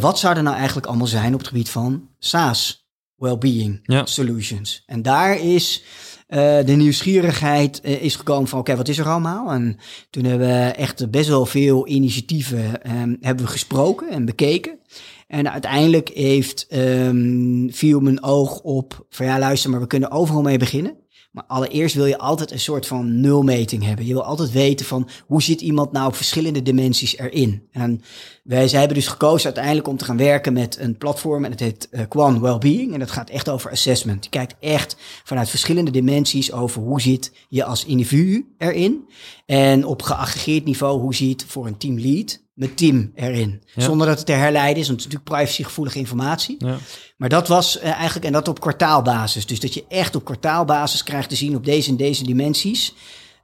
Wat 0.00 0.18
zou 0.18 0.36
er 0.36 0.42
nou 0.42 0.56
eigenlijk 0.56 0.86
allemaal 0.86 1.06
zijn 1.06 1.32
op 1.32 1.38
het 1.38 1.48
gebied 1.48 1.70
van 1.70 2.08
SaaS, 2.18 2.86
well-being 3.14 3.80
Ja. 3.82 4.06
solutions? 4.06 4.82
En 4.86 5.02
daar 5.02 5.38
is 5.40 5.82
eh, 6.28 6.58
de 6.64 6.72
nieuwsgierigheid 6.72 7.80
eh, 7.80 8.02
is 8.02 8.16
gekomen 8.16 8.48
van, 8.48 8.58
oké, 8.58 8.76
wat 8.76 8.88
is 8.88 8.98
er 8.98 9.08
allemaal? 9.08 9.52
En 9.52 9.76
toen 10.10 10.24
hebben 10.24 10.48
we 10.48 10.70
echt 10.70 11.10
best 11.10 11.28
wel 11.28 11.46
veel 11.46 11.86
initiatieven 11.86 12.82
ehm, 12.82 13.14
hebben 13.20 13.44
we 13.44 13.50
gesproken 13.50 14.10
en 14.10 14.24
bekeken. 14.24 14.78
En 15.26 15.52
uiteindelijk 15.52 16.08
heeft, 16.08 16.66
ehm, 16.68 17.68
viel 17.68 18.00
mijn 18.00 18.22
oog 18.22 18.60
op 18.60 19.06
van, 19.10 19.26
ja, 19.26 19.38
luister, 19.38 19.70
maar 19.70 19.80
we 19.80 19.86
kunnen 19.86 20.10
overal 20.10 20.42
mee 20.42 20.58
beginnen. 20.58 20.96
Maar 21.30 21.44
allereerst 21.46 21.94
wil 21.94 22.06
je 22.06 22.18
altijd 22.18 22.50
een 22.50 22.60
soort 22.60 22.86
van 22.86 23.20
nulmeting 23.20 23.84
hebben. 23.84 24.06
Je 24.06 24.12
wil 24.12 24.24
altijd 24.24 24.52
weten 24.52 24.86
van 24.86 25.08
hoe 25.26 25.42
zit 25.42 25.60
iemand 25.60 25.92
nou 25.92 26.06
op 26.06 26.14
verschillende 26.14 26.62
dimensies 26.62 27.18
erin. 27.18 27.68
En 27.72 28.02
wij 28.44 28.68
zij 28.68 28.78
hebben 28.78 28.96
dus 28.96 29.08
gekozen 29.08 29.44
uiteindelijk 29.44 29.88
om 29.88 29.96
te 29.96 30.04
gaan 30.04 30.16
werken 30.16 30.52
met 30.52 30.78
een 30.78 30.96
platform 30.96 31.44
en 31.44 31.50
het 31.50 31.60
heet 31.60 31.88
eh, 31.90 32.02
Quan 32.08 32.40
Wellbeing. 32.40 32.92
En 32.92 32.98
dat 32.98 33.10
gaat 33.10 33.30
echt 33.30 33.48
over 33.48 33.70
assessment. 33.70 34.24
Je 34.24 34.30
kijkt 34.30 34.54
echt 34.60 34.96
vanuit 35.24 35.50
verschillende 35.50 35.90
dimensies 35.90 36.52
over 36.52 36.82
hoe 36.82 37.00
zit 37.00 37.32
je 37.48 37.64
als 37.64 37.84
individu 37.84 38.54
erin. 38.58 39.08
En 39.46 39.84
op 39.84 40.02
geaggregeerd 40.02 40.64
niveau 40.64 41.00
hoe 41.00 41.14
zit 41.14 41.44
voor 41.44 41.66
een 41.66 41.76
teamlead 41.76 42.46
mijn 42.58 42.74
team 42.74 43.12
erin. 43.14 43.62
Ja. 43.74 43.82
Zonder 43.82 44.06
dat 44.06 44.16
het 44.16 44.26
te 44.26 44.32
herleiden 44.32 44.82
is, 44.82 44.88
want 44.88 45.00
het 45.00 45.08
is 45.08 45.14
natuurlijk 45.16 45.42
privacygevoelige 45.44 45.98
informatie. 45.98 46.56
Ja. 46.58 46.76
Maar 47.16 47.28
dat 47.28 47.48
was 47.48 47.78
eh, 47.78 47.90
eigenlijk, 47.92 48.24
en 48.26 48.32
dat 48.32 48.48
op 48.48 48.60
kwartaalbasis. 48.60 49.46
Dus 49.46 49.60
dat 49.60 49.74
je 49.74 49.84
echt 49.88 50.16
op 50.16 50.24
kwartaalbasis 50.24 51.02
krijgt 51.02 51.28
te 51.28 51.36
zien 51.36 51.56
op 51.56 51.64
deze 51.64 51.90
en 51.90 51.96
deze 51.96 52.24
dimensies. 52.24 52.94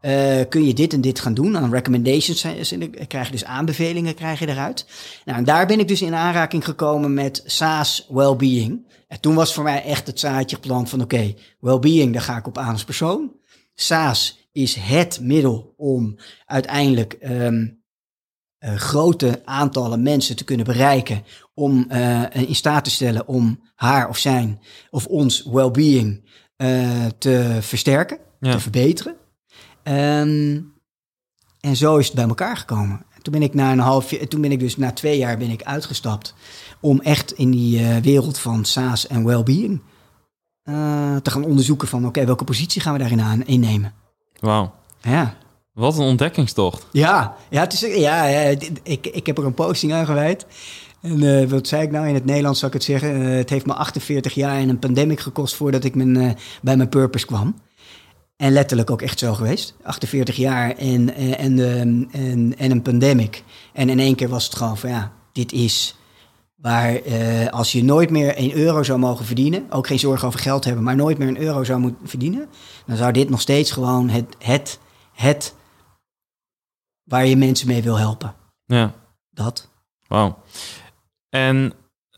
eh, 0.01 0.41
kun 0.49 0.67
je 0.67 0.75
dit 0.75 0.93
en 0.93 1.01
dit 1.01 1.21
gaan 1.21 1.35
doen. 1.35 1.57
Aan 1.57 1.73
recommendations 1.73 2.41
krijg 3.09 3.27
je 3.27 3.33
dus 3.33 3.45
aanbevelingen 3.45 4.15
krijg 4.15 4.39
je 4.39 4.49
eruit. 4.49 4.87
Nou, 5.25 5.39
en 5.39 5.45
daar 5.45 5.67
ben 5.67 5.79
ik 5.81 5.89
dus 5.89 6.03
in 6.03 6.15
aanraking 6.15 6.65
gekomen 6.65 7.15
met 7.15 7.43
SaaS 7.47 8.07
Wellbeing. 8.09 8.93
En 9.09 9.21
toen 9.21 9.35
was 9.35 9.55
voor 9.55 9.65
mij 9.65 9.83
echt 9.85 10.07
het 10.07 10.21
zaadje 10.21 10.57
geplant 10.57 10.89
van 10.89 11.03
oké, 11.03 11.35
Wellbeing, 11.61 12.13
daar 12.13 12.23
ga 12.23 12.37
ik 12.37 12.47
op 12.47 12.59
aan 12.59 12.73
als 12.73 12.85
persoon. 12.85 13.33
SaaS 13.75 14.49
is 14.53 14.75
het 14.75 15.19
middel 15.21 15.75
om 15.77 16.17
uiteindelijk 16.47 17.13
ehm, 17.13 17.67
eh, 18.65 18.75
grote 18.75 19.43
aantallen 19.45 20.03
mensen 20.03 20.37
te 20.37 20.45
kunnen 20.45 20.67
bereiken 20.67 21.23
om 21.55 21.85
eh, 21.89 22.23
in 22.33 22.55
staat 22.55 22.85
te 22.85 22.91
stellen 22.91 23.29
om 23.29 23.61
haar 23.75 24.09
of 24.09 24.19
zijn 24.19 24.61
of 24.91 25.07
ons 25.07 25.45
well-being 25.53 26.23
eh, 26.57 27.07
te 27.19 27.59
versterken, 27.61 28.19
Ja. 28.41 28.53
te 28.53 28.61
verbeteren. 28.61 29.17
Ehm, 29.83 30.61
en 31.61 31.77
zo 31.77 31.97
is 31.97 32.07
het 32.07 32.15
bij 32.15 32.29
elkaar 32.29 32.57
gekomen. 32.57 33.07
Toen 33.23 33.33
ben 33.33 33.43
ik 33.43 33.55
na 33.55 33.73
een 33.73 33.79
half 33.79 34.11
jaar, 34.11 34.27
toen 34.27 34.41
ben 34.41 34.53
ik 34.53 34.59
dus 34.61 34.77
na 34.77 34.93
twee 34.93 35.19
jaar 35.19 35.39
ben 35.39 35.51
ik 35.51 35.63
uitgestapt 35.63 36.35
om 36.81 37.01
echt 37.01 37.33
in 37.33 37.51
die 37.51 37.79
eh, 37.79 37.97
wereld 37.97 38.39
van 38.39 38.65
SaaS 38.65 39.07
en 39.07 39.25
well-being 39.25 39.81
eh, 40.63 41.17
te 41.17 41.31
gaan 41.31 41.45
onderzoeken 41.45 41.89
van 41.89 42.07
oké, 42.07 42.25
welke 42.25 42.45
positie 42.45 42.81
gaan 42.81 42.93
we 42.93 42.99
daarin 42.99 43.21
aan 43.21 43.45
innemen? 43.47 43.93
Wauw. 44.41 44.75
Ja. 45.01 45.35
Wat 45.75 45.99
een 45.99 46.05
ontdekkingstocht. 46.05 46.87
Ja. 46.93 47.37
Ja, 47.51 47.61
het 47.61 47.73
is, 47.73 47.81
ja, 47.81 48.25
ik, 48.83 49.07
ik 49.07 49.27
heb 49.27 49.39
er 49.39 49.45
een 49.45 49.55
posting 49.55 49.93
aan 49.93 50.07
gewijd. 50.07 50.47
En 51.01 51.41
eh, 51.41 51.49
wat 51.49 51.69
zei 51.69 51.83
ik 51.83 51.91
nou 51.91 52.09
in 52.09 52.15
het 52.15 52.25
Nederlands, 52.25 52.59
zou 52.59 52.73
ik 52.73 52.79
het 52.79 52.87
zeggen? 52.87 53.23
Eh, 53.23 53.37
het 53.37 53.51
heeft 53.51 53.67
me 53.67 53.75
48 53.75 54.35
jaar 54.35 54.59
en 54.59 54.69
een 54.69 54.79
pandemic 54.79 55.21
gekost 55.21 55.55
voordat 55.55 55.85
ik 55.85 55.95
mijn, 55.95 56.17
eh, 56.17 56.31
bij 56.63 56.77
mijn 56.77 56.89
purpose 56.89 57.27
kwam. 57.27 57.55
En 58.37 58.53
letterlijk 58.53 58.91
ook 58.91 59.03
echt 59.03 59.19
zo 59.19 59.35
geweest. 59.35 59.75
48 59.83 60.37
jaar 60.37 60.71
en, 60.77 61.15
en, 61.15 61.59
eh, 61.59 61.81
en, 61.81 62.55
en 62.59 62.71
een 62.71 62.83
pandemic. 62.83 63.43
En 63.73 63.89
in 63.89 63.99
één 63.99 64.15
keer 64.15 64.29
was 64.29 64.45
het 64.45 64.57
gewoon 64.57 64.79
van 64.79 64.91
ja, 64.91 65.13
dit 65.33 65.53
is 65.53 65.97
waar 66.57 67.01
als 67.51 67.73
je 67.73 67.85
nooit 67.85 68.11
meer 68.11 68.37
1 68.37 68.55
euro 68.57 68.83
zou 68.83 68.99
mogen 68.99 69.25
verdienen, 69.25 69.67
ook 69.71 69.87
geen 69.87 69.99
zorgen 69.99 70.29
over 70.29 70.41
geld 70.41 70.65
hebben, 70.65 70.85
maar 70.85 70.97
nooit 70.97 71.19
meer 71.19 71.29
een 71.29 71.41
euro 71.41 71.65
zou 71.65 71.81
moeten 71.81 72.09
verdienen, 72.09 72.49
dan 72.87 72.97
zou 72.97 73.13
dit 73.13 73.31
nog 73.31 73.41
steeds 73.41 73.71
gewoon 73.71 74.09
het, 74.09 74.37
het, 74.39 74.79
het 75.13 75.55
waar 77.05 77.27
je 77.27 77.37
mensen 77.37 77.67
mee 77.67 77.83
wil 77.83 77.99
helpen. 77.99 78.35
Ja. 78.67 78.93
Dat. 79.31 79.69
Wauw. 80.07 80.39
En 81.29 81.73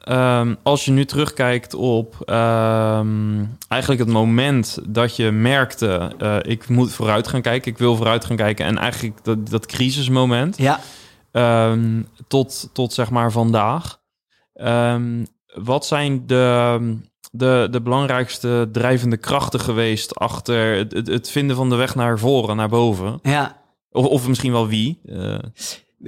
ehm, 0.05 0.55
als 0.63 0.85
je 0.85 0.91
nu 0.91 1.05
terugkijkt 1.05 1.75
op 1.75 2.17
ehm, 2.25 3.45
eigenlijk 3.69 4.01
het 4.01 4.11
moment 4.13 4.79
dat 4.89 5.17
je 5.17 5.31
merkte, 5.31 6.13
eh, 6.19 6.37
ik 6.43 6.69
moet 6.69 6.93
vooruit 6.93 7.29
gaan 7.29 7.43
kijken, 7.43 7.73
ik 7.73 7.79
wil 7.79 7.97
vooruit 7.97 8.25
gaan 8.25 8.37
kijken, 8.37 8.67
en 8.67 8.79
eigenlijk 8.79 9.25
dat, 9.25 9.49
dat 9.49 9.67
crisismoment 9.67 10.57
Ja. 10.57 10.81
ehm, 11.33 12.03
tot, 12.29 12.71
tot 12.73 12.93
zeg 12.93 13.11
maar 13.11 13.33
vandaag. 13.33 13.99
Wat 15.55 15.87
zijn 15.87 16.27
de, 16.27 16.97
de, 17.31 17.69
de 17.71 17.81
belangrijkste 17.81 18.69
drijvende 18.73 19.17
krachten 19.17 19.61
geweest 19.61 20.15
achter 20.15 20.77
het, 20.77 20.93
het, 20.93 21.07
het 21.07 21.31
vinden 21.31 21.57
van 21.57 21.71
de 21.71 21.77
weg 21.77 21.95
naar 21.95 22.19
voren, 22.19 22.57
naar 22.57 22.69
boven? 22.69 23.19
Ja. 23.23 23.57
Of, 23.91 24.07
of 24.07 24.29
misschien 24.29 24.53
wel 24.53 24.69
wie? 24.69 25.01
Eh, 25.05 25.39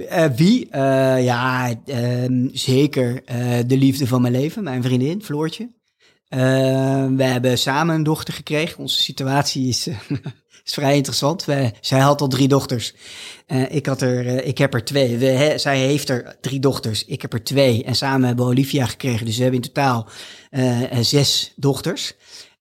Eh, 0.07 0.25
wie? 0.35 0.69
Eh, 0.69 1.23
ja, 1.23 1.75
ehm, 1.85 2.47
zeker 2.51 3.23
de 3.67 3.77
liefde 3.77 4.07
van 4.07 4.21
mijn 4.21 4.33
leven, 4.33 4.63
mijn 4.63 4.83
vriendin, 4.83 5.23
Floortje. 5.23 5.69
Eh, 6.27 6.39
we 7.15 7.23
hebben 7.23 7.57
samen 7.57 7.95
een 7.95 8.03
dochter 8.03 8.33
gekregen. 8.33 8.79
Onze 8.79 8.99
situatie 8.99 9.67
is, 9.67 9.87
is 10.65 10.73
vrij 10.73 10.95
interessant. 10.95 11.45
Zij 11.81 11.99
had 11.99 12.21
al 12.21 12.27
drie 12.27 12.47
dochters. 12.47 12.93
Ik, 13.69 13.85
had 13.85 14.01
er, 14.01 14.43
ik 14.43 14.57
heb 14.57 14.73
er 14.73 14.83
twee. 14.85 15.17
Zij 15.59 15.79
heeft 15.79 16.09
er 16.09 16.37
drie 16.41 16.59
dochters. 16.59 17.05
Ik 17.05 17.21
heb 17.21 17.33
er 17.33 17.43
twee. 17.43 17.83
En 17.83 17.95
samen 17.95 18.27
hebben 18.27 18.45
we 18.45 18.51
Olivia 18.51 18.85
gekregen. 18.85 19.25
Dus 19.25 19.35
we 19.35 19.43
hebben 19.43 19.61
in 19.61 19.71
totaal 19.71 20.07
zes 21.01 21.53
dochters. 21.55 22.13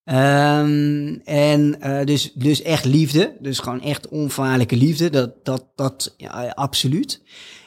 Ehm, 0.09 1.17
en 1.25 1.81
eh, 1.81 2.05
dus, 2.05 2.33
dus 2.35 2.63
echt 2.63 2.85
liefde. 2.85 3.37
Dus 3.41 3.59
gewoon 3.59 3.81
echt 3.83 4.09
onvoorwaardelijke 4.09 4.77
liefde. 4.77 5.11
Dat, 5.11 5.45
dat, 5.45 5.65
dat 5.75 6.15
ja, 6.17 6.53
absoluut. 6.55 7.23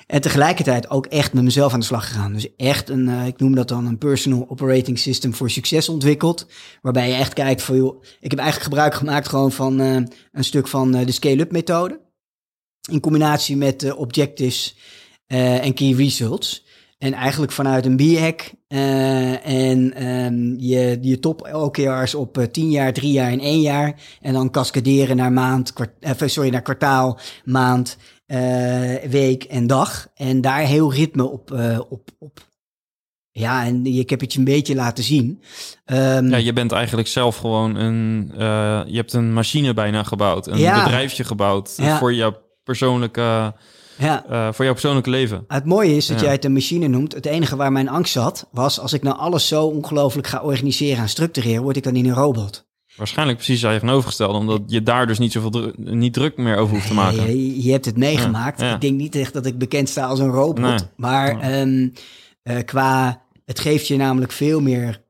En 0.08 0.22
tegelijkertijd 0.22 0.90
ook 0.90 1.06
echt 1.06 1.34
met 1.34 1.44
mezelf 1.44 1.74
aan 1.74 1.80
de 1.80 1.86
slag 1.86 2.08
gegaan. 2.08 2.34
Dus 2.34 2.56
echt 2.56 2.90
een, 2.90 3.10
eh, 3.10 3.28
ik 3.28 3.40
noem 3.40 3.56
dat 3.56 3.68
dan 3.68 3.86
een 3.86 3.98
personal 3.98 4.46
operating 4.50 5.00
system 5.00 5.34
voor 5.34 5.50
succes 5.50 5.90
ontwikkeld. 5.90 6.48
Waarbij 6.82 7.08
je 7.08 7.16
echt 7.16 7.34
kijkt 7.34 7.62
van, 7.62 7.76
joh, 7.76 8.04
ik 8.20 8.30
heb 8.30 8.40
eigenlijk 8.40 8.70
gebruik 8.70 8.94
gemaakt 8.94 9.28
gewoon 9.28 9.52
van 9.52 9.80
eh, 9.80 9.96
een 10.32 10.44
stuk 10.44 10.68
van 10.68 10.92
de 10.92 11.12
scale-up 11.12 11.52
methode. 11.52 12.00
In 12.92 13.00
combinatie 13.00 13.58
met 13.58 13.94
objectives 13.94 14.76
en 15.28 15.74
key 15.74 15.92
results. 15.92 16.66
En 17.02 17.14
eigenlijk 17.14 17.52
vanuit 17.52 17.86
een 17.86 17.98
BHAC 17.98 18.52
uh, 18.68 19.46
en 19.46 20.08
um, 20.08 20.56
je, 20.60 20.98
je 21.02 21.20
top 21.20 21.50
OKR's 21.54 22.16
op 22.16 22.38
uh, 22.38 22.46
10 22.46 22.70
jaar, 22.70 22.94
3 22.94 23.12
jaar 23.12 23.32
en 23.32 23.40
1 23.40 23.62
jaar. 23.62 23.96
En 24.22 24.34
dan 24.34 24.52
cascaderen 24.52 25.16
naar 25.16 25.32
maand, 25.32 25.74
kwart, 25.74 25.92
uh, 26.00 26.12
sorry, 26.28 26.50
naar 26.50 26.62
kwartaal, 26.62 27.20
maand, 27.44 27.98
week 29.10 29.44
en 29.44 29.68
dag. 29.68 30.08
En 30.16 30.42
daar 30.42 30.60
heel 30.60 30.94
ritme 30.94 31.24
op, 31.24 31.52
op, 31.90 32.10
op 32.20 32.50
ja, 33.32 33.66
en 33.66 33.86
ik 33.86 34.10
heb 34.10 34.20
het 34.20 34.34
je 34.34 34.40
een 34.40 34.46
beetje 34.46 34.76
laten 34.76 35.04
zien. 35.04 35.42
Um, 35.86 36.30
ja, 36.30 36.38
je 36.38 36.54
bent 36.54 36.72
eigenlijk 36.72 37.08
zelf 37.08 37.38
gewoon 37.38 37.76
een... 37.76 38.32
Je 38.88 38.96
hebt 38.96 39.14
een 39.14 39.34
machine 39.34 39.74
bijna 39.74 40.04
gebouwd. 40.04 40.48
Een 40.48 40.58
ja, 40.58 40.84
bedrijfje 40.84 41.24
gebouwd 41.24 41.74
ja. 41.78 41.98
voor 41.98 42.14
jouw 42.14 42.42
persoonlijke... 42.64 43.54
Ja. 44.02 44.26
Uh, 44.30 44.54
voor 44.54 44.66
jouw 44.66 44.74
persoonlijke 44.74 45.10
leven. 45.10 45.44
Het 45.48 45.66
mooie 45.66 45.96
is 45.96 46.06
dat 46.06 46.20
jij 46.20 46.32
het 46.32 46.46
een 46.46 46.54
machine 46.54 46.88
noemt. 46.88 47.14
Het 47.14 47.26
enige 47.26 47.56
waar 47.56 47.72
mijn 47.72 47.90
angst 47.90 48.14
zat, 48.14 48.48
was 48.52 48.80
als 48.80 48.94
ik 48.94 49.04
nou 49.04 49.18
alles 49.18 49.48
zo 49.48 49.66
ongelooflijk 49.66 50.28
ga 50.28 50.42
organiseren 50.42 51.04
en 51.04 51.10
structureren, 51.10 51.64
word 51.64 51.78
ik 51.78 51.84
dan 51.84 51.94
niet 51.94 52.06
een 52.06 52.14
robot. 52.14 52.70
Waarschijnlijk 52.96 53.38
precies 53.38 53.60
tegenovergesteld, 53.62 54.36
omdat 54.36 54.62
je 54.68 54.84
daar 54.84 55.08
dus 55.08 55.20
niet 55.20 55.32
zoveel 55.32 55.50
dru 55.50 55.74
niet 55.76 56.14
druk 56.14 56.38
meer 56.38 56.58
over 56.58 56.76
hoeft 56.76 56.88
te 56.88 56.94
maken. 56.94 57.38
Je, 57.38 57.64
je 57.64 57.72
hebt 57.72 57.86
het 57.86 57.98
meegemaakt. 57.98 58.62
Ik 58.62 58.82
denk 58.82 58.98
niet 58.98 59.16
echt 59.16 59.34
dat 59.34 59.46
ik 59.46 59.58
bekend 59.58 59.90
sta 59.90 60.06
als 60.06 60.20
een 60.20 60.32
robot. 60.32 60.58
Nee. 60.58 60.80
Maar 60.96 61.60
um, 61.60 61.94
uh, 62.44 62.58
qua, 62.66 63.22
het 63.46 63.60
geeft 63.60 63.88
je 63.88 63.96
namelijk 63.96 64.32
veel 64.32 64.62
meer, 64.62 65.02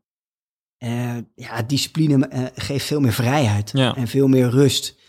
uh, 0.79 1.17
ja, 1.35 1.61
discipline 1.67 2.29
uh, 2.33 2.39
geeft 2.55 2.85
veel 2.85 2.99
meer 2.99 3.13
vrijheid 3.13 3.69
ja. 3.73 3.95
en 3.95 4.07
veel 4.07 4.27
meer 4.27 4.49
rust. 4.49 4.99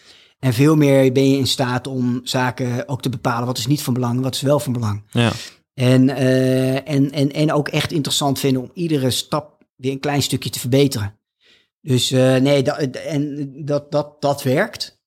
En 0.44 0.52
veel 0.52 0.76
meer 0.76 1.12
ben 1.12 1.30
je 1.30 1.36
in 1.36 1.46
staat 1.46 1.86
om 1.86 2.20
zaken 2.24 2.88
ook 2.88 3.02
te 3.02 3.08
bepalen. 3.08 3.46
Wat 3.46 3.58
is 3.58 3.66
niet 3.66 3.82
van 3.82 3.94
belang, 3.94 4.20
wat 4.20 4.34
is 4.34 4.40
wel 4.40 4.60
van 4.60 4.72
belang. 4.72 5.02
Ja. 5.10 5.32
En, 5.74 6.08
en, 6.86 7.12
en, 7.12 7.32
en 7.32 7.52
ook 7.52 7.68
echt 7.68 7.92
interessant 7.92 8.38
vinden 8.38 8.62
om 8.62 8.70
iedere 8.74 9.10
stap 9.10 9.64
weer 9.76 9.92
een 9.92 10.00
klein 10.00 10.22
stukje 10.22 10.50
te 10.50 10.58
verbeteren. 10.58 11.18
Dus 11.80 12.10
nee, 12.10 12.62
dat, 12.62 12.76
en 12.78 13.52
dat, 13.64 13.92
dat, 13.92 14.22
dat 14.22 14.42
werkt. 14.42 15.00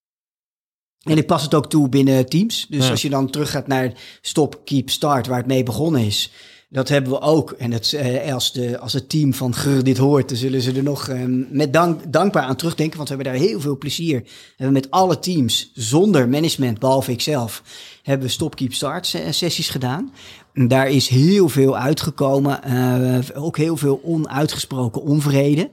En 1.04 1.18
ik 1.18 1.28
pas 1.28 1.44
het 1.44 1.54
ook 1.54 1.70
toe 1.70 1.90
binnen 1.90 2.26
teams. 2.26 2.66
Dus 2.70 2.86
ja. 2.86 2.92
als 2.92 3.02
je 3.02 3.10
dan 3.10 3.30
terug 3.30 3.52
gaat 3.52 3.68
naar 3.68 3.94
stop, 4.22 4.62
keep, 4.66 4.90
start, 4.90 5.28
waar 5.28 5.38
het 5.38 5.48
mee 5.48 5.64
begonnen 5.64 6.02
is 6.02 6.32
dat 6.76 6.90
hebben 6.90 7.12
we 7.12 7.22
ook. 7.22 7.52
En 7.52 7.72
het, 7.72 7.94
eh, 7.94 8.34
als, 8.34 8.52
de, 8.52 8.80
als 8.80 8.94
het 8.94 9.10
team 9.10 9.34
van 9.34 9.54
Gur 9.54 9.84
dit 9.84 9.98
hoort, 9.98 10.30
dan 10.30 10.38
zullen 10.38 10.62
ze 10.62 10.72
er 10.72 10.84
nog 10.84 11.08
eh, 11.08 11.20
met 11.50 11.74
dank, 11.74 12.02
dankbaar 12.12 12.44
aan 12.44 12.56
terugdenken. 12.56 12.98
Want 12.98 13.10
we 13.10 13.16
hebben 13.16 13.34
daar 13.34 13.42
heel 13.42 13.60
veel 13.60 13.78
plezier. 13.78 14.20
We 14.22 14.30
hebben 14.56 14.74
met 14.74 14.92
alle 14.92 15.20
teams, 15.20 15.72
zonder 15.74 16.30
management, 16.30 16.80
behalve 16.80 17.12
ikzelf, 17.12 17.64
hebben 18.04 18.28
we 18.28 18.34
Stop 18.34 18.56
Keep 18.56 18.74
Start 18.74 19.16
sessies 19.30 19.70
gedaan. 19.70 20.14
Daar 20.54 20.90
is 20.90 21.08
heel 21.08 21.50
veel 21.50 21.78
uitgekomen. 21.78 22.60
Uh, 22.68 23.44
ook 23.44 23.58
heel 23.58 23.78
veel 23.78 24.02
onuitgesproken 24.04 25.02
onvrede. 25.02 25.70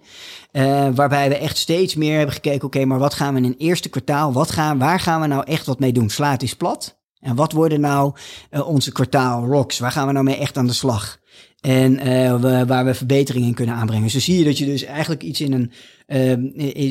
Waarbij 0.94 1.28
we 1.28 1.36
echt 1.36 1.58
steeds 1.58 1.94
meer 1.94 2.16
hebben 2.16 2.34
gekeken, 2.34 2.66
oké, 2.66 2.84
maar 2.84 2.98
wat 2.98 3.14
gaan 3.14 3.34
we 3.34 3.40
in 3.40 3.46
een 3.46 3.58
eerste 3.58 3.88
kwartaal, 3.88 4.32
wat 4.32 4.50
gaan, 4.50 4.78
waar 4.78 5.00
gaan 5.00 5.20
we 5.20 5.26
nou 5.26 5.44
echt 5.46 5.66
wat 5.66 5.78
mee 5.78 5.92
doen? 5.92 6.10
Slaat 6.10 6.42
is 6.42 6.54
plat. 6.54 7.00
En 7.22 7.34
wat 7.34 7.52
worden 7.52 7.80
nou 7.80 8.12
uh, 8.50 8.68
onze 8.68 8.92
kwartaal 8.92 9.46
rocks? 9.46 9.78
Waar 9.78 9.92
gaan 9.92 10.06
we 10.06 10.12
nou 10.12 10.24
mee 10.24 10.36
echt 10.36 10.56
aan 10.56 10.66
de 10.66 10.72
slag? 10.72 11.20
En 11.60 11.92
uh, 11.92 12.40
we, 12.40 12.66
waar 12.66 12.84
we 12.84 12.94
verbeteringen 12.94 13.48
in 13.48 13.54
kunnen 13.54 13.74
aanbrengen. 13.74 14.10
Zo 14.10 14.20
zie 14.20 14.38
je 14.38 14.44
dat 14.44 14.58
je 14.58 14.64
dus 14.64 14.82
eigenlijk 14.82 15.22
iets 15.22 15.40
in 15.40 15.52
een, 15.52 15.72
uh, 16.06 16.30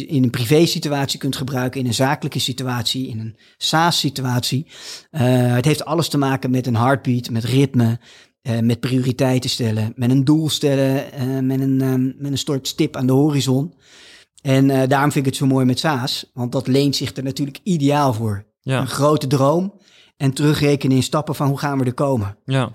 in 0.10 0.24
een 0.24 0.30
privé 0.30 0.66
situatie 0.66 1.20
kunt 1.20 1.36
gebruiken, 1.36 1.80
in 1.80 1.86
een 1.86 1.94
zakelijke 1.94 2.40
situatie, 2.40 3.08
in 3.08 3.20
een 3.20 3.36
SaaS-situatie. 3.58 4.68
het 5.12 5.66
heeft 5.66 5.86
alles 5.86 6.10
te 6.10 6.18
maken 6.18 6.52
met 6.52 6.68
een 6.68 6.76
heartbeat, 6.76 7.30
met 7.30 7.44
ritme, 7.44 8.00
met 8.62 8.80
prioriteiten 8.80 9.50
stellen, 9.50 9.94
met 9.96 10.10
een 10.10 10.24
doel 10.24 10.50
stellen, 10.50 11.06
met, 11.46 11.60
een, 11.60 11.82
um, 11.82 12.16
met 12.18 12.32
een 12.32 12.38
soort 12.38 12.68
stip 12.68 12.96
aan 12.96 13.08
de 13.08 13.14
horizon. 13.14 13.74
En 14.42 14.68
daarom 14.68 15.12
vind 15.12 15.26
ik 15.26 15.32
het 15.32 15.36
zo 15.36 15.46
mooi 15.46 15.66
met 15.66 15.80
SaaS, 15.80 16.32
want 16.34 16.52
dat 16.52 16.68
leent 16.68 16.96
zich 16.96 17.16
er 17.16 17.24
natuurlijk 17.24 17.60
ideaal 17.64 18.14
voor. 18.14 18.46
Ja. 18.62 18.80
Een 18.80 18.88
grote 18.88 19.28
droom 19.28 19.74
en 20.22 20.34
terugrekenen 20.34 20.96
in 20.96 21.04
stappen 21.04 21.36
van 21.36 21.48
hoe 21.48 21.60
gaan 21.60 21.78
we 21.78 21.86
er 21.86 21.94
komen. 21.94 22.36
Ja. 22.46 22.72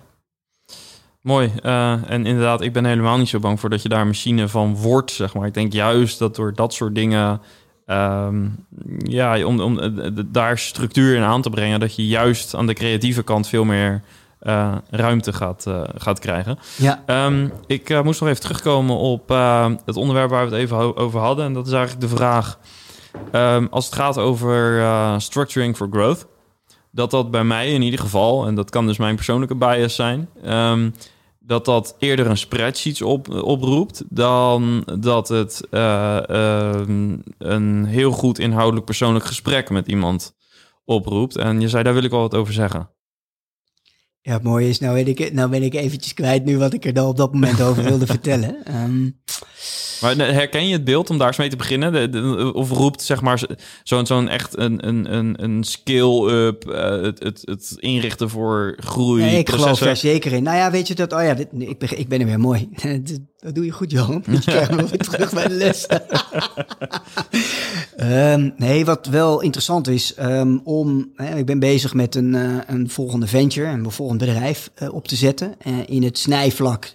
Mooi. 1.21 1.53
Uh, 1.63 2.11
en 2.11 2.27
inderdaad, 2.27 2.61
ik 2.61 2.73
ben 2.73 2.85
helemaal 2.85 3.19
niet 3.19 3.29
zo 3.29 3.39
bang 3.39 3.61
voor 3.61 3.71
dat 3.71 3.83
je 3.83 3.89
daar 3.89 4.07
machine 4.07 4.49
van 4.49 4.77
wordt, 4.77 5.11
zeg 5.11 5.35
maar. 5.35 5.47
Ik 5.47 5.55
denk 5.55 5.73
juist 5.73 6.19
dat 6.19 6.37
door 6.37 6.55
dat 6.55 6.75
soort 6.75 6.95
dingen, 6.95 7.41
um, 7.87 8.67
ja, 8.99 9.45
om, 9.45 9.61
om 9.61 9.79
uh, 9.79 10.09
daar 10.27 10.59
structuur 10.59 11.17
in 11.17 11.23
aan 11.23 11.43
te 11.43 11.51
brengen, 11.51 11.81
dat 11.81 11.97
je 11.97 12.07
juist 12.07 12.55
aan 12.55 12.67
de 12.67 12.75
creatieve 12.75 13.23
kant 13.23 13.49
veel 13.49 13.65
meer 13.65 14.03
uh, 14.43 14.75
ruimte 14.91 15.33
gaat, 15.33 15.67
gaat 15.97 16.19
krijgen. 16.19 16.59
Ja. 16.77 17.03
Um, 17.27 17.53
ik 17.67 18.03
moest 18.03 18.21
nog 18.21 18.29
even 18.29 18.43
terugkomen 18.43 18.97
op 18.97 19.29
het 19.85 19.97
onderwerp 19.97 20.31
waar 20.31 20.49
we 20.49 20.53
het 20.55 20.61
even 20.63 20.97
over 20.97 21.21
hadden. 21.21 21.45
En 21.45 21.53
dat 21.53 21.67
is 21.67 21.73
eigenlijk 21.73 22.11
de 22.11 22.17
vraag, 22.17 22.59
um, 23.33 23.69
als 23.71 23.85
het 23.85 23.95
gaat 23.95 24.19
over 24.19 25.21
structuring 25.21 25.77
for 25.77 25.89
growth 25.91 26.27
dat 26.97 27.11
dat 27.11 27.31
bij 27.31 27.45
mij 27.45 27.73
in 27.73 27.83
ieder 27.83 28.01
geval, 28.01 28.47
en 28.47 28.55
dat 28.55 28.71
kan 28.71 28.87
dus 28.87 28.99
mijn 28.99 29.15
persoonlijke 29.15 29.55
bias 29.55 29.95
zijn, 29.95 30.29
um, 30.45 30.95
dat 31.39 31.65
dat 31.65 31.97
eerder 31.99 32.27
een 32.27 32.37
spreadsheet 32.37 33.03
op, 33.03 33.29
oproept 33.29 34.03
dan 34.09 34.87
dat 34.99 35.29
het 35.29 35.63
uh, 35.71 36.19
uh, 36.31 36.81
een 37.39 37.85
heel 37.85 38.11
goed 38.11 38.39
inhoudelijk 38.39 38.87
persoonlijk 38.87 39.25
gesprek 39.25 39.71
met 39.71 39.87
iemand 39.87 40.35
oproept. 40.85 41.37
En 41.37 41.61
je 41.61 41.69
zei, 41.69 41.83
daar 41.83 41.95
wil 41.95 42.05
ik 42.05 42.11
wel 42.11 42.21
wat 42.21 42.35
over 42.35 42.53
zeggen. 42.53 42.91
Ja, 44.21 44.33
het 44.33 44.43
mooie 44.43 44.69
is, 44.69 44.79
nou, 44.79 44.95
weet 44.95 45.09
ik, 45.09 45.33
nou 45.33 45.51
ben 45.51 45.63
ik 45.63 45.75
eventjes 45.75 46.15
kwijt 46.15 46.45
nu 46.45 46.59
wat 46.59 46.73
ik 46.73 46.85
er 46.85 46.93
dan 46.93 47.09
op 47.09 47.17
dat 47.17 47.33
moment 47.33 47.63
over 47.63 47.83
wilde 47.83 48.07
vertellen. 48.17 48.83
Um, 48.83 49.21
maar 50.01 50.17
herken 50.17 50.67
je 50.67 50.73
het 50.73 50.85
beeld 50.85 51.11
om 51.11 51.19
daar 51.19 51.27
eens 51.27 51.37
mee 51.37 51.49
te 51.49 51.57
beginnen? 51.57 52.55
of 52.55 52.71
roept 52.71 53.03
zeg 53.03 53.21
maar 53.21 53.43
zo'n 53.83 54.07
zo'n 54.07 54.29
echt 54.29 54.59
een, 54.59 54.89
een, 54.89 55.15
een, 55.15 55.45
een 55.45 55.65
skill-up, 55.65 56.65
uh, 56.69 57.03
het, 57.03 57.23
het, 57.23 57.43
het 57.45 57.75
inrichten 57.79 58.31
voor 58.31 58.77
groei? 58.81 59.23
Nee, 59.23 59.39
ik 59.39 59.49
geloof 59.49 59.79
daar 59.79 59.97
zeker 59.97 60.33
in. 60.33 60.43
Nou 60.43 60.57
ja, 60.57 60.71
weet 60.71 60.89
je 60.89 60.95
dat? 60.95 61.13
Oh 61.13 61.23
ja, 61.23 61.35
dit, 61.35 61.49
ik, 61.59 61.79
ben, 61.79 61.99
ik 61.99 62.09
ben 62.09 62.21
er 62.21 62.27
weer 62.27 62.41
mooi. 62.41 62.69
dat 63.37 63.55
doe 63.55 63.65
je 63.65 63.71
goed, 63.71 63.91
Johan. 63.91 64.23
Me 64.27 64.87
weer 64.91 64.99
terug 64.99 65.33
bij 65.33 65.49
de 65.49 65.55
les. 65.55 65.87
um, 68.01 68.55
nee, 68.67 68.85
wat 68.85 69.07
wel 69.07 69.41
interessant 69.41 69.89
is, 69.89 70.15
um, 70.21 70.61
om, 70.65 71.13
hè, 71.15 71.37
ik 71.37 71.47
ben 71.47 71.59
bezig 71.59 71.95
met 71.95 72.15
een, 72.15 72.35
uh, 72.35 72.59
een 72.67 72.91
volgende 72.91 73.27
venture, 73.27 73.67
een 73.67 73.91
volgend 73.91 74.19
bedrijf 74.19 74.71
uh, 74.83 74.95
op 74.95 75.09
te 75.09 75.17
zetten 75.17 75.55
in 75.87 76.03
het 76.03 76.19
snijvlak 76.19 76.95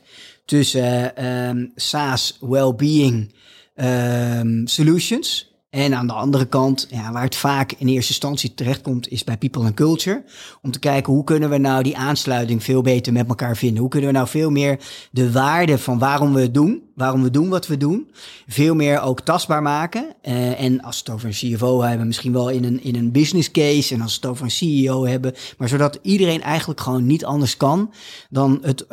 tussen 0.52 1.26
um, 1.26 1.72
SaaS 1.76 2.38
Wellbeing 2.42 3.34
um, 3.76 4.68
Solutions. 4.68 5.50
En 5.70 5.94
aan 5.94 6.08
de 6.08 6.14
andere 6.14 6.46
kant, 6.46 6.88
ja, 6.90 7.12
waar 7.12 7.24
het 7.24 7.36
vaak 7.36 7.72
in 7.72 7.88
eerste 7.88 8.12
instantie 8.12 8.54
terechtkomt, 8.54 9.08
is 9.08 9.24
bij 9.24 9.38
People 9.38 9.64
and 9.64 9.74
Culture. 9.74 10.24
Om 10.62 10.72
te 10.72 10.80
kijken 10.80 11.14
hoe 11.14 11.24
kunnen 11.24 11.50
we 11.50 11.58
nou 11.58 11.84
die 11.84 11.98
aansluiting 11.98 12.64
veel 12.64 12.82
beter 12.82 13.14
met 13.14 13.28
elkaar 13.28 13.58
vinden. 13.58 13.80
Hoe 13.80 13.90
kunnen 13.90 14.10
we 14.10 14.16
nou 14.16 14.28
veel 14.28 14.50
meer 14.50 14.80
de 15.12 15.32
waarde 15.32 15.78
van 15.78 16.00
waarom 16.00 16.34
we 16.34 16.42
het 16.42 16.54
doen, 16.54 16.82
waarom 16.96 17.24
we 17.24 17.32
doen 17.32 17.50
wat 17.50 17.68
we 17.68 17.78
doen, 17.78 18.12
veel 18.48 18.76
meer 18.76 19.02
ook 19.02 19.22
tastbaar 19.22 19.62
maken. 19.62 20.16
Uh, 20.24 20.62
en 20.62 20.82
als 20.82 20.98
het 20.98 21.10
over 21.10 21.28
een 21.28 21.54
CFO 21.54 21.82
hebben, 21.82 22.08
misschien 22.08 22.34
wel 22.34 22.50
in 22.50 22.64
een, 22.64 22.84
in 22.84 22.96
een 22.96 23.12
business 23.12 23.52
case. 23.52 23.94
En 23.94 24.02
als 24.02 24.16
het 24.16 24.26
over 24.26 24.44
een 24.44 24.52
CEO 24.52 25.06
hebben. 25.06 25.34
Maar 25.58 25.70
zodat 25.70 26.00
iedereen 26.02 26.42
eigenlijk 26.42 26.80
gewoon 26.80 27.06
niet 27.06 27.26
anders 27.26 27.58
kan 27.58 27.94
dan 28.30 28.60
het 28.62 28.86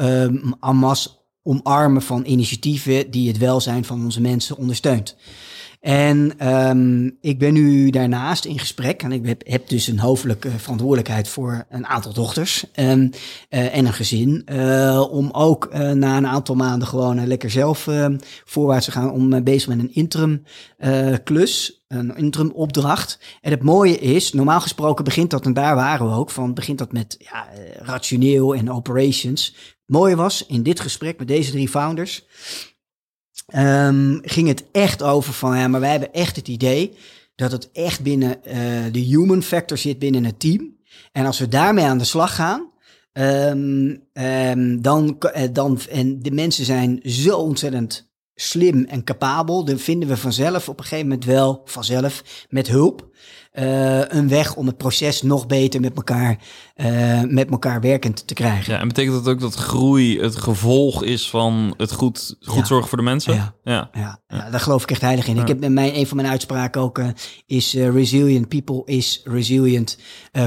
amas 0.61 1.18
omarmen 1.43 2.03
van 2.03 2.25
initiatieven 2.25 3.11
die 3.11 3.29
het 3.29 3.39
welzijn 3.39 3.85
van 3.85 4.05
onze 4.05 4.21
mensen 4.21 4.57
ondersteunt. 4.57 5.17
En 5.81 6.49
um, 6.49 7.17
ik 7.21 7.39
ben 7.39 7.53
nu 7.53 7.91
daarnaast 7.91 8.45
in 8.45 8.59
gesprek 8.59 9.03
en 9.03 9.13
ik 9.13 9.37
heb, 9.47 9.69
dus 9.69 9.87
een 9.87 9.99
hoofdelijke 9.99 10.51
verantwoordelijkheid 10.51 11.29
voor 11.29 11.65
een 11.69 11.87
aantal 11.87 12.13
dochters 12.13 12.65
um, 12.77 13.11
uh, 13.51 13.77
en 13.77 13.87
een 13.87 13.93
gezin. 13.93 14.47
Uh, 14.53 15.07
om 15.11 15.31
ook 15.33 15.69
uh, 15.73 15.91
na 15.91 16.17
een 16.17 16.27
aantal 16.27 16.55
maanden 16.55 16.89
gewoon 16.89 17.27
lekker 17.27 17.51
zelf 17.51 17.89
voorwaarts 18.45 18.85
te 18.85 18.93
gaan 18.93 19.11
om 19.11 19.45
bezig 19.45 19.69
met 19.69 19.79
een 19.79 19.95
interim 19.95 20.43
klus, 21.25 21.85
een 21.89 22.17
interim 22.17 22.51
opdracht. 22.51 23.19
En 23.41 23.51
het 23.51 23.63
mooie 23.63 23.99
is, 23.99 24.33
normaal 24.33 24.61
gesproken 24.61 25.05
begint 25.05 25.31
dat, 25.31 25.47
en 25.47 25.53
daar 25.53 25.75
waren 25.75 26.09
we 26.09 26.15
ook 26.15 26.31
van, 26.31 26.55
begint 26.55 26.79
dat 26.79 26.93
met 26.93 27.17
ja, 27.19 27.49
rationeel 27.79 28.55
en 28.55 28.73
operations. 28.73 29.55
mooie 29.87 30.17
was 30.17 30.47
in 30.47 30.63
dit 30.63 30.81
gesprek 30.81 31.19
met 31.19 31.29
deze 31.29 31.51
drie 31.51 31.69
founders 31.69 32.27
um, 33.55 34.21
ging 34.23 34.49
het 34.49 34.65
echt 34.73 35.03
over 35.03 35.33
van, 35.33 35.59
ja, 35.59 35.69
maar 35.69 35.81
wij 35.81 35.91
hebben 35.91 36.13
echt 36.13 36.37
het 36.37 36.49
idee 36.49 36.97
dat 37.35 37.53
het 37.53 37.71
echt 37.73 38.03
binnen 38.03 38.37
uh, 38.47 38.55
de 38.93 38.99
human 38.99 39.43
factor 39.43 39.79
zit 39.79 39.99
binnen 39.99 40.25
het 40.25 40.41
team. 40.41 40.77
En 41.13 41.27
als 41.27 41.39
we 41.39 41.49
daarmee 41.49 41.85
aan 41.85 41.99
de 41.99 42.05
slag 42.05 42.35
gaan, 42.35 42.71
um, 43.13 44.03
um, 44.13 44.83
dan, 44.83 45.19
uh, 45.37 45.43
dan, 45.53 45.81
en 45.91 46.23
de 46.23 46.31
mensen 46.31 46.65
zijn 46.65 47.01
zo 47.03 47.37
ontzettend 47.37 48.08
slim 48.41 48.85
en 48.85 49.05
capabel, 49.05 49.65
dan 49.65 49.79
vinden 49.79 50.09
we 50.09 50.17
vanzelf 50.17 50.69
op 50.69 50.79
een 50.79 50.85
gegeven 50.85 51.09
moment 51.09 51.25
wel, 51.25 51.63
vanzelf, 51.65 52.23
met 52.49 52.69
hulp, 52.69 53.09
uh, 53.55 54.09
een 54.09 54.29
weg 54.29 54.55
om 54.55 54.67
het 54.67 54.77
proces 54.77 55.23
nog 55.23 55.47
beter 55.47 55.81
met 55.81 55.97
elkaar, 55.97 56.39
uh, 56.77 57.23
met 57.23 57.51
elkaar 57.51 57.81
werkend 57.81 58.27
te 58.27 58.35
krijgen. 58.35 58.73
Ja, 58.73 58.81
en 58.81 58.89
betekent 58.89 59.15
dat 59.25 59.35
ook 59.35 59.41
dat 59.41 59.55
groei 59.55 60.21
het 60.21 60.37
gevolg 60.37 61.03
is 61.05 61.31
van 61.31 61.75
het 61.77 61.93
goed, 61.93 62.37
goed 62.41 62.67
zorgen 62.67 62.89
voor 62.89 62.99
de 62.99 63.05
mensen? 63.05 63.35
Ja, 63.35 63.55
ja. 63.65 63.91
ja. 63.93 64.21
ja 64.29 64.51
daar 64.51 64.61
geloof 64.61 64.83
ik 64.83 64.91
echt 64.91 65.01
heilig 65.01 65.27
in. 65.27 65.37
Ik 65.37 65.49
heb 65.49 65.69
mijn, 65.69 65.97
een 65.97 66.07
van 66.07 66.17
mijn 66.17 66.29
uitspraken 66.29 66.81
ook, 66.81 66.99
uh, 66.99 67.09
is 67.47 67.75
resilient 67.75 68.49
people 68.49 68.83
is 68.85 69.21
resilient 69.25 69.99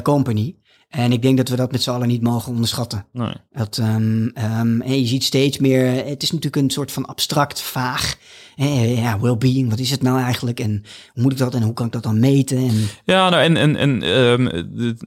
company. 0.04 0.56
En 0.92 1.12
ik 1.12 1.22
denk 1.22 1.38
dat 1.38 1.50
we 1.50 1.56
dat 1.56 1.72
met 1.72 1.82
z'n 1.82 1.90
allen 1.90 2.08
niet 2.08 2.22
mogen 2.22 2.52
onderschatten. 2.52 3.06
Nee. 3.12 3.34
Dat, 3.52 3.78
um, 3.78 4.32
um, 4.60 4.82
en 4.82 5.00
je 5.00 5.06
ziet 5.06 5.24
steeds 5.24 5.58
meer, 5.58 6.06
het 6.06 6.24
is 6.24 6.32
natuurlijk 6.32 6.64
een 6.64 6.70
soort 6.70 6.92
van 6.92 7.06
abstract, 7.06 7.62
vaag. 7.62 8.16
ja, 8.56 9.20
well-being, 9.20 9.70
wat 9.70 9.80
is 9.80 9.92
het 9.92 10.02
nou 10.02 10.20
eigenlijk? 10.20 10.60
En 10.60 10.84
hoe 11.14 11.24
moet 11.24 11.32
ik 11.32 11.38
dat 11.38 11.56
en 11.56 11.62
hoe 11.62 11.74
kan 11.74 11.86
ik 11.86 11.92
dat 11.92 12.04
dan 12.04 12.20
meten? 12.20 12.58
En... 12.58 12.88
Ja, 13.04 13.30
nou 13.30 13.44
en, 13.44 13.58
en, 13.58 13.76
en 13.76 14.04
um, 14.04 14.48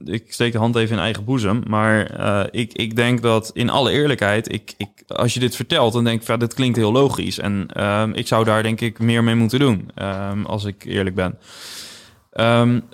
ik 0.05 0.33
steek 0.33 0.51
de 0.51 0.57
hand 0.57 0.75
even 0.75 0.95
in 0.95 1.01
eigen 1.01 1.23
boezem. 1.23 1.63
Maar 1.67 2.19
uh, 2.19 2.43
ik, 2.51 2.73
ik 2.73 2.95
denk 2.95 3.21
dat 3.21 3.51
in 3.53 3.69
alle 3.69 3.91
eerlijkheid, 3.91 4.53
ik, 4.53 4.73
ik, 4.77 4.89
als 5.07 5.33
je 5.33 5.39
dit 5.39 5.55
vertelt, 5.55 5.93
dan 5.93 6.03
denk 6.03 6.21
ik, 6.21 6.27
ja, 6.27 6.37
dit 6.37 6.53
klinkt 6.53 6.77
heel 6.77 6.91
logisch. 6.91 7.39
En 7.39 7.67
ik 8.13 8.27
zou 8.27 8.43
daar 8.43 8.63
denk 8.63 8.81
ik 8.81 8.99
meer 8.99 9.23
mee 9.23 9.35
moeten 9.35 9.59
doen, 9.59 9.89
als 10.45 10.63
ik 10.63 10.83
eerlijk 10.85 11.15
ben. 11.15 11.37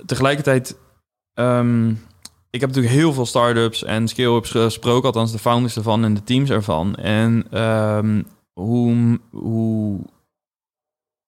tegelijkertijd 0.05 0.77
ik 2.51 2.59
heb 2.59 2.69
natuurlijk 2.69 2.95
heel 2.95 3.13
veel 3.13 3.25
startups 3.25 3.83
en 3.83 4.07
scale-ups 4.07 4.49
gesproken, 4.49 5.05
althans 5.05 5.31
de 5.31 5.39
founders 5.39 5.75
ervan 5.75 6.03
en 6.03 6.13
de 6.13 6.23
teams 6.23 6.49
ervan. 6.49 6.95
En 6.95 7.59
um, 7.61 8.25
hoe, 8.53 9.19
hoe 9.29 9.99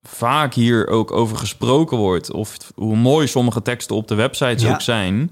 vaak 0.02 0.54
hier 0.54 0.88
ook 0.88 1.12
over 1.12 1.38
gesproken 1.38 1.98
wordt, 1.98 2.32
of 2.32 2.58
hoe 2.76 2.96
mooi 2.96 3.28
sommige 3.28 3.62
teksten 3.62 3.96
op 3.96 4.08
de 4.08 4.16
websites 4.16 4.66
ook 4.66 4.82
zijn. 4.82 5.32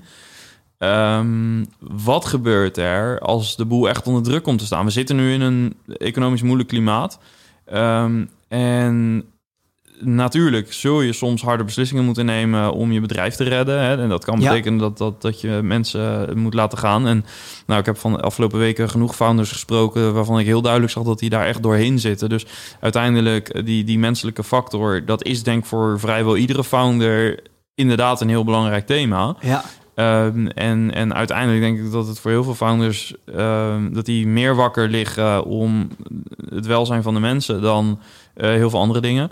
Um, 0.78 1.66
wat 1.80 2.26
gebeurt 2.26 2.78
er 2.78 3.20
als 3.20 3.56
de 3.56 3.66
boel 3.66 3.90
echt 3.90 4.08
onder 4.08 4.24
druk 4.24 4.44
komt 4.44 4.60
te 4.60 4.66
staan? 4.66 4.86
We 4.86 4.92
zitten 4.92 5.16
nu 5.16 5.34
in 5.34 5.42
een 5.42 5.76
economisch 5.88 6.42
moeilijk 6.42 6.70
klimaat. 6.70 7.20
Um, 7.74 8.30
en 8.48 9.26
natuurlijk 10.04 10.74
zul 10.74 11.02
je 11.02 11.14
soms 11.14 11.42
harde 11.42 11.64
beslissingen 11.64 12.06
moeten 12.06 12.26
nemen 12.26 12.74
om 12.74 12.92
je 12.92 13.02
bedrijf 13.02 13.36
te 13.36 13.44
redden. 13.44 13.80
Hè? 13.80 14.02
En 14.02 14.10
dat 14.10 14.26
kan 14.26 14.40
betekenen 14.40 14.80
dat, 14.80 14.98
dat, 14.98 15.22
dat 15.22 15.42
je 15.42 15.60
mensen 15.64 16.38
moet 16.40 16.54
laten 16.54 16.78
gaan. 16.78 17.08
En 17.08 17.26
nou, 17.66 17.80
ik 17.80 17.86
heb 17.86 17.98
van 17.98 18.12
de 18.12 18.22
afgelopen 18.22 18.60
weken 18.60 18.90
genoeg 18.90 19.16
founders 19.16 19.52
gesproken 19.52 20.14
waarvan 20.14 20.40
ik 20.40 20.46
heel 20.46 20.62
duidelijk 20.62 20.92
zag 20.92 21.04
dat 21.04 21.20
die 21.20 21.30
daar 21.30 21.46
echt 21.46 21.64
doorheen 21.64 22.00
zitten. 22.00 22.30
Dus 22.30 22.46
uiteindelijk 22.80 23.66
die, 23.66 23.84
die 23.84 24.00
menselijke 24.00 24.44
factor, 24.44 25.06
dat 25.06 25.24
is 25.24 25.44
denk 25.44 25.60
ik 25.60 25.66
voor 25.66 26.00
vrijwel 26.00 26.38
iedere 26.38 26.64
founder 26.64 27.40
inderdaad 27.76 28.22
een 28.22 28.30
heel 28.30 28.44
belangrijk 28.44 28.86
thema. 28.86 29.36
Ja. 29.40 29.64
Um, 29.96 30.48
en, 30.48 30.94
en 30.94 31.14
uiteindelijk 31.14 31.62
denk 31.62 31.80
ik 31.80 31.92
dat 31.92 32.08
het 32.08 32.20
voor 32.20 32.32
heel 32.32 32.44
veel 32.44 32.56
founders 32.56 33.14
um, 33.38 33.94
dat 33.94 34.06
die 34.06 34.28
meer 34.28 34.56
wakker 34.56 34.90
liggen 34.90 35.46
om 35.46 35.90
het 36.50 36.66
welzijn 36.66 37.04
van 37.04 37.14
de 37.14 37.20
mensen 37.20 37.62
dan 37.62 38.00
uh, 38.36 38.50
heel 38.50 38.70
veel 38.70 38.80
andere 38.80 39.00
dingen. 39.00 39.32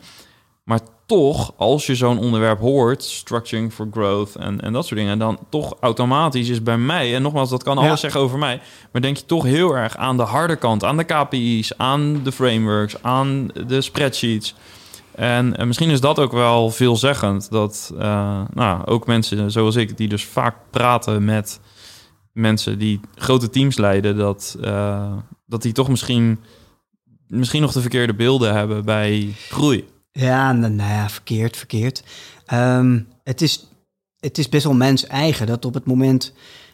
Maar 0.69 0.79
toch, 1.05 1.53
als 1.57 1.85
je 1.85 1.95
zo'n 1.95 2.19
onderwerp 2.19 2.59
hoort, 2.59 3.03
structuring 3.03 3.73
for 3.73 3.87
growth 3.91 4.35
en, 4.35 4.61
en 4.61 4.73
dat 4.73 4.85
soort 4.85 4.99
dingen, 4.99 5.19
dan 5.19 5.39
toch 5.49 5.75
automatisch 5.79 6.49
is 6.49 6.63
bij 6.63 6.77
mij, 6.77 7.15
en 7.15 7.21
nogmaals, 7.21 7.49
dat 7.49 7.63
kan 7.63 7.77
alles 7.77 7.99
zeggen 7.99 8.21
over 8.21 8.37
mij, 8.37 8.61
maar 8.91 9.01
denk 9.01 9.17
je 9.17 9.25
toch 9.25 9.43
heel 9.43 9.75
erg 9.75 9.97
aan 9.97 10.17
de 10.17 10.23
harde 10.23 10.55
kant, 10.55 10.83
aan 10.83 10.97
de 10.97 11.03
KPI's, 11.03 11.77
aan 11.77 12.23
de 12.23 12.31
frameworks, 12.31 13.03
aan 13.03 13.47
de 13.67 13.81
spreadsheets. 13.81 14.55
En, 15.15 15.57
en 15.57 15.67
misschien 15.67 15.89
is 15.89 16.01
dat 16.01 16.19
ook 16.19 16.31
wel 16.31 16.69
veelzeggend, 16.69 17.51
dat 17.51 17.93
uh, 17.93 18.41
nou, 18.53 18.85
ook 18.85 19.07
mensen 19.07 19.51
zoals 19.51 19.75
ik, 19.75 19.97
die 19.97 20.07
dus 20.07 20.25
vaak 20.25 20.55
praten 20.69 21.25
met 21.25 21.59
mensen 22.33 22.79
die 22.79 22.99
grote 23.15 23.49
teams 23.49 23.77
leiden, 23.77 24.17
dat, 24.17 24.57
uh, 24.61 25.13
dat 25.45 25.61
die 25.61 25.73
toch 25.73 25.89
misschien, 25.89 26.39
misschien 27.27 27.61
nog 27.61 27.71
de 27.71 27.81
verkeerde 27.81 28.13
beelden 28.13 28.53
hebben 28.53 28.85
bij 28.85 29.33
groei. 29.49 29.85
Ja, 30.19 30.53
nou, 30.53 30.73
nou 30.73 30.91
ja, 30.91 31.09
verkeerd, 31.09 31.57
verkeerd. 31.57 32.03
Um, 32.53 33.07
het, 33.23 33.41
is, 33.41 33.67
het 34.19 34.37
is 34.37 34.49
best 34.49 34.63
wel 34.63 34.73
mens 34.73 35.05
eigen 35.05 35.47
dat 35.47 35.65
op 35.65 35.73
het 35.73 35.85
moment 35.85 36.33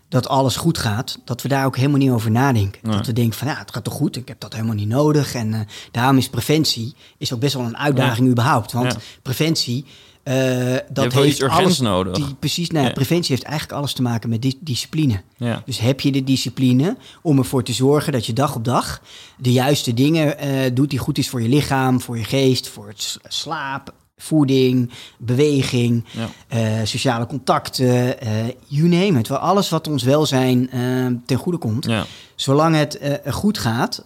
dat 0.09 0.27
alles 0.27 0.55
goed 0.55 0.77
gaat, 0.77 1.19
dat 1.25 1.41
we 1.41 1.47
daar 1.47 1.65
ook 1.65 1.75
helemaal 1.75 1.97
niet 1.97 2.09
over 2.09 2.31
nadenken. 2.31 2.91
Dat 2.91 3.05
we 3.05 3.13
denken 3.13 3.37
van 3.37 3.47
ja, 3.47 3.57
het 3.57 3.73
gaat 3.73 3.83
toch 3.83 3.93
goed, 3.93 4.15
ik 4.15 4.27
heb 4.27 4.39
dat 4.39 4.53
helemaal 4.53 4.75
niet 4.75 4.87
nodig. 4.87 5.33
En 5.33 5.53
uh, 5.53 5.59
daarom 5.91 6.17
is 6.17 6.29
preventie 6.29 6.95
is 7.17 7.33
ook 7.33 7.39
best 7.39 7.53
wel 7.53 7.65
een 7.65 7.77
uitdaging 7.77 8.29
überhaupt. 8.29 8.71
Want 8.71 8.91
ja. 8.91 8.99
preventie 9.21 9.85
uh, 10.27 10.75
dat 10.89 11.13
heeft 11.13 11.43
alles 11.43 11.79
nodig. 11.79 12.13
Die, 12.13 12.35
precies, 12.39 12.69
nou, 12.69 12.85
ja. 12.85 12.91
preventie 12.91 13.35
heeft 13.35 13.47
eigenlijk 13.47 13.77
alles 13.79 13.93
te 13.93 14.01
maken 14.01 14.29
met 14.29 14.55
discipline. 14.59 15.21
Ja. 15.37 15.63
Dus 15.65 15.79
heb 15.79 15.99
je 15.99 16.11
de 16.11 16.23
discipline 16.23 16.97
om 17.21 17.37
ervoor 17.37 17.63
te 17.63 17.73
zorgen 17.73 18.13
dat 18.13 18.25
je 18.25 18.33
dag 18.33 18.55
op 18.55 18.65
dag 18.65 19.01
de 19.37 19.51
juiste 19.51 19.93
dingen 19.93 20.45
uh, 20.45 20.59
doet 20.73 20.89
die 20.89 20.99
goed 20.99 21.17
is 21.17 21.29
voor 21.29 21.41
je 21.41 21.49
lichaam, 21.49 22.01
voor 22.01 22.17
je 22.17 22.23
geest, 22.23 22.67
voor 22.67 22.87
het 22.87 23.17
slaap, 23.27 23.93
voeding, 24.17 24.89
beweging, 25.17 26.03
ja. 26.11 26.79
uh, 26.79 26.85
sociale 26.85 27.25
contacten, 27.25 28.15
uh, 28.23 28.29
you 28.67 28.87
name 28.87 29.19
it. 29.19 29.27
Wel 29.27 29.37
alles 29.37 29.69
wat 29.69 29.87
ons 29.87 30.03
welzijn 30.03 30.69
uh, 30.73 31.05
ten 31.25 31.37
goede 31.37 31.57
komt. 31.57 31.85
Ja. 31.85 32.05
Zolang 32.35 32.75
het 32.75 32.99
goed 33.25 33.57
gaat, 33.57 34.05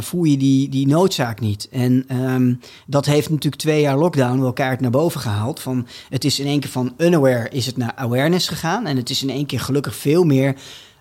voel 0.00 0.24
je 0.24 0.36
die, 0.36 0.68
die 0.68 0.86
noodzaak 0.86 1.40
niet. 1.40 1.68
En 1.70 2.06
um, 2.16 2.60
dat 2.86 3.06
heeft 3.06 3.30
natuurlijk 3.30 3.62
twee 3.62 3.80
jaar 3.80 3.98
lockdown 3.98 4.40
wel 4.40 4.52
kaart 4.52 4.80
naar 4.80 4.90
boven 4.90 5.20
gehaald. 5.20 5.60
Van, 5.60 5.86
het 6.08 6.24
is 6.24 6.38
in 6.38 6.46
één 6.46 6.60
keer 6.60 6.70
van 6.70 6.94
unaware 6.98 7.48
is 7.48 7.66
het 7.66 7.76
naar 7.76 7.92
awareness 7.94 8.48
gegaan. 8.48 8.86
En 8.86 8.96
het 8.96 9.10
is 9.10 9.22
in 9.22 9.30
één 9.30 9.46
keer 9.46 9.60
gelukkig 9.60 9.96
veel 9.96 10.24
meer 10.24 10.54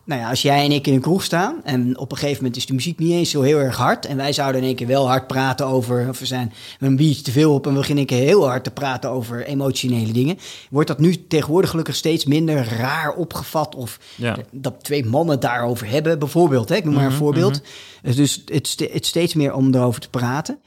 nou 0.10 0.22
ja, 0.22 0.30
als 0.30 0.42
jij 0.42 0.66
en 0.66 0.72
ik 0.72 0.88
in 0.88 0.94
een 0.94 1.02
kroeg 1.02 1.24
staan 1.24 1.62
en 1.64 1.98
op 1.98 2.12
een 2.12 2.18
gegeven 2.18 2.38
moment 2.38 2.56
is 2.56 2.66
de 2.66 2.74
muziek 2.74 3.00
niet 3.00 3.12
eens 3.12 3.30
zo 3.30 3.42
heel 3.42 3.58
erg 3.58 3.76
hard 3.76 4.06
en 4.06 4.18
wij 4.18 4.34
zouden 4.34 4.62
in 4.62 4.68
één 4.68 4.76
keer 4.76 4.88
wel 4.88 5.08
hard 5.08 5.28
praten 5.28 5.66
over, 5.66 6.10
of 6.10 6.20
we 6.20 6.26
zijn 6.26 6.54
een 6.80 6.96
biertje 6.96 7.22
te 7.22 7.32
veel 7.32 7.54
op 7.54 7.66
en 7.66 7.72
we 7.72 7.78
beginnen 7.78 8.04
een 8.04 8.10
keer 8.10 8.26
heel 8.26 8.48
hard 8.48 8.64
te 8.64 8.72
praten 8.72 9.10
over 9.10 9.46
emotionele 9.46 10.12
dingen, 10.12 10.38
wordt 10.70 10.88
dat 10.88 11.00
nu 11.00 11.28
tegenwoordig 11.28 11.70
gelukkig 11.70 11.96
steeds 11.96 12.26
minder 12.26 12.68
raar 12.78 13.14
opgevat 13.14 13.76
of 13.76 14.00
ja. 14.16 14.38
dat 14.52 14.84
twee 14.84 15.06
mannen 15.06 15.40
daarover 15.40 15.88
hebben, 15.90 16.20
bijvoorbeeld. 16.20 16.70
Hè? 16.70 16.76
Ik 16.76 16.84
noem 16.84 16.94
maar 16.94 17.04
een 17.04 17.10
Mhm, 17.10 17.20
voorbeeld. 17.20 17.62
Dus 18.02 18.42
het 18.46 18.68
is 18.68 18.90
het 18.92 19.06
steeds 19.06 19.34
meer 19.34 19.54
om 19.54 19.74
erover 19.74 20.02
te 20.02 20.10
praten. 20.10 20.60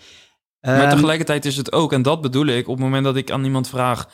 Maar 0.61 0.80
Ehm, 0.80 0.90
tegelijkertijd 0.90 1.45
is 1.45 1.57
het 1.57 1.72
ook, 1.72 1.93
en 1.93 2.03
dat 2.03 2.20
bedoel 2.20 2.47
ik, 2.47 2.68
op 2.68 2.74
het 2.74 2.84
moment 2.84 3.05
dat 3.05 3.16
ik 3.16 3.30
aan 3.30 3.45
iemand 3.45 3.68
vraag... 3.68 4.09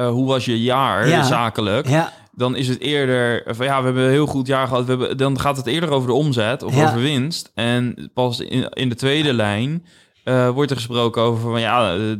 uh, 0.00 0.08
hoe 0.10 0.26
was 0.26 0.44
je 0.44 0.62
jaar 0.62 1.08
Ja. 1.08 1.22
zakelijk? 1.22 1.88
ja, 1.88 2.12
Dan 2.32 2.56
is 2.56 2.68
het 2.68 2.80
eerder 2.80 3.42
van 3.46 3.66
ja, 3.66 3.78
we 3.78 3.84
hebben 3.84 4.02
een 4.04 4.10
heel 4.10 4.26
goed 4.26 4.46
jaar 4.46 4.66
gehad. 4.68 4.84
We 4.84 4.90
hebben, 4.90 5.16
dan 5.16 5.40
gaat 5.40 5.56
het 5.56 5.66
eerder 5.66 5.90
over 5.90 6.08
de 6.08 6.14
omzet 6.14 6.62
of 6.62 6.76
Ja. 6.76 6.86
over 6.86 7.00
winst. 7.00 7.50
En 7.54 8.10
pas 8.14 8.40
in, 8.40 8.68
in 8.68 8.88
de 8.88 8.94
tweede 8.94 9.32
lijn 9.32 9.84
uh, 10.24 10.48
wordt 10.50 10.70
er 10.70 10.76
gesproken 10.76 11.22
over 11.22 11.50
van 11.50 11.60
ja, 11.60 11.96
uh, 11.96 12.16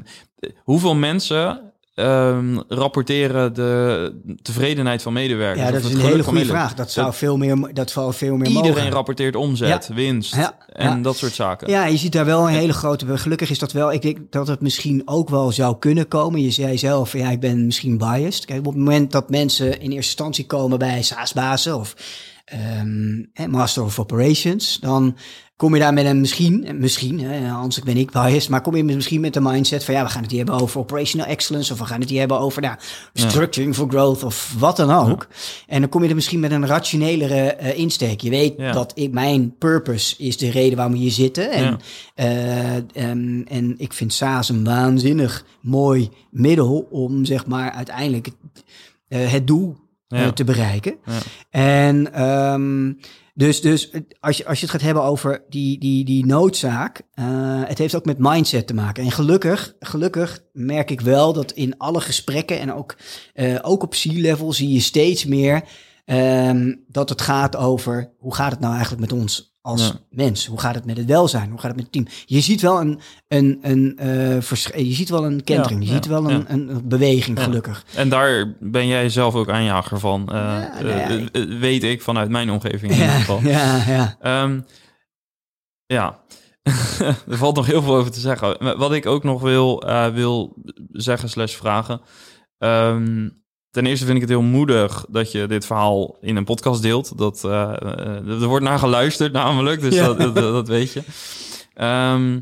hoeveel 0.57 0.95
mensen 0.95 1.61
um, 2.01 2.63
rapporteren 2.69 3.55
de 3.55 4.13
tevredenheid 4.43 5.03
van 5.03 5.13
medewerkers. 5.13 5.67
ja, 5.67 5.73
dat 5.73 5.85
is 5.85 5.93
een 5.93 6.01
hele 6.01 6.23
goede 6.23 6.45
vraag. 6.45 6.75
Dat 6.75 6.91
zou 6.91 7.15
veel 7.15 7.37
meer, 7.37 7.75
dat 7.75 7.91
zou 7.91 8.15
veel 8.15 8.37
meer 8.37 8.47
Iedereen 8.49 8.75
mogen. 8.75 8.91
rapporteert 8.91 9.37
omzet, 9.37 9.91
winst 9.95 10.35
Ja, 10.35 10.55
en 10.73 10.97
ja. 10.97 11.03
dat 11.03 11.17
soort 11.17 11.33
zaken. 11.35 11.71
Ja, 11.71 11.87
je 11.87 11.97
ziet 11.97 12.13
daar 12.13 12.25
wel 12.25 12.49
een 12.49 12.55
hele 12.55 12.73
grote. 12.73 13.19
Gelukkig 13.19 13.51
is 13.51 13.59
dat 13.59 13.73
wel. 13.73 13.93
Ik 13.93 14.03
denk 14.03 14.19
dat 14.31 14.47
het 14.49 14.61
misschien 14.61 15.03
ook 15.05 15.29
wel 15.29 15.53
zou 15.53 15.79
kunnen 15.79 16.09
komen. 16.09 16.43
Je 16.43 16.51
zei 16.51 16.79
zelf, 16.79 17.13
ja, 17.13 17.31
ik 17.31 17.41
ben 17.41 17.67
misschien 17.67 17.99
biased. 17.99 18.45
Kijk, 18.45 18.59
op 18.59 18.65
het 18.67 18.77
moment 18.77 19.13
dat 19.13 19.31
mensen 19.31 19.67
in 19.67 19.79
eerste 19.81 19.95
instantie 19.95 20.47
komen 20.47 20.79
bij 20.79 21.03
SaaS-bazen 21.03 21.77
of 21.77 21.95
um, 22.81 23.31
Master 23.51 23.83
of 23.83 23.99
Operations, 23.99 24.79
dan 24.81 25.17
kom 25.57 25.75
je 25.75 25.81
daar 25.81 25.93
met 25.93 26.05
een 26.05 26.21
misschien, 26.21 26.77
misschien, 26.79 27.21
hè, 27.21 27.51
anders 27.51 27.83
ben 27.83 27.97
ik 27.97 28.11
biased, 28.11 28.49
maar 28.49 28.61
kom 28.61 28.77
je 28.77 28.85
misschien 28.85 29.21
met 29.21 29.35
de 29.35 29.41
mindset 29.41 29.85
van 29.85 29.95
ja, 29.95 30.05
we 30.05 30.11
gaan 30.11 30.23
het 30.23 30.31
hier 30.31 30.45
hebben 30.45 30.61
over 30.63 30.81
operational 30.81 31.27
excellence 31.27 31.73
of 31.73 31.79
we 31.79 31.85
gaan 31.85 32.01
het 32.01 32.09
hier 32.11 32.19
hebben 32.19 32.39
over 32.39 32.63
nou, 32.63 32.77
structuring 33.13 33.75
for 33.75 33.89
growth 33.89 34.23
of 34.23 34.55
wat 34.59 34.77
dan 34.77 34.91
ook. 34.91 35.27
Ja. 35.31 35.37
En 35.67 35.81
dan 35.81 35.91
kom 35.91 36.03
je 36.03 36.09
er 36.09 36.15
misschien 36.15 36.41
met 36.41 36.51
een 36.51 36.67
rationelere 36.67 37.57
uh, 37.63 37.79
insteek. 37.79 38.21
Je 38.21 38.31
weet 38.31 38.55
Ja. 38.57 38.73
dat 38.73 38.93
ik, 38.95 39.13
mijn 39.13 39.57
purpose 39.59 40.15
is 40.19 40.37
de 40.37 40.51
reden 40.51 40.77
waarom 40.77 40.95
we 40.95 41.01
hier 41.01 41.11
zitten. 41.11 41.51
En, 41.51 41.79
uh, 42.95 43.11
um, 43.11 43.45
en 43.49 43.75
ik 43.79 43.93
vind 43.93 44.13
SaaS 44.13 44.49
een 44.49 44.65
waanzinnig 44.65 45.45
mooi 45.61 46.11
middel 46.31 46.89
om 46.91 47.25
zeg 47.25 47.47
maar 47.47 47.71
uiteindelijk 47.71 48.29
uh, 49.09 49.33
het 49.33 49.47
doel 49.47 49.77
Ja. 50.09 50.33
te 50.33 50.45
bereiken. 50.45 50.97
Ja. 51.05 51.19
En 51.51 52.23
um, 52.23 52.99
dus, 53.39 53.61
dus 53.61 53.91
als, 54.21 54.37
je, 54.37 54.47
als 54.47 54.59
je 54.61 54.65
het 54.65 54.75
gaat 54.75 54.85
hebben 54.85 55.03
over 55.03 55.45
die, 55.49 55.79
die, 55.79 56.05
die 56.05 56.27
noodzaak, 56.27 57.01
uh, 57.15 57.63
het 57.65 57.79
heeft 57.79 57.95
ook 57.95 58.05
met 58.05 58.19
mindset 58.19 58.67
te 58.67 58.75
maken. 58.75 59.05
En 59.05 59.11
gelukkig, 59.11 59.75
gelukkig 59.81 60.43
merk 60.53 60.91
ik 60.91 61.01
wel 61.01 61.33
dat 61.33 61.53
in 61.53 61.77
alle 61.77 62.01
gesprekken 62.01 62.61
en 62.61 62.73
ook, 62.73 62.97
uh, 63.35 63.59
ook 63.63 63.83
op 63.83 63.91
C-level 63.91 64.53
zie 64.53 64.73
je 64.73 64.81
steeds 64.81 65.25
meer 65.25 65.65
um, 66.07 66.85
dat 66.89 67.09
het 67.09 67.21
gaat 67.21 67.57
over 67.57 68.13
hoe 68.19 68.35
gaat 68.35 68.51
het 68.51 68.61
nou 68.61 68.73
eigenlijk 68.73 69.11
met 69.11 69.21
ons 69.21 69.58
als 69.69 69.87
Ja. 69.87 69.93
mens? 70.11 70.47
Hoe 70.47 70.61
gaat 70.61 70.75
het 70.75 70.85
met 70.85 70.97
het 70.97 71.07
welzijn? 71.07 71.51
Hoe 71.51 71.59
gaat 71.59 71.67
het 71.69 71.77
met 71.77 71.85
het 71.85 71.93
team? 71.93 72.07
Je 72.27 72.41
ziet 72.41 72.61
wel 72.61 72.81
een, 72.81 73.01
een, 73.29 73.59
een, 73.63 73.97
eh, 73.99 74.87
je 74.87 74.93
ziet 74.95 75.09
wel 75.09 75.25
een 75.25 75.45
kentering. 75.45 75.81
Ja, 75.83 75.89
je 75.89 75.95
ziet 75.95 76.07
wel 76.07 76.31
een, 76.31 76.53
een, 76.53 76.89
beweging, 76.89 77.43
gelukkig. 77.43 77.85
En 77.95 78.09
daar 78.09 78.57
ben 78.61 78.87
jij 78.87 79.09
zelf 79.09 79.35
ook 79.35 79.49
aanjager 79.49 79.99
van. 79.99 80.29
eh, 80.33 80.65
eh, 80.65 81.09
nee, 81.09 81.31
eh, 81.31 81.59
weet 81.61 81.83
ik 81.85 82.03
vanuit 82.03 82.29
mijn 82.31 82.51
omgeving 82.51 82.93
in 82.93 82.99
ieder 82.99 83.11
geval. 83.11 83.41
ja, 83.57 83.85
ja. 83.87 84.17
Ehm, 84.21 84.61
ja, 85.87 86.19
er 87.29 87.37
valt 87.37 87.57
nog 87.57 87.67
heel 87.67 87.83
veel 87.83 87.95
over 87.97 88.11
te 88.13 88.21
zeggen. 88.21 88.79
Wat 88.79 88.93
ik 88.93 89.07
ook 89.07 89.25
nog 89.25 89.41
wil, 89.41 89.85
wil 90.13 90.57
zeggen 90.93 91.29
slash 91.29 91.55
vragen. 91.55 92.01
Ehm, 92.59 93.29
ten 93.71 93.87
eerste 93.87 94.05
vind 94.05 94.17
ik 94.17 94.23
het 94.23 94.31
heel 94.31 94.43
moedig 94.43 95.05
dat 95.09 95.33
je 95.33 95.47
dit 95.47 95.67
verhaal 95.67 96.17
in 96.21 96.37
een 96.37 96.45
podcast 96.45 96.83
deelt. 96.83 97.19
Dat, 97.19 97.45
eh, 97.45 97.73
eh, 97.83 98.41
er 98.43 98.47
wordt 98.47 98.65
naar 98.65 98.79
geluisterd 98.79 99.33
namelijk, 99.33 99.81
dus 99.81 99.95
Ja. 99.95 100.07
dat, 100.07 100.19
dat, 100.19 100.35
dat 100.35 100.69
weet 100.69 100.93
je. 100.93 101.03
Ehm, 101.75 102.41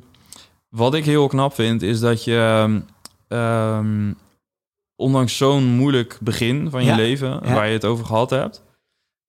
wat 0.69 0.95
ik 0.95 1.05
heel 1.05 1.27
knap 1.27 1.55
vind, 1.55 1.83
is 1.83 2.01
dat 2.01 2.25
je... 2.25 2.81
ehm, 3.29 4.13
ondanks 4.97 5.37
zo'n 5.37 5.65
moeilijk 5.65 6.19
begin 6.21 6.71
van 6.71 6.81
je 6.85 6.91
Ja, 6.91 6.97
leven, 6.97 7.29
ja. 7.45 7.55
waar 7.55 7.67
je 7.67 7.73
het 7.73 7.85
over 7.85 8.05
gehad 8.07 8.31
hebt, 8.31 8.63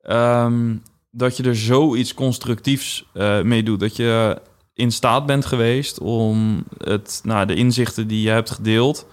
ehm, 0.01 0.75
dat 1.11 1.37
je 1.37 1.43
er 1.43 1.55
zoiets 1.55 2.13
constructiefs 2.13 3.05
eh, 3.13 3.41
mee 3.41 3.63
doet. 3.63 3.79
Dat 3.79 3.95
je 3.95 4.41
in 4.73 4.91
staat 4.91 5.25
bent 5.25 5.45
geweest 5.45 5.99
om 5.99 6.63
het, 6.83 7.19
nou, 7.23 7.45
de 7.45 7.55
inzichten 7.55 8.07
die 8.07 8.21
je 8.21 8.29
hebt 8.29 8.51
gedeeld, 8.51 9.05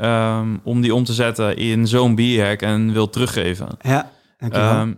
ehm, 0.00 0.56
om 0.64 0.80
die 0.80 0.94
om 0.94 1.04
te 1.04 1.12
zetten 1.12 1.56
in 1.56 1.86
zo'n 1.86 2.14
b-hack 2.14 2.62
en 2.62 2.92
wil 2.92 3.10
teruggeven. 3.10 3.68
ja 3.80 4.10
dankjewel. 4.38 4.70
Ehm, 4.70 4.92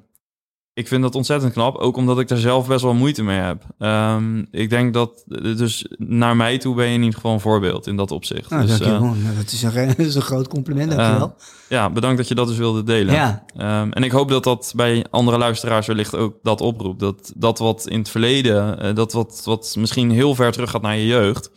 ik 0.74 0.88
vind 0.88 1.03
dat 1.03 1.14
ontzettend 1.14 1.53
knap, 1.53 1.76
ook 1.76 1.96
omdat 1.96 2.20
ik 2.20 2.28
daar 2.28 2.38
zelf 2.38 2.66
best 2.66 2.82
wel 2.82 2.94
moeite 2.94 3.22
mee 3.22 3.38
heb. 3.38 3.62
Ehm, 3.78 4.44
ik 4.50 4.70
denk 4.70 4.94
dat, 4.94 5.24
dus 5.26 5.86
naar 5.98 6.36
mij 6.36 6.59
toe 6.59 6.74
ben 6.74 6.86
je 6.86 6.94
in 6.94 6.98
ieder 6.98 7.14
geval 7.14 7.32
een 7.32 7.40
voorbeeld 7.40 7.86
in 7.86 7.96
dat 7.96 8.11
opzicht. 8.11 8.50
nou, 8.50 8.66
dus, 8.66 8.80
eh. 8.80 9.00
Nou, 9.00 9.16
dat, 9.36 9.53
is 9.53 9.62
een, 9.62 9.86
dat 9.96 9.98
is 9.98 10.14
een 10.14 10.22
groot 10.22 10.48
compliment, 10.48 10.90
dankjewel. 10.90 11.34
ja, 11.68 11.90
bedankt 11.90 12.16
dat 12.16 12.28
je 12.28 12.34
dat 12.34 12.46
dus 12.46 12.57
wilde 12.57 12.82
delen. 12.82 13.14
ja, 13.14 13.44
en 13.90 14.03
ik 14.03 14.11
hoop 14.11 14.28
dat 14.28 14.44
dat 14.44 14.72
bij 14.76 15.05
andere 15.11 15.38
luisteraars 15.38 15.86
wellicht 15.86 16.14
ook 16.14 16.34
dat 16.42 16.61
oproept. 16.61 17.00
Dat 17.00 17.32
dat 17.36 17.59
wat 17.59 17.88
in 17.88 17.98
het 17.98 18.09
verleden, 18.09 18.80
eh, 18.80 18.94
dat 18.94 19.12
wat, 19.12 19.42
wat 19.44 19.74
misschien 19.78 20.11
heel 20.11 20.34
ver 20.34 20.53
terug 20.53 20.70
gaat 20.70 20.82
naar 20.82 20.96
je 20.96 21.07
jeugd. 21.07 21.50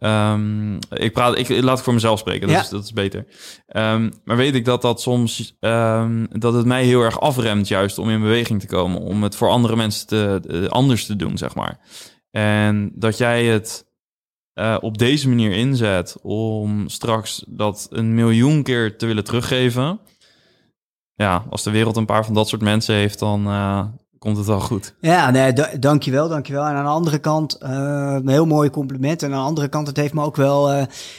Ehm, 0.00 0.74
ik 0.90 1.12
praat, 1.12 1.38
ik 1.38 1.62
laat 1.62 1.78
ik 1.78 1.84
voor 1.84 1.94
mezelf 1.94 2.18
spreken, 2.18 2.48
dus 2.48 2.56
Ja. 2.56 2.70
dat 2.70 2.84
is 2.84 2.92
beter. 2.92 3.26
Ehm, 3.66 4.10
maar 4.24 4.36
weet 4.36 4.54
ik 4.54 4.64
dat 4.64 4.82
dat 4.82 5.00
soms, 5.00 5.56
ehm, 5.60 6.26
dat 6.30 6.54
het 6.54 6.66
mij 6.66 6.84
heel 6.84 7.02
erg 7.02 7.20
afremt 7.20 7.68
juist 7.68 7.98
om 7.98 8.10
in 8.10 8.20
beweging 8.20 8.60
te 8.60 8.66
komen. 8.66 9.00
Om 9.00 9.22
het 9.22 9.36
voor 9.36 9.48
andere 9.48 9.76
mensen 9.76 10.06
te, 10.06 10.40
eh, 10.48 10.68
anders 10.68 11.06
te 11.06 11.16
doen, 11.16 11.38
zeg 11.38 11.54
maar. 11.54 11.78
En 12.30 12.90
dat 12.94 13.18
jij 13.18 13.44
het 13.44 13.88
eh, 14.54 14.76
op 14.80 14.98
deze 14.98 15.28
manier 15.28 15.52
inzet 15.52 16.16
om 16.22 16.88
straks 16.88 17.44
dat 17.48 17.86
een 17.90 18.14
miljoen 18.14 18.62
keer 18.62 18.96
te 18.98 19.06
willen 19.06 19.24
teruggeven. 19.24 20.00
Ja, 21.14 21.44
als 21.50 21.62
de 21.62 21.70
wereld 21.70 21.96
een 21.96 22.06
paar 22.06 22.24
van 22.24 22.34
dat 22.34 22.48
soort 22.48 22.62
mensen 22.62 22.94
heeft, 22.94 23.18
dan 23.18 23.46
eh, 23.46 23.84
komt 24.20 24.36
het 24.36 24.46
wel 24.46 24.60
goed. 24.60 24.94
ja 25.00 25.30
nee, 25.30 25.52
da- 25.52 25.70
dankjewel, 25.78 26.28
dankjewel. 26.28 26.64
En 26.64 26.74
aan 26.74 26.84
de 26.84 26.90
andere 26.90 27.18
kant, 27.18 27.54
eh, 27.54 27.70
een 28.22 28.28
heel 28.28 28.46
mooi 28.46 28.70
compliment. 28.70 29.22
En 29.22 29.32
aan 29.32 29.40
de 29.42 29.48
andere 29.48 29.68
kant, 29.68 29.86
het 29.86 29.96
heeft 29.96 30.12
me 30.14 30.22
ook 30.24 30.36
wel... 30.36 30.70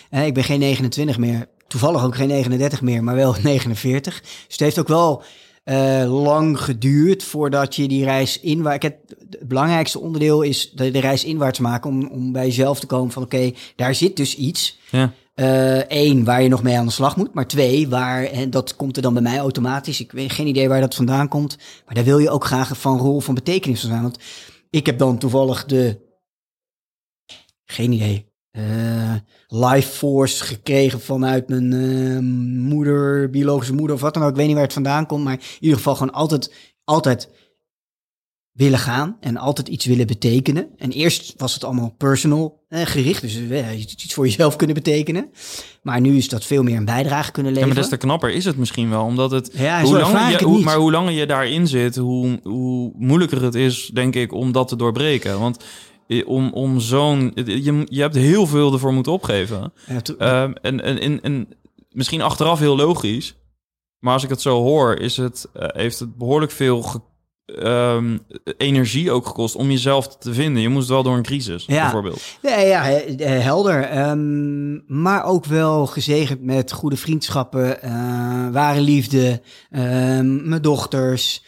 eh, 0.09 0.25
ik 0.25 0.33
ben 0.33 0.43
geen 0.43 0.59
29 0.59 1.17
meer, 1.17 1.47
toevallig 1.67 2.03
ook 2.03 2.15
geen 2.15 2.27
39 2.27 2.81
meer, 2.81 3.03
maar 3.03 3.15
wel 3.15 3.35
49. 3.43 4.21
Dus 4.21 4.31
het 4.47 4.59
heeft 4.59 4.79
ook 4.79 4.87
wel 4.87 5.23
eh, 5.63 6.21
lang 6.23 6.59
geduurd 6.59 7.23
voordat 7.23 7.75
je 7.75 7.87
die 7.87 8.03
reis 8.03 8.39
inwaarts... 8.39 8.85
Het, 8.85 8.95
het 9.29 9.47
belangrijkste 9.47 9.99
onderdeel 9.99 10.41
is 10.41 10.71
de, 10.71 10.91
de 10.91 10.99
reis 10.99 11.23
inwaarts 11.23 11.59
maken... 11.59 11.89
om, 11.89 12.07
om 12.07 12.31
bij 12.31 12.45
jezelf 12.45 12.79
te 12.79 12.85
komen 12.85 13.11
van 13.11 13.23
oké, 13.23 13.51
daar 13.75 13.95
zit 13.95 14.15
dus 14.17 14.35
iets... 14.35 14.79
Ja, 14.89 15.11
Eén, 15.87 16.23
waar 16.23 16.41
je 16.41 16.49
nog 16.49 16.63
mee 16.63 16.77
aan 16.77 16.85
de 16.85 16.91
slag 16.91 17.15
moet. 17.15 17.33
Maar 17.33 17.47
twee, 17.47 17.89
waar, 17.89 18.23
en 18.23 18.49
dat 18.49 18.75
komt 18.75 18.95
er 18.95 19.01
dan 19.01 19.13
bij 19.13 19.21
mij 19.21 19.37
automatisch. 19.37 19.99
Ik 19.99 20.11
weet 20.11 20.31
geen 20.31 20.47
idee 20.47 20.69
waar 20.69 20.81
dat 20.81 20.95
vandaan 20.95 21.27
komt. 21.27 21.57
Maar 21.85 21.95
daar 21.95 22.03
wil 22.03 22.17
je 22.17 22.29
ook 22.29 22.45
graag 22.45 22.77
van 22.77 22.97
rol 22.97 23.19
van 23.19 23.33
betekenis 23.33 23.79
van 23.79 23.89
zijn. 23.89 24.01
Want 24.01 24.17
ik 24.69 24.85
heb 24.85 24.97
dan 24.97 25.17
toevallig 25.17 25.65
de, 25.65 26.09
geen 27.65 27.91
idee, 27.91 28.29
eh, 28.51 29.13
life 29.47 29.89
force 29.89 30.43
gekregen 30.43 31.01
vanuit 31.01 31.49
mijn 31.49 31.73
eh, 31.73 32.19
moeder, 32.69 33.29
biologische 33.29 33.73
moeder 33.73 33.95
of 33.95 34.01
wat 34.01 34.13
dan 34.13 34.23
ook. 34.23 34.29
Ik 34.29 34.35
weet 34.35 34.45
niet 34.45 34.55
waar 34.55 34.63
het 34.63 34.73
vandaan 34.73 35.05
komt. 35.05 35.23
Maar 35.23 35.33
in 35.33 35.57
ieder 35.59 35.77
geval 35.77 35.95
gewoon 35.95 36.13
altijd, 36.13 36.53
altijd 36.83 37.29
willen 38.51 38.79
gaan 38.79 39.17
en 39.19 39.37
altijd 39.37 39.67
iets 39.67 39.85
willen 39.85 40.07
betekenen. 40.07 40.67
En 40.77 40.91
eerst 40.91 41.33
was 41.37 41.53
het 41.53 41.63
allemaal 41.63 41.93
personal 41.97 42.63
eh, 42.67 42.81
gericht, 42.85 43.21
dus 43.21 43.35
eh, 43.49 43.79
iets 43.79 44.13
voor 44.13 44.25
jezelf 44.25 44.55
kunnen 44.55 44.75
betekenen. 44.75 45.29
Maar 45.81 46.01
nu 46.01 46.17
is 46.17 46.29
dat 46.29 46.45
veel 46.45 46.63
meer 46.63 46.77
een 46.77 46.85
bijdrage 46.85 47.31
kunnen 47.31 47.51
ja 47.51 47.57
leveren. 47.57 47.75
maar 47.81 47.89
des 47.89 47.99
te 47.99 48.05
knapper 48.05 48.29
is 48.33 48.45
het 48.45 48.57
misschien 48.57 48.89
wel, 48.89 49.03
omdat 49.03 49.31
het... 49.31 49.49
Ja, 49.53 49.81
hoe 49.83 49.97
langer 49.99 50.29
je, 50.39 50.43
hoe- 50.45 50.61
maar 50.63 50.77
hoe 50.77 50.91
langer 50.91 51.11
je 51.11 51.25
daarin 51.25 51.67
zit, 51.67 51.95
hoe, 51.95 52.39
hoe 52.43 52.91
moeilijker 52.97 53.41
het 53.43 53.55
is, 53.55 53.89
denk 53.93 54.15
ik, 54.15 54.33
om 54.33 54.51
dat 54.51 54.67
te 54.67 54.75
doorbreken. 54.75 55.39
Want 55.39 55.63
eh, 56.07 56.27
om, 56.27 56.53
om 56.53 56.79
zo'n... 56.79 57.31
Je, 57.35 57.81
je 57.89 58.01
hebt 58.01 58.15
heel 58.15 58.47
veel 58.47 58.73
ervoor 58.73 58.93
moeten 58.93 59.11
opgeven. 59.11 59.73
Ja, 59.87 60.01
to- 60.01 60.15
Ehm, 60.17 60.51
en, 60.61 60.83
en, 60.83 60.99
en, 60.99 61.21
en 61.21 61.47
misschien 61.89 62.21
achteraf 62.21 62.59
heel 62.59 62.75
logisch. 62.75 63.35
Maar 63.99 64.13
als 64.13 64.23
ik 64.23 64.29
het 64.29 64.41
zo 64.41 64.61
hoor, 64.61 64.95
is 64.99 65.17
het, 65.17 65.49
eh, 65.53 65.67
heeft 65.71 65.99
het 65.99 66.15
behoorlijk 66.17 66.51
veel 66.51 66.81
ge- 66.81 66.99
ehm, 67.45 68.17
energie 68.57 69.11
ook 69.11 69.25
gekost 69.25 69.55
om 69.55 69.69
jezelf 69.71 70.17
te 70.17 70.33
vinden. 70.33 70.61
Je 70.61 70.69
moest 70.69 70.87
wel 70.87 71.03
door 71.03 71.15
een 71.15 71.23
crisis, 71.23 71.63
Ja. 71.67 71.81
bijvoorbeeld. 71.81 72.21
Ja, 72.41 72.89
eh, 72.91 73.39
helder. 73.43 73.83
Ehm, 73.83 75.01
maar 75.01 75.23
ook 75.23 75.45
wel 75.45 75.85
gezegend 75.85 76.41
met 76.41 76.71
goede 76.71 76.97
vriendschappen, 76.97 77.81
eh, 77.81 77.91
ware 78.51 78.81
liefde, 78.81 79.41
ehm, 79.71 80.49
mijn 80.49 80.61
dochters. 80.61 81.43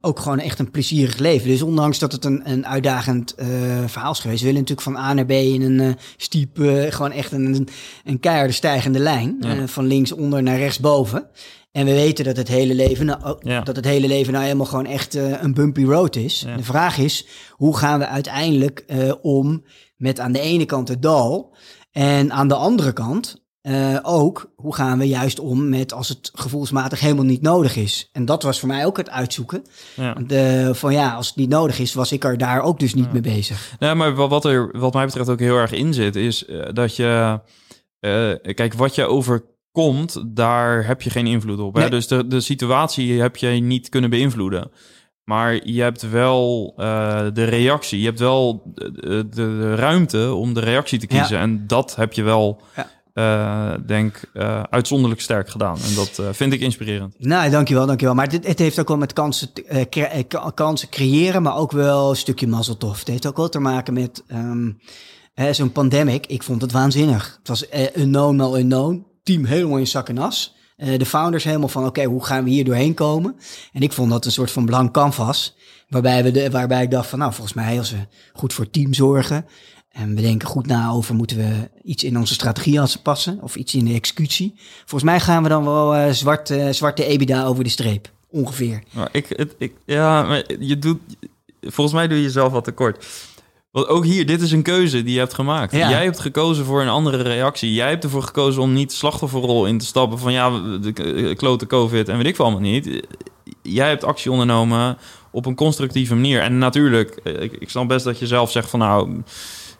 Ook 0.00 0.18
gewoon 0.18 0.38
echt 0.38 0.58
een 0.58 0.70
plezierig 0.70 1.18
leven. 1.18 1.48
Dus 1.48 1.62
ondanks 1.62 1.98
dat 1.98 2.12
het 2.12 2.24
een, 2.24 2.50
een 2.50 2.66
uitdagend 2.66 3.34
eh, 3.34 3.48
verhaal 3.86 4.12
is 4.12 4.18
geweest, 4.18 4.40
we 4.40 4.46
willen 4.46 4.60
natuurlijk 4.60 4.88
van 4.88 4.96
A 4.96 5.12
naar 5.12 5.26
B 5.26 5.30
in 5.30 5.62
een 5.62 5.96
stiep, 6.16 6.58
eh, 6.60 6.92
gewoon 6.92 7.12
echt 7.12 7.32
een, 7.32 7.68
een, 8.04 8.20
keiharde 8.20 8.52
stijgende 8.52 8.98
lijn. 8.98 9.36
Ja. 9.40 9.66
van 9.66 9.86
links 9.86 10.12
onder 10.12 10.42
naar 10.42 10.58
rechts 10.58 10.78
boven. 10.78 11.26
En 11.72 11.84
we 11.84 11.92
weten 11.92 12.24
dat 12.24 12.36
het 12.36 12.48
hele 12.48 12.74
leven 12.74 13.06
nou, 13.06 13.36
Ja. 13.40 13.60
dat 13.60 13.76
het 13.76 13.84
hele 13.84 14.06
leven 14.06 14.32
nou 14.32 14.44
helemaal 14.44 14.66
gewoon 14.66 14.86
echt 14.86 15.14
eh, 15.14 15.42
een 15.42 15.54
bumpy 15.54 15.84
road 15.84 16.16
is. 16.16 16.42
Ja. 16.46 16.56
De 16.56 16.62
vraag 16.62 16.98
is, 16.98 17.26
hoe 17.50 17.76
gaan 17.76 17.98
we 17.98 18.06
uiteindelijk 18.06 18.84
eh, 18.86 19.12
om 19.22 19.64
met 19.96 20.20
aan 20.20 20.32
de 20.32 20.40
ene 20.40 20.64
kant 20.64 20.88
het 20.88 21.02
dal 21.02 21.56
en 21.92 22.32
aan 22.32 22.48
de 22.48 22.54
andere 22.54 22.92
kant 22.92 23.46
eh, 23.60 23.98
ook, 24.02 24.52
hoe 24.56 24.74
gaan 24.74 24.98
we 24.98 25.04
juist 25.08 25.38
om 25.40 25.68
met 25.68 25.92
als 25.92 26.08
het 26.08 26.30
gevoelsmatig 26.34 27.00
helemaal 27.00 27.24
niet 27.24 27.42
nodig 27.42 27.76
is. 27.76 28.08
En 28.12 28.24
dat 28.24 28.42
was 28.42 28.58
voor 28.60 28.68
mij 28.68 28.86
ook 28.86 28.96
het 28.96 29.10
uitzoeken. 29.10 29.62
Ja. 29.96 30.14
De, 30.14 30.70
van 30.74 30.92
ja, 30.92 31.14
als 31.14 31.26
het 31.26 31.36
niet 31.36 31.48
nodig 31.48 31.78
is, 31.78 31.94
was 31.94 32.12
ik 32.12 32.24
er 32.24 32.38
daar 32.38 32.60
ook 32.62 32.78
dus 32.80 32.94
niet 32.94 33.12
mee 33.12 33.22
bezig. 33.22 33.74
Nee, 33.78 33.94
maar 33.94 34.14
wa- 34.14 34.28
wat 34.28 34.44
er 34.44 34.78
wat 34.78 34.94
mij 34.94 35.04
betreft 35.04 35.28
ook 35.28 35.40
heel 35.40 35.56
erg 35.56 35.72
in 35.72 35.94
zit, 35.94 36.16
is 36.16 36.44
dat 36.72 36.96
je... 36.96 37.40
kijk, 38.54 38.74
wat 38.74 38.94
je 38.94 39.06
overkomt, 39.72 40.22
daar 40.26 40.86
heb 40.86 41.02
je 41.02 41.10
geen 41.10 41.26
invloed 41.26 41.58
op. 41.60 41.74
Hè? 41.74 41.80
Nee. 41.80 41.90
Dus 41.90 42.06
de, 42.06 42.26
de 42.26 42.40
situatie 42.40 43.20
heb 43.20 43.36
je 43.36 43.48
niet 43.48 43.88
kunnen 43.88 44.10
beïnvloeden. 44.10 44.70
Maar 45.24 45.66
je 45.68 45.82
hebt 45.82 46.10
wel 46.10 46.72
eh, 46.76 47.26
de 47.32 47.44
reactie. 47.44 47.98
Je 48.00 48.06
hebt 48.06 48.18
wel 48.18 48.62
de, 48.74 48.92
de, 48.92 49.28
de 49.30 49.74
ruimte 49.74 50.34
om 50.34 50.54
de 50.54 50.60
reactie 50.60 50.98
te 50.98 51.06
Ja. 51.08 51.18
kiezen. 51.18 51.38
En 51.38 51.66
dat 51.66 51.96
heb 51.96 52.12
je 52.12 52.22
wel, 52.22 52.60
Ja. 52.76 52.86
eh, 53.12 53.78
denk 53.86 54.20
eh, 54.34 54.62
uitzonderlijk 54.70 55.20
sterk 55.20 55.48
gedaan. 55.50 55.76
En 55.88 55.94
dat 55.94 56.18
eh, 56.18 56.26
vind 56.32 56.52
ik 56.52 56.60
inspirerend. 56.60 57.14
Nou, 57.18 57.50
dankjewel, 57.50 57.86
dankjewel. 57.86 58.14
Maar 58.14 58.28
dit, 58.28 58.46
het 58.46 58.58
heeft 58.58 58.80
ook 58.80 58.88
wel 58.88 58.96
met 58.96 59.12
kansen, 59.12 59.52
te- 59.52 59.64
eh, 59.64 59.84
cre- 59.90 60.02
eh, 60.02 60.24
ka- 60.28 60.50
kansen 60.54 60.88
creëren, 60.88 61.42
maar 61.42 61.56
ook 61.56 61.72
wel 61.72 62.10
een 62.10 62.16
stukje 62.16 62.46
mazzeltof. 62.46 62.98
Het 62.98 63.08
heeft 63.08 63.26
ook 63.26 63.36
wel 63.36 63.48
te 63.48 63.58
maken 63.60 63.94
met 63.94 64.22
ehm, 64.26 64.70
zo'n 65.52 65.72
pandemic. 65.72 66.26
Ik 66.26 66.42
vond 66.42 66.62
het 66.62 66.72
waanzinnig. 66.72 67.36
Het 67.38 67.48
was 67.48 67.68
eh, 67.68 67.96
unknown, 67.96 68.36
mal 68.36 68.58
unknown. 68.58 69.06
Team 69.28 69.44
helemaal 69.44 69.78
in 69.78 69.86
zak 69.86 70.10
as. 70.10 70.54
Eh, 70.76 70.98
de 70.98 71.06
founders 71.06 71.44
helemaal 71.44 71.68
van, 71.68 71.86
oké, 71.86 72.04
hoe 72.04 72.24
gaan 72.24 72.44
we 72.44 72.50
hier 72.50 72.64
doorheen 72.64 72.94
komen? 72.94 73.36
En 73.72 73.82
ik 73.82 73.92
vond 73.92 74.10
dat 74.10 74.24
een 74.24 74.32
soort 74.32 74.50
van 74.50 74.64
blank 74.64 74.92
canvas. 74.92 75.56
Waarbij, 75.88 76.22
we 76.22 76.30
de, 76.30 76.50
waarbij 76.50 76.82
ik 76.82 76.90
dacht 76.90 77.08
van, 77.08 77.18
nou, 77.18 77.32
volgens 77.32 77.54
mij 77.54 77.78
als 77.78 77.90
we 77.90 77.96
goed 78.32 78.52
voor 78.52 78.70
team 78.70 78.94
zorgen... 78.94 79.46
en 79.90 80.14
we 80.14 80.20
denken 80.20 80.48
goed 80.48 80.66
na 80.66 80.90
over, 80.90 81.14
moeten 81.14 81.36
we 81.36 81.70
iets 81.82 82.04
in 82.04 82.18
onze 82.18 82.34
strategie 82.34 82.80
passen... 83.02 83.38
of 83.42 83.56
iets 83.56 83.74
in 83.74 83.84
de 83.84 83.94
executie. 83.94 84.54
Volgens 84.78 85.10
mij 85.10 85.20
gaan 85.20 85.42
we 85.42 85.48
dan 85.48 85.64
wel 85.64 85.94
eh, 85.94 86.12
zwart, 86.12 86.50
eh, 86.50 86.68
zwarte 86.70 87.04
EBITDA 87.04 87.44
over 87.44 87.64
de 87.64 87.70
streep. 87.70 88.10
Ongeveer. 88.30 88.82
Maar 88.92 89.08
ik, 89.12 89.26
het, 89.28 89.54
ik, 89.58 89.72
ja, 89.86 90.22
maar 90.22 90.44
je 90.58 90.78
doet, 90.78 91.00
volgens 91.60 91.96
mij 91.96 92.08
doe 92.08 92.16
je 92.16 92.22
jezelf 92.22 92.52
wat 92.52 92.64
tekort. 92.64 93.06
Want 93.78 93.90
ook 93.90 94.04
hier, 94.04 94.26
dit 94.26 94.40
is 94.40 94.52
een 94.52 94.62
keuze 94.62 95.02
die 95.02 95.12
je 95.12 95.18
hebt 95.18 95.34
gemaakt. 95.34 95.72
Ja. 95.72 95.90
Jij 95.90 96.04
hebt 96.04 96.18
gekozen 96.18 96.64
voor 96.64 96.82
een 96.82 96.88
andere 96.88 97.22
reactie. 97.22 97.72
Jij 97.72 97.88
hebt 97.88 98.04
ervoor 98.04 98.22
gekozen 98.22 98.62
om 98.62 98.72
niet 98.72 98.92
slachtofferrol 98.92 99.66
in 99.66 99.78
te 99.78 99.86
stappen 99.86 100.18
van 100.18 100.32
ja, 100.32 100.50
de 100.80 100.92
eh, 100.92 101.36
klote 101.36 101.66
COVID 101.66 102.08
en 102.08 102.16
weet 102.16 102.26
ik 102.26 102.36
veel 102.36 102.44
allemaal 102.44 102.62
niet. 102.62 103.06
Jij 103.62 103.88
hebt 103.88 104.04
actie 104.04 104.30
ondernomen 104.30 104.98
op 105.30 105.46
een 105.46 105.54
constructieve 105.54 106.14
manier. 106.14 106.40
En 106.40 106.58
natuurlijk, 106.58 107.20
eh, 107.24 107.42
ik, 107.42 107.52
ik 107.52 107.70
snap 107.70 107.88
best 107.88 108.04
dat 108.04 108.18
je 108.18 108.26
zelf 108.26 108.50
zegt 108.50 108.70
van 108.70 108.78
nou, 108.78 109.22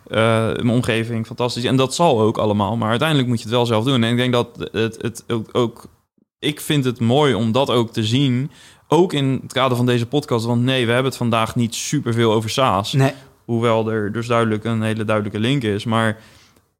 eh, 0.06 0.18
mijn 0.44 0.68
omgeving 0.70 1.26
fantastisch. 1.26 1.64
En 1.64 1.76
dat 1.76 1.94
zal 1.94 2.20
ook 2.20 2.38
allemaal, 2.38 2.76
maar 2.76 2.90
uiteindelijk 2.90 3.28
moet 3.28 3.38
je 3.38 3.44
het 3.44 3.52
wel 3.52 3.66
zelf 3.66 3.84
doen. 3.84 4.04
En 4.04 4.10
ik 4.10 4.16
denk 4.16 4.32
dat 4.32 4.68
het, 4.72 5.02
het 5.02 5.24
ook, 5.28 5.48
ook 5.52 5.86
ik 6.38 6.60
vind 6.60 6.84
het 6.84 7.00
mooi 7.00 7.34
om 7.34 7.52
dat 7.52 7.70
ook 7.70 7.92
te 7.92 8.04
zien. 8.04 8.50
Ook 8.88 9.12
in 9.12 9.40
het 9.42 9.52
kader 9.52 9.76
van 9.76 9.86
deze 9.86 10.06
podcast. 10.06 10.44
Want 10.44 10.62
nee, 10.62 10.86
we 10.86 10.92
hebben 10.92 11.10
het 11.10 11.18
vandaag 11.20 11.56
niet 11.56 11.74
superveel 11.74 12.32
over 12.32 12.50
SaaS. 12.50 12.92
Nee. 12.92 13.12
Hoewel 13.48 13.90
er 13.90 14.12
dus 14.12 14.26
duidelijk 14.26 14.64
een 14.64 14.82
hele 14.82 15.04
duidelijke 15.04 15.38
link 15.38 15.62
is. 15.62 15.84
Maar 15.84 16.18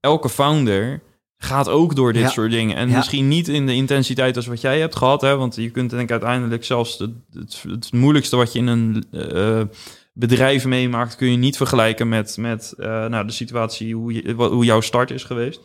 elke 0.01 0.29
founder 0.29 1.01
gaat 1.39 1.69
ook 1.69 1.97
door 1.97 2.13
dit 2.13 2.23
Ja. 2.23 2.29
soort 2.29 2.51
dingen. 2.51 2.77
En 2.77 2.89
Ja. 2.89 2.97
misschien 2.97 3.29
niet 3.29 3.49
in 3.49 3.67
de 3.67 3.75
intensiteit 3.75 4.37
als 4.37 4.47
wat 4.47 4.61
jij 4.61 4.81
hebt 4.81 4.97
gehad. 4.97 5.21
Hè? 5.21 5.37
Want 5.37 5.55
je 5.57 5.71
kunt 5.71 5.91
denk 5.91 6.03
ik 6.03 6.11
uiteindelijk 6.11 6.65
zelfs 6.65 6.99
het, 6.99 7.11
het, 7.33 7.65
het 7.69 7.93
moeilijkste 7.93 8.37
wat 8.37 8.53
je 8.53 8.59
in 8.59 8.67
een 8.67 9.05
eh, 9.13 9.63
bedrijf 10.13 10.65
meemaakt... 10.65 11.17
kun 11.17 11.31
je 11.31 11.37
niet 11.37 11.57
vergelijken 11.57 12.09
met, 12.09 12.37
met 12.37 12.75
eh, 12.79 13.07
nou, 13.07 13.27
de 13.27 13.33
situatie 13.33 13.95
hoe, 13.95 14.13
je, 14.13 14.33
hoe 14.35 14.65
jouw 14.65 14.81
start 14.81 15.11
is 15.11 15.25
geweest. 15.25 15.61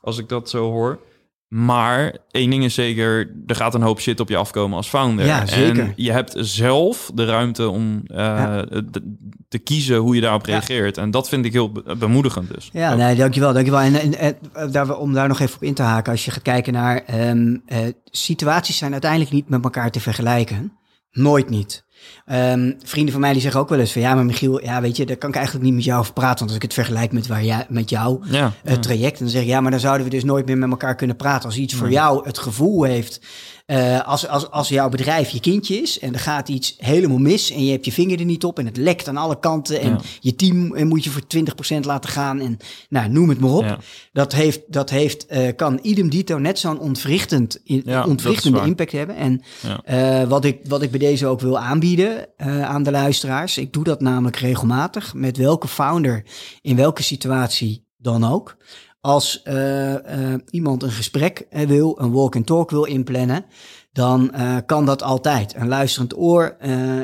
Als 0.00 0.18
ik 0.18 0.28
dat 0.28 0.50
zo 0.50 0.70
hoor. 0.70 0.98
Maar 1.48 2.16
één 2.30 2.50
ding 2.50 2.64
is 2.64 2.74
zeker, 2.74 3.30
er 3.46 3.54
gaat 3.56 3.74
een 3.74 3.82
hoop 3.82 4.00
shit 4.00 4.20
op 4.20 4.28
je 4.28 4.36
afkomen 4.36 4.76
als 4.76 4.88
founder. 4.88 5.26
Ja, 5.26 5.46
zeker. 5.46 5.82
En 5.84 5.92
je 5.96 6.12
hebt 6.12 6.34
zelf 6.38 7.10
de 7.14 7.24
ruimte 7.24 7.68
om 7.68 8.02
eh, 8.06 8.16
Ja. 8.16 8.64
te, 8.64 9.14
te 9.48 9.58
kiezen 9.58 9.96
hoe 9.96 10.14
je 10.14 10.20
daarop 10.20 10.46
Ja. 10.46 10.52
reageert. 10.52 10.98
En 10.98 11.10
dat 11.10 11.28
vind 11.28 11.44
ik 11.44 11.52
heel 11.52 11.72
be- 11.72 11.96
bemoedigend 11.98 12.54
dus. 12.54 12.70
Ja, 12.72 12.92
Ook. 12.92 12.98
nee, 12.98 13.16
dankjewel. 13.16 13.52
dankjewel. 13.52 13.80
En, 13.80 13.94
en, 13.94 14.18
en 14.54 14.70
daar, 14.72 14.96
om 14.96 15.12
daar 15.12 15.28
nog 15.28 15.40
even 15.40 15.56
op 15.56 15.62
in 15.62 15.74
te 15.74 15.82
haken, 15.82 16.12
als 16.12 16.24
je 16.24 16.30
gaat 16.30 16.42
kijken 16.42 16.72
naar 16.72 16.96
ehm, 17.04 17.56
eh, 17.66 17.78
situaties 18.04 18.76
zijn 18.78 18.92
uiteindelijk 18.92 19.30
niet 19.32 19.48
met 19.48 19.64
elkaar 19.64 19.90
te 19.90 20.00
vergelijken. 20.00 20.72
Nooit 21.10 21.50
niet. 21.50 21.84
Ehm, 22.26 22.72
vrienden 22.82 23.12
van 23.12 23.20
mij 23.20 23.32
die 23.32 23.42
zeggen 23.42 23.60
ook 23.60 23.68
wel 23.68 23.78
eens 23.78 23.92
van 23.92 24.02
ja, 24.02 24.14
maar 24.14 24.24
Michiel, 24.24 24.62
ja, 24.62 24.80
weet 24.80 24.96
je, 24.96 25.06
daar 25.06 25.16
kan 25.16 25.28
ik 25.28 25.34
eigenlijk 25.36 25.64
niet 25.64 25.74
met 25.74 25.84
jou 25.84 26.00
over 26.00 26.12
praten. 26.12 26.38
Want 26.38 26.48
als 26.48 26.56
ik 26.56 26.62
het 26.62 26.74
vergelijk 26.74 27.12
met, 27.12 27.26
waar 27.26 27.44
jij, 27.44 27.66
met 27.68 27.90
jou, 27.90 28.18
Ja, 28.30 28.52
het 28.62 28.82
traject. 28.82 29.18
En 29.18 29.24
dan 29.24 29.28
zeg 29.28 29.42
je, 29.42 29.48
ja, 29.48 29.60
maar 29.60 29.70
dan 29.70 29.80
zouden 29.80 30.04
we 30.04 30.12
dus 30.12 30.24
nooit 30.24 30.46
meer 30.46 30.58
met 30.58 30.70
elkaar 30.70 30.94
kunnen 30.94 31.16
praten. 31.16 31.44
Als 31.44 31.56
iets 31.58 31.74
voor 31.74 31.90
jou 31.90 32.26
het 32.26 32.38
gevoel 32.38 32.82
heeft, 32.82 33.20
eh, 33.66 34.06
als, 34.06 34.28
als, 34.28 34.50
als 34.50 34.68
jouw 34.68 34.88
bedrijf 34.88 35.28
je 35.30 35.40
kindje 35.40 35.76
is 35.76 35.98
en 35.98 36.12
er 36.12 36.18
gaat 36.20 36.48
iets 36.48 36.74
helemaal 36.78 37.18
mis 37.18 37.50
en 37.50 37.64
je 37.64 37.70
hebt 37.70 37.84
je 37.84 37.92
vinger 37.92 38.18
er 38.18 38.24
niet 38.24 38.44
op 38.44 38.58
en 38.58 38.66
het 38.66 38.76
lekt 38.76 39.08
aan 39.08 39.16
alle 39.16 39.38
kanten 39.38 39.80
en 39.80 39.90
Ja. 39.90 40.00
je 40.20 40.34
team 40.34 40.74
eh, 40.74 40.84
moet 40.84 41.04
je 41.04 41.10
voor 41.10 41.22
20% 41.76 41.80
laten 41.80 42.10
gaan 42.10 42.40
en 42.40 42.56
nou, 42.88 43.08
noem 43.08 43.28
het 43.28 43.40
maar 43.40 43.50
op. 43.50 43.62
Ja. 43.62 43.78
Dat 44.12 44.32
heeft, 44.32 44.60
dat 44.66 44.90
heeft 44.90 45.26
eh, 45.26 45.56
kan 45.56 45.78
idem 45.82 46.08
dito 46.08 46.38
net 46.38 46.58
zo'n 46.58 46.78
ontwrichtend, 46.78 47.60
Ja, 47.64 48.04
ontwrichtende 48.06 48.60
impact 48.60 48.92
hebben. 48.92 49.16
En 49.16 49.42
wat, 50.28 50.44
ik, 50.44 50.60
wat 50.68 50.82
ik 50.82 50.90
bij 50.90 50.98
deze 50.98 51.26
ook 51.26 51.40
wil 51.40 51.58
aanbieden 51.58 52.28
aan 52.62 52.82
de 52.82 52.90
luisteraars, 52.90 53.58
ik 53.58 53.72
doe 53.72 53.84
dat 53.84 54.00
namelijk 54.00 54.36
regelmatig 54.36 55.14
met 55.14 55.36
welke 55.36 55.68
founder 55.68 56.24
in 56.62 56.76
welke 56.76 57.02
situatie 57.02 57.85
dan 58.06 58.24
ook. 58.24 58.56
Als 59.00 59.42
eh, 59.42 59.94
eh, 59.94 60.40
iemand 60.50 60.82
een 60.82 60.90
gesprek 60.90 61.46
eh, 61.50 61.66
wil, 61.66 61.98
een 62.00 62.12
walk 62.12 62.36
and 62.36 62.46
talk 62.46 62.70
wil 62.70 62.84
inplannen, 62.84 63.44
dan 63.92 64.30
kan 64.66 64.86
dat 64.86 65.02
altijd. 65.02 65.54
Een 65.54 65.68
luisterend 65.68 66.16
oor, 66.18 66.56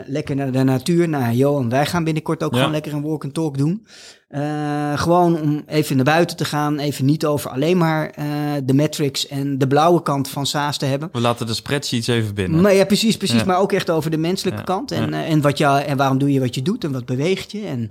lekker 0.06 0.36
naar 0.36 0.52
de 0.52 0.62
natuur. 0.62 1.08
Nou, 1.08 1.34
Johan, 1.34 1.68
wij 1.68 1.86
gaan 1.86 2.04
binnenkort 2.04 2.42
ook 2.42 2.50
Ja. 2.52 2.56
gewoon 2.56 2.72
lekker 2.72 2.92
een 2.92 3.02
walk 3.02 3.24
and 3.24 3.34
talk 3.34 3.58
doen. 3.58 3.86
Gewoon 4.94 5.40
om 5.40 5.62
even 5.66 5.96
naar 5.96 6.04
buiten 6.04 6.36
te 6.36 6.44
gaan, 6.44 6.78
even 6.78 7.04
niet 7.04 7.26
over 7.26 7.50
alleen 7.50 7.76
maar 7.78 8.12
de 8.64 8.74
metrics 8.74 9.26
en 9.26 9.58
de 9.58 9.66
blauwe 9.66 10.02
kant 10.02 10.28
van 10.28 10.46
SaaS 10.46 10.78
te 10.78 10.86
hebben. 10.86 11.08
We 11.12 11.20
laten 11.20 11.46
de 11.46 11.54
spreadsheets 11.54 12.06
even 12.06 12.34
binnen. 12.34 12.60
Maar 12.60 12.74
ja, 12.74 12.84
precies, 12.84 13.16
precies. 13.16 13.40
Ja. 13.40 13.46
Maar 13.46 13.58
ook 13.58 13.72
echt 13.72 13.90
over 13.90 14.10
de 14.10 14.16
menselijke 14.16 14.58
Ja, 14.58 14.64
kant. 14.64 14.90
En, 14.92 15.14
en, 15.14 15.40
wat 15.40 15.58
jou, 15.58 15.80
en 15.82 15.96
waarom 15.96 16.18
doe 16.18 16.32
je 16.32 16.40
wat 16.40 16.54
je 16.54 16.62
doet 16.62 16.84
en 16.84 16.92
wat 16.92 17.06
beweegt 17.06 17.52
je. 17.52 17.66
En, 17.66 17.90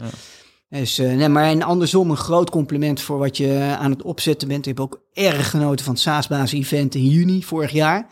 dus, 0.80 0.98
eh, 0.98 1.16
nee, 1.16 1.30
maar 1.30 1.44
en 1.44 1.62
andersom 1.62 2.10
een 2.10 2.18
groot 2.18 2.50
compliment 2.50 3.02
voor 3.02 3.18
wat 3.18 3.38
je 3.38 3.76
aan 3.80 3.92
het 3.92 4.02
opzetten 4.02 4.48
bent. 4.48 4.68
Ik 4.68 4.78
heb 4.78 4.80
ook 4.80 5.02
erg 5.14 5.50
genoten 5.50 5.86
van 5.86 5.94
het 5.94 6.04
SaaS-basis 6.04 6.60
event 6.60 6.96
in 6.96 7.08
juni 7.08 7.44
vorig 7.44 7.72
jaar. 7.72 8.08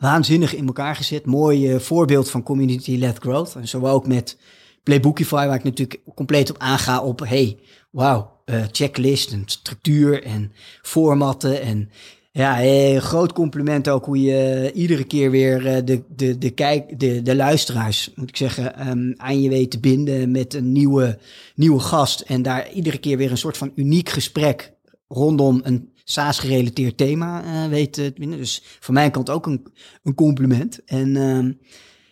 Waanzinnig 0.00 0.54
in 0.54 0.66
elkaar 0.66 0.96
gezet. 0.96 1.26
Mooi 1.26 1.72
eh, 1.72 1.80
voorbeeld 1.80 2.30
van 2.30 2.42
community-led 2.42 3.18
growth. 3.18 3.54
En 3.54 3.68
zo 3.68 3.86
ook 3.86 4.06
met 4.06 4.38
Playbookify, 4.82 5.46
waar 5.46 5.54
ik 5.54 5.64
natuurlijk 5.64 6.00
compleet 6.14 6.50
op 6.50 6.58
aanga 6.58 7.02
op... 7.02 7.20
hey, 7.20 7.58
wauw, 7.90 8.40
eh, 8.44 8.62
checklist 8.72 9.32
en 9.32 9.42
structuur 9.46 10.22
en 10.22 10.52
formatten 10.82 11.60
en... 11.60 11.90
Ja, 12.36 12.62
eh, 12.62 12.96
groot 12.96 13.32
compliment 13.32 13.88
ook 13.88 14.04
hoe 14.04 14.20
je 14.20 14.72
iedere 14.72 15.04
keer 15.04 15.30
weer 15.30 15.66
eh, 15.66 15.84
de, 15.84 16.02
de, 16.08 16.38
de, 16.38 16.50
kijk, 16.50 17.00
de, 17.00 17.22
de 17.22 17.36
luisteraars, 17.36 18.10
moet 18.14 18.28
ik 18.28 18.36
zeggen, 18.36 18.76
ehm, 18.76 19.12
aan 19.16 19.40
je 19.40 19.48
weet 19.48 19.70
te 19.70 19.80
binden 19.80 20.30
met 20.30 20.54
een 20.54 20.72
nieuwe, 20.72 21.18
nieuwe 21.54 21.80
gast. 21.80 22.20
En 22.20 22.42
daar 22.42 22.70
iedere 22.72 22.98
keer 22.98 23.16
weer 23.16 23.30
een 23.30 23.38
soort 23.38 23.56
van 23.56 23.72
uniek 23.74 24.08
gesprek 24.08 24.72
rondom 25.08 25.60
een 25.62 25.92
SaaS-gerelateerd 26.04 26.96
thema 26.96 27.44
eh, 27.44 27.68
weet 27.68 27.92
te 27.92 28.12
winnen. 28.16 28.38
Dus 28.38 28.62
van 28.80 28.94
mijn 28.94 29.10
kant 29.10 29.30
ook 29.30 29.46
een, 29.46 29.66
een 30.02 30.14
compliment. 30.14 30.84
En 30.84 31.16
ehm, 31.16 31.52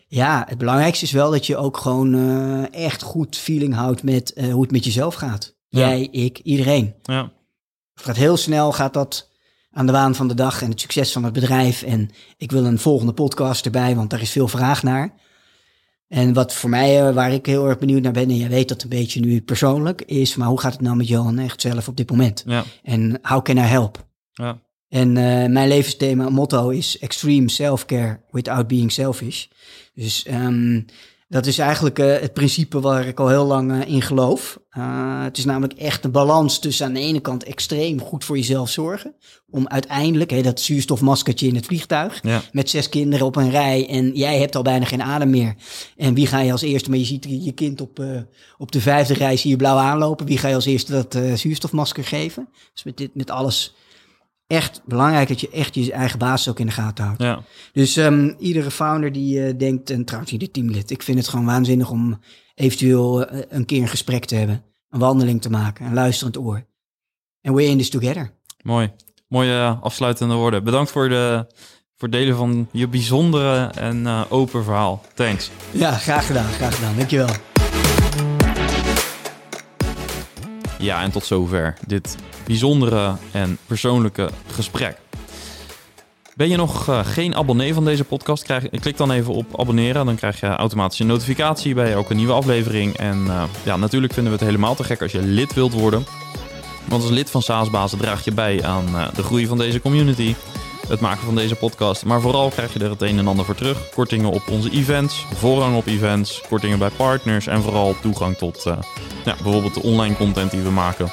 ja, 0.06 0.44
het 0.48 0.58
belangrijkste 0.58 1.04
is 1.04 1.12
wel 1.12 1.30
dat 1.30 1.46
je 1.46 1.56
ook 1.56 1.76
gewoon 1.76 2.14
eh, 2.14 2.84
echt 2.84 3.02
goed 3.02 3.36
feeling 3.36 3.74
houdt 3.74 4.02
met 4.02 4.32
eh, 4.32 4.52
hoe 4.52 4.62
het 4.62 4.70
met 4.70 4.84
jezelf 4.84 5.14
gaat. 5.14 5.56
Ja. 5.68 5.88
Jij, 5.88 6.08
ik, 6.10 6.38
iedereen. 6.38 6.94
Ja. 7.02 7.32
Het 7.94 8.04
gaat 8.04 8.16
heel 8.16 8.36
snel, 8.36 8.72
gaat 8.72 8.94
dat 8.94 9.30
aan 9.72 9.86
de 9.86 9.92
waan 9.92 10.14
van 10.14 10.28
de 10.28 10.34
dag 10.34 10.62
en 10.62 10.70
het 10.70 10.80
succes 10.80 11.12
van 11.12 11.24
het 11.24 11.32
bedrijf. 11.32 11.82
En 11.82 12.10
ik 12.36 12.50
wil 12.50 12.64
een 12.64 12.78
volgende 12.78 13.12
podcast 13.12 13.64
erbij, 13.64 13.94
want 13.94 14.10
daar 14.10 14.20
is 14.20 14.30
veel 14.30 14.48
vraag 14.48 14.82
naar. 14.82 15.14
En 16.08 16.32
wat 16.32 16.54
voor 16.54 16.70
mij, 16.70 17.08
eh, 17.08 17.14
waar 17.14 17.32
ik 17.32 17.46
heel 17.46 17.68
erg 17.68 17.78
benieuwd 17.78 18.02
naar 18.02 18.12
ben, 18.12 18.28
en 18.28 18.36
jij 18.36 18.48
weet 18.48 18.68
dat 18.68 18.82
een 18.82 18.88
beetje 18.88 19.20
nu 19.20 19.40
persoonlijk, 19.40 20.02
is 20.02 20.36
maar 20.36 20.48
hoe 20.48 20.60
gaat 20.60 20.72
het 20.72 20.80
nou 20.80 20.96
met 20.96 21.08
Johan 21.08 21.38
echt 21.38 21.60
zelf 21.60 21.88
op 21.88 21.96
dit 21.96 22.10
moment? 22.10 22.42
Ja. 22.46 22.64
En 22.82 23.18
how 23.22 23.42
can 23.42 23.56
I 23.56 23.60
help? 23.60 24.06
Ja. 24.32 24.60
En 24.88 25.16
eh, 25.16 25.50
mijn 25.50 25.68
levensthema, 25.68 26.28
motto 26.28 26.68
is 26.68 26.98
extreme 26.98 27.50
self-care 27.50 28.20
without 28.30 28.66
being 28.66 28.92
selfish. 28.92 29.46
Dus 29.94 30.24
ehm, 30.24 30.80
dat 31.32 31.46
is 31.46 31.58
eigenlijk 31.58 31.98
eh, 31.98 32.20
het 32.20 32.32
principe 32.32 32.80
waar 32.80 33.06
ik 33.06 33.20
al 33.20 33.28
heel 33.28 33.44
lang 33.44 33.72
eh, 33.72 33.94
in 33.94 34.02
geloof. 34.02 34.58
Eh, 34.70 35.22
het 35.22 35.38
is 35.38 35.44
namelijk 35.44 35.72
echt 35.72 36.04
een 36.04 36.10
balans 36.10 36.58
tussen 36.58 36.86
aan 36.86 36.92
de 36.92 37.00
ene 37.00 37.20
kant 37.20 37.44
extreem 37.44 38.00
goed 38.00 38.24
voor 38.24 38.36
jezelf 38.36 38.70
zorgen. 38.70 39.14
Om 39.50 39.68
uiteindelijk, 39.68 40.44
dat 40.44 40.60
zuurstofmaskertje 40.60 41.46
in 41.46 41.54
het 41.54 41.66
vliegtuig, 41.66 42.18
Ja. 42.22 42.42
met 42.52 42.70
zes 42.70 42.88
kinderen 42.88 43.26
op 43.26 43.36
een 43.36 43.50
rij 43.50 43.88
en 43.88 44.14
jij 44.14 44.38
hebt 44.38 44.56
al 44.56 44.62
bijna 44.62 44.84
geen 44.84 45.02
adem 45.02 45.30
meer. 45.30 45.54
En 45.96 46.14
wie 46.14 46.26
ga 46.26 46.40
je 46.40 46.52
als 46.52 46.62
eerste, 46.62 46.90
maar 46.90 46.98
je 46.98 47.04
ziet 47.04 47.26
je 47.28 47.52
kind 47.52 47.80
op, 47.80 48.04
op 48.58 48.72
de 48.72 48.80
vijfde 48.80 49.14
rij, 49.14 49.36
zie 49.36 49.50
je 49.50 49.56
blauw 49.56 49.76
aanlopen. 49.76 50.26
Wie 50.26 50.38
ga 50.38 50.48
je 50.48 50.54
als 50.54 50.66
eerste 50.66 50.92
dat 50.92 51.38
zuurstofmasker 51.38 52.04
geven? 52.04 52.48
Dus 52.74 52.84
met, 52.84 52.96
dit, 52.96 53.14
met 53.14 53.30
alles 53.30 53.74
echt 54.52 54.80
belangrijk 54.84 55.28
dat 55.28 55.40
je 55.40 55.50
echt 55.50 55.74
je 55.74 55.92
eigen 55.92 56.18
basis 56.18 56.48
ook 56.48 56.60
in 56.60 56.66
de 56.66 56.72
gaten 56.72 57.04
houdt. 57.04 57.22
Ja. 57.22 57.42
Dus 57.72 57.96
ehm, 57.96 58.32
iedere 58.38 58.70
founder 58.70 59.12
die 59.12 59.46
eh, 59.46 59.58
denkt, 59.58 59.90
en 59.90 60.04
trouwens 60.04 60.32
ieder 60.32 60.50
teamlid, 60.50 60.90
ik 60.90 61.02
vind 61.02 61.18
het 61.18 61.28
gewoon 61.28 61.44
waanzinnig 61.44 61.90
om 61.90 62.20
eventueel 62.54 63.26
eh, 63.26 63.40
een 63.48 63.64
keer 63.64 63.82
een 63.82 63.88
gesprek 63.88 64.24
te 64.24 64.34
hebben, 64.34 64.62
een 64.90 64.98
wandeling 64.98 65.42
te 65.42 65.50
maken, 65.50 65.86
een 65.86 65.94
luisterend 65.94 66.38
oor. 66.38 66.66
En 67.40 67.54
we're 67.54 67.68
in 67.68 67.78
this 67.78 67.90
together. 67.90 68.30
Mooi. 68.62 68.90
Mooie 69.28 69.52
eh, 69.52 69.82
afsluitende 69.82 70.34
woorden. 70.34 70.64
Bedankt 70.64 70.90
voor, 70.90 71.08
de, 71.08 71.46
voor 71.96 72.08
het 72.08 72.12
delen 72.12 72.36
van 72.36 72.68
je 72.72 72.88
bijzondere 72.88 73.66
en 73.66 74.06
open 74.28 74.64
verhaal. 74.64 75.02
Thanks. 75.14 75.50
Ja, 75.70 75.92
graag 75.92 76.26
gedaan, 76.26 76.52
graag 76.52 76.74
gedaan. 76.74 76.96
Dankjewel. 76.96 77.51
Ja, 80.82 81.02
en 81.02 81.10
tot 81.10 81.24
zover 81.24 81.74
dit 81.86 82.16
bijzondere 82.46 83.16
en 83.32 83.58
persoonlijke 83.66 84.30
gesprek. 84.46 84.96
Ben 86.36 86.48
je 86.48 86.56
nog 86.56 86.88
eh, 86.88 87.00
geen 87.04 87.34
abonnee 87.34 87.74
van 87.74 87.84
deze 87.84 88.04
podcast? 88.04 88.46
Klik 88.80 88.96
dan 88.96 89.10
even 89.10 89.34
op 89.34 89.60
abonneren. 89.60 90.06
Dan 90.06 90.16
krijg 90.16 90.40
je 90.40 90.46
automatisch 90.46 90.98
een 90.98 91.06
notificatie 91.06 91.74
bij 91.74 91.92
elke 91.92 92.14
nieuwe 92.14 92.32
aflevering. 92.32 92.96
En 92.96 93.24
eh, 93.28 93.42
ja, 93.64 93.76
natuurlijk 93.76 94.12
vinden 94.12 94.32
we 94.32 94.38
het 94.38 94.48
helemaal 94.48 94.74
te 94.74 94.84
gek 94.84 95.02
als 95.02 95.12
je 95.12 95.22
lid 95.22 95.54
wilt 95.54 95.72
worden. 95.72 96.04
Want 96.88 97.02
als 97.02 97.10
lid 97.10 97.30
van 97.30 97.42
SaaSbazen 97.42 97.98
draag 97.98 98.24
je 98.24 98.32
bij 98.32 98.64
aan 98.64 98.86
eh, 98.86 99.08
de 99.14 99.22
groei 99.22 99.46
van 99.46 99.58
deze 99.58 99.80
community. 99.80 100.34
Het 100.92 101.00
maken 101.00 101.24
van 101.24 101.34
deze 101.34 101.54
podcast. 101.54 102.04
Maar 102.04 102.20
vooral 102.20 102.48
krijg 102.48 102.72
je 102.72 102.78
er 102.78 102.90
het 102.90 103.02
een 103.02 103.18
en 103.18 103.26
ander 103.26 103.44
voor 103.44 103.54
terug. 103.54 103.88
Kortingen 103.94 104.30
op 104.30 104.48
onze 104.50 104.70
events, 104.70 105.26
voorrang 105.34 105.76
op 105.76 105.86
events, 105.86 106.42
kortingen 106.48 106.78
bij 106.78 106.90
partners. 106.90 107.46
En 107.46 107.62
vooral 107.62 107.96
toegang 108.00 108.36
tot 108.36 108.66
eh, 108.66 108.76
ja, 109.24 109.34
bijvoorbeeld 109.42 109.74
de 109.74 109.82
online 109.82 110.16
content 110.16 110.50
die 110.50 110.60
we 110.60 110.70
maken. 110.70 111.10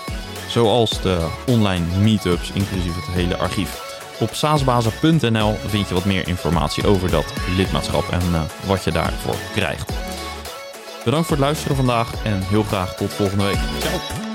Zoals 0.47 1.01
de 1.01 1.27
online 1.47 1.85
meetups, 2.01 2.51
inclusief 2.51 2.95
het 2.95 3.15
hele 3.15 3.37
archief. 3.37 3.99
Op 4.19 4.33
saasbazen.nl 4.33 5.53
vind 5.67 5.87
je 5.87 5.93
wat 5.93 6.05
meer 6.05 6.27
informatie 6.27 6.87
over 6.87 7.11
dat 7.11 7.33
lidmaatschap 7.57 8.09
en 8.09 8.33
eh, 8.33 8.41
wat 8.65 8.83
je 8.83 8.91
daarvoor 8.91 9.35
krijgt. 9.53 9.93
Bedankt 11.03 11.27
voor 11.27 11.35
het 11.35 11.45
luisteren 11.45 11.75
vandaag 11.75 12.23
en 12.23 12.41
heel 12.41 12.63
graag 12.63 12.95
tot 12.95 13.13
volgende 13.13 13.43
week. 13.43 13.59
Ciao! 13.79 14.28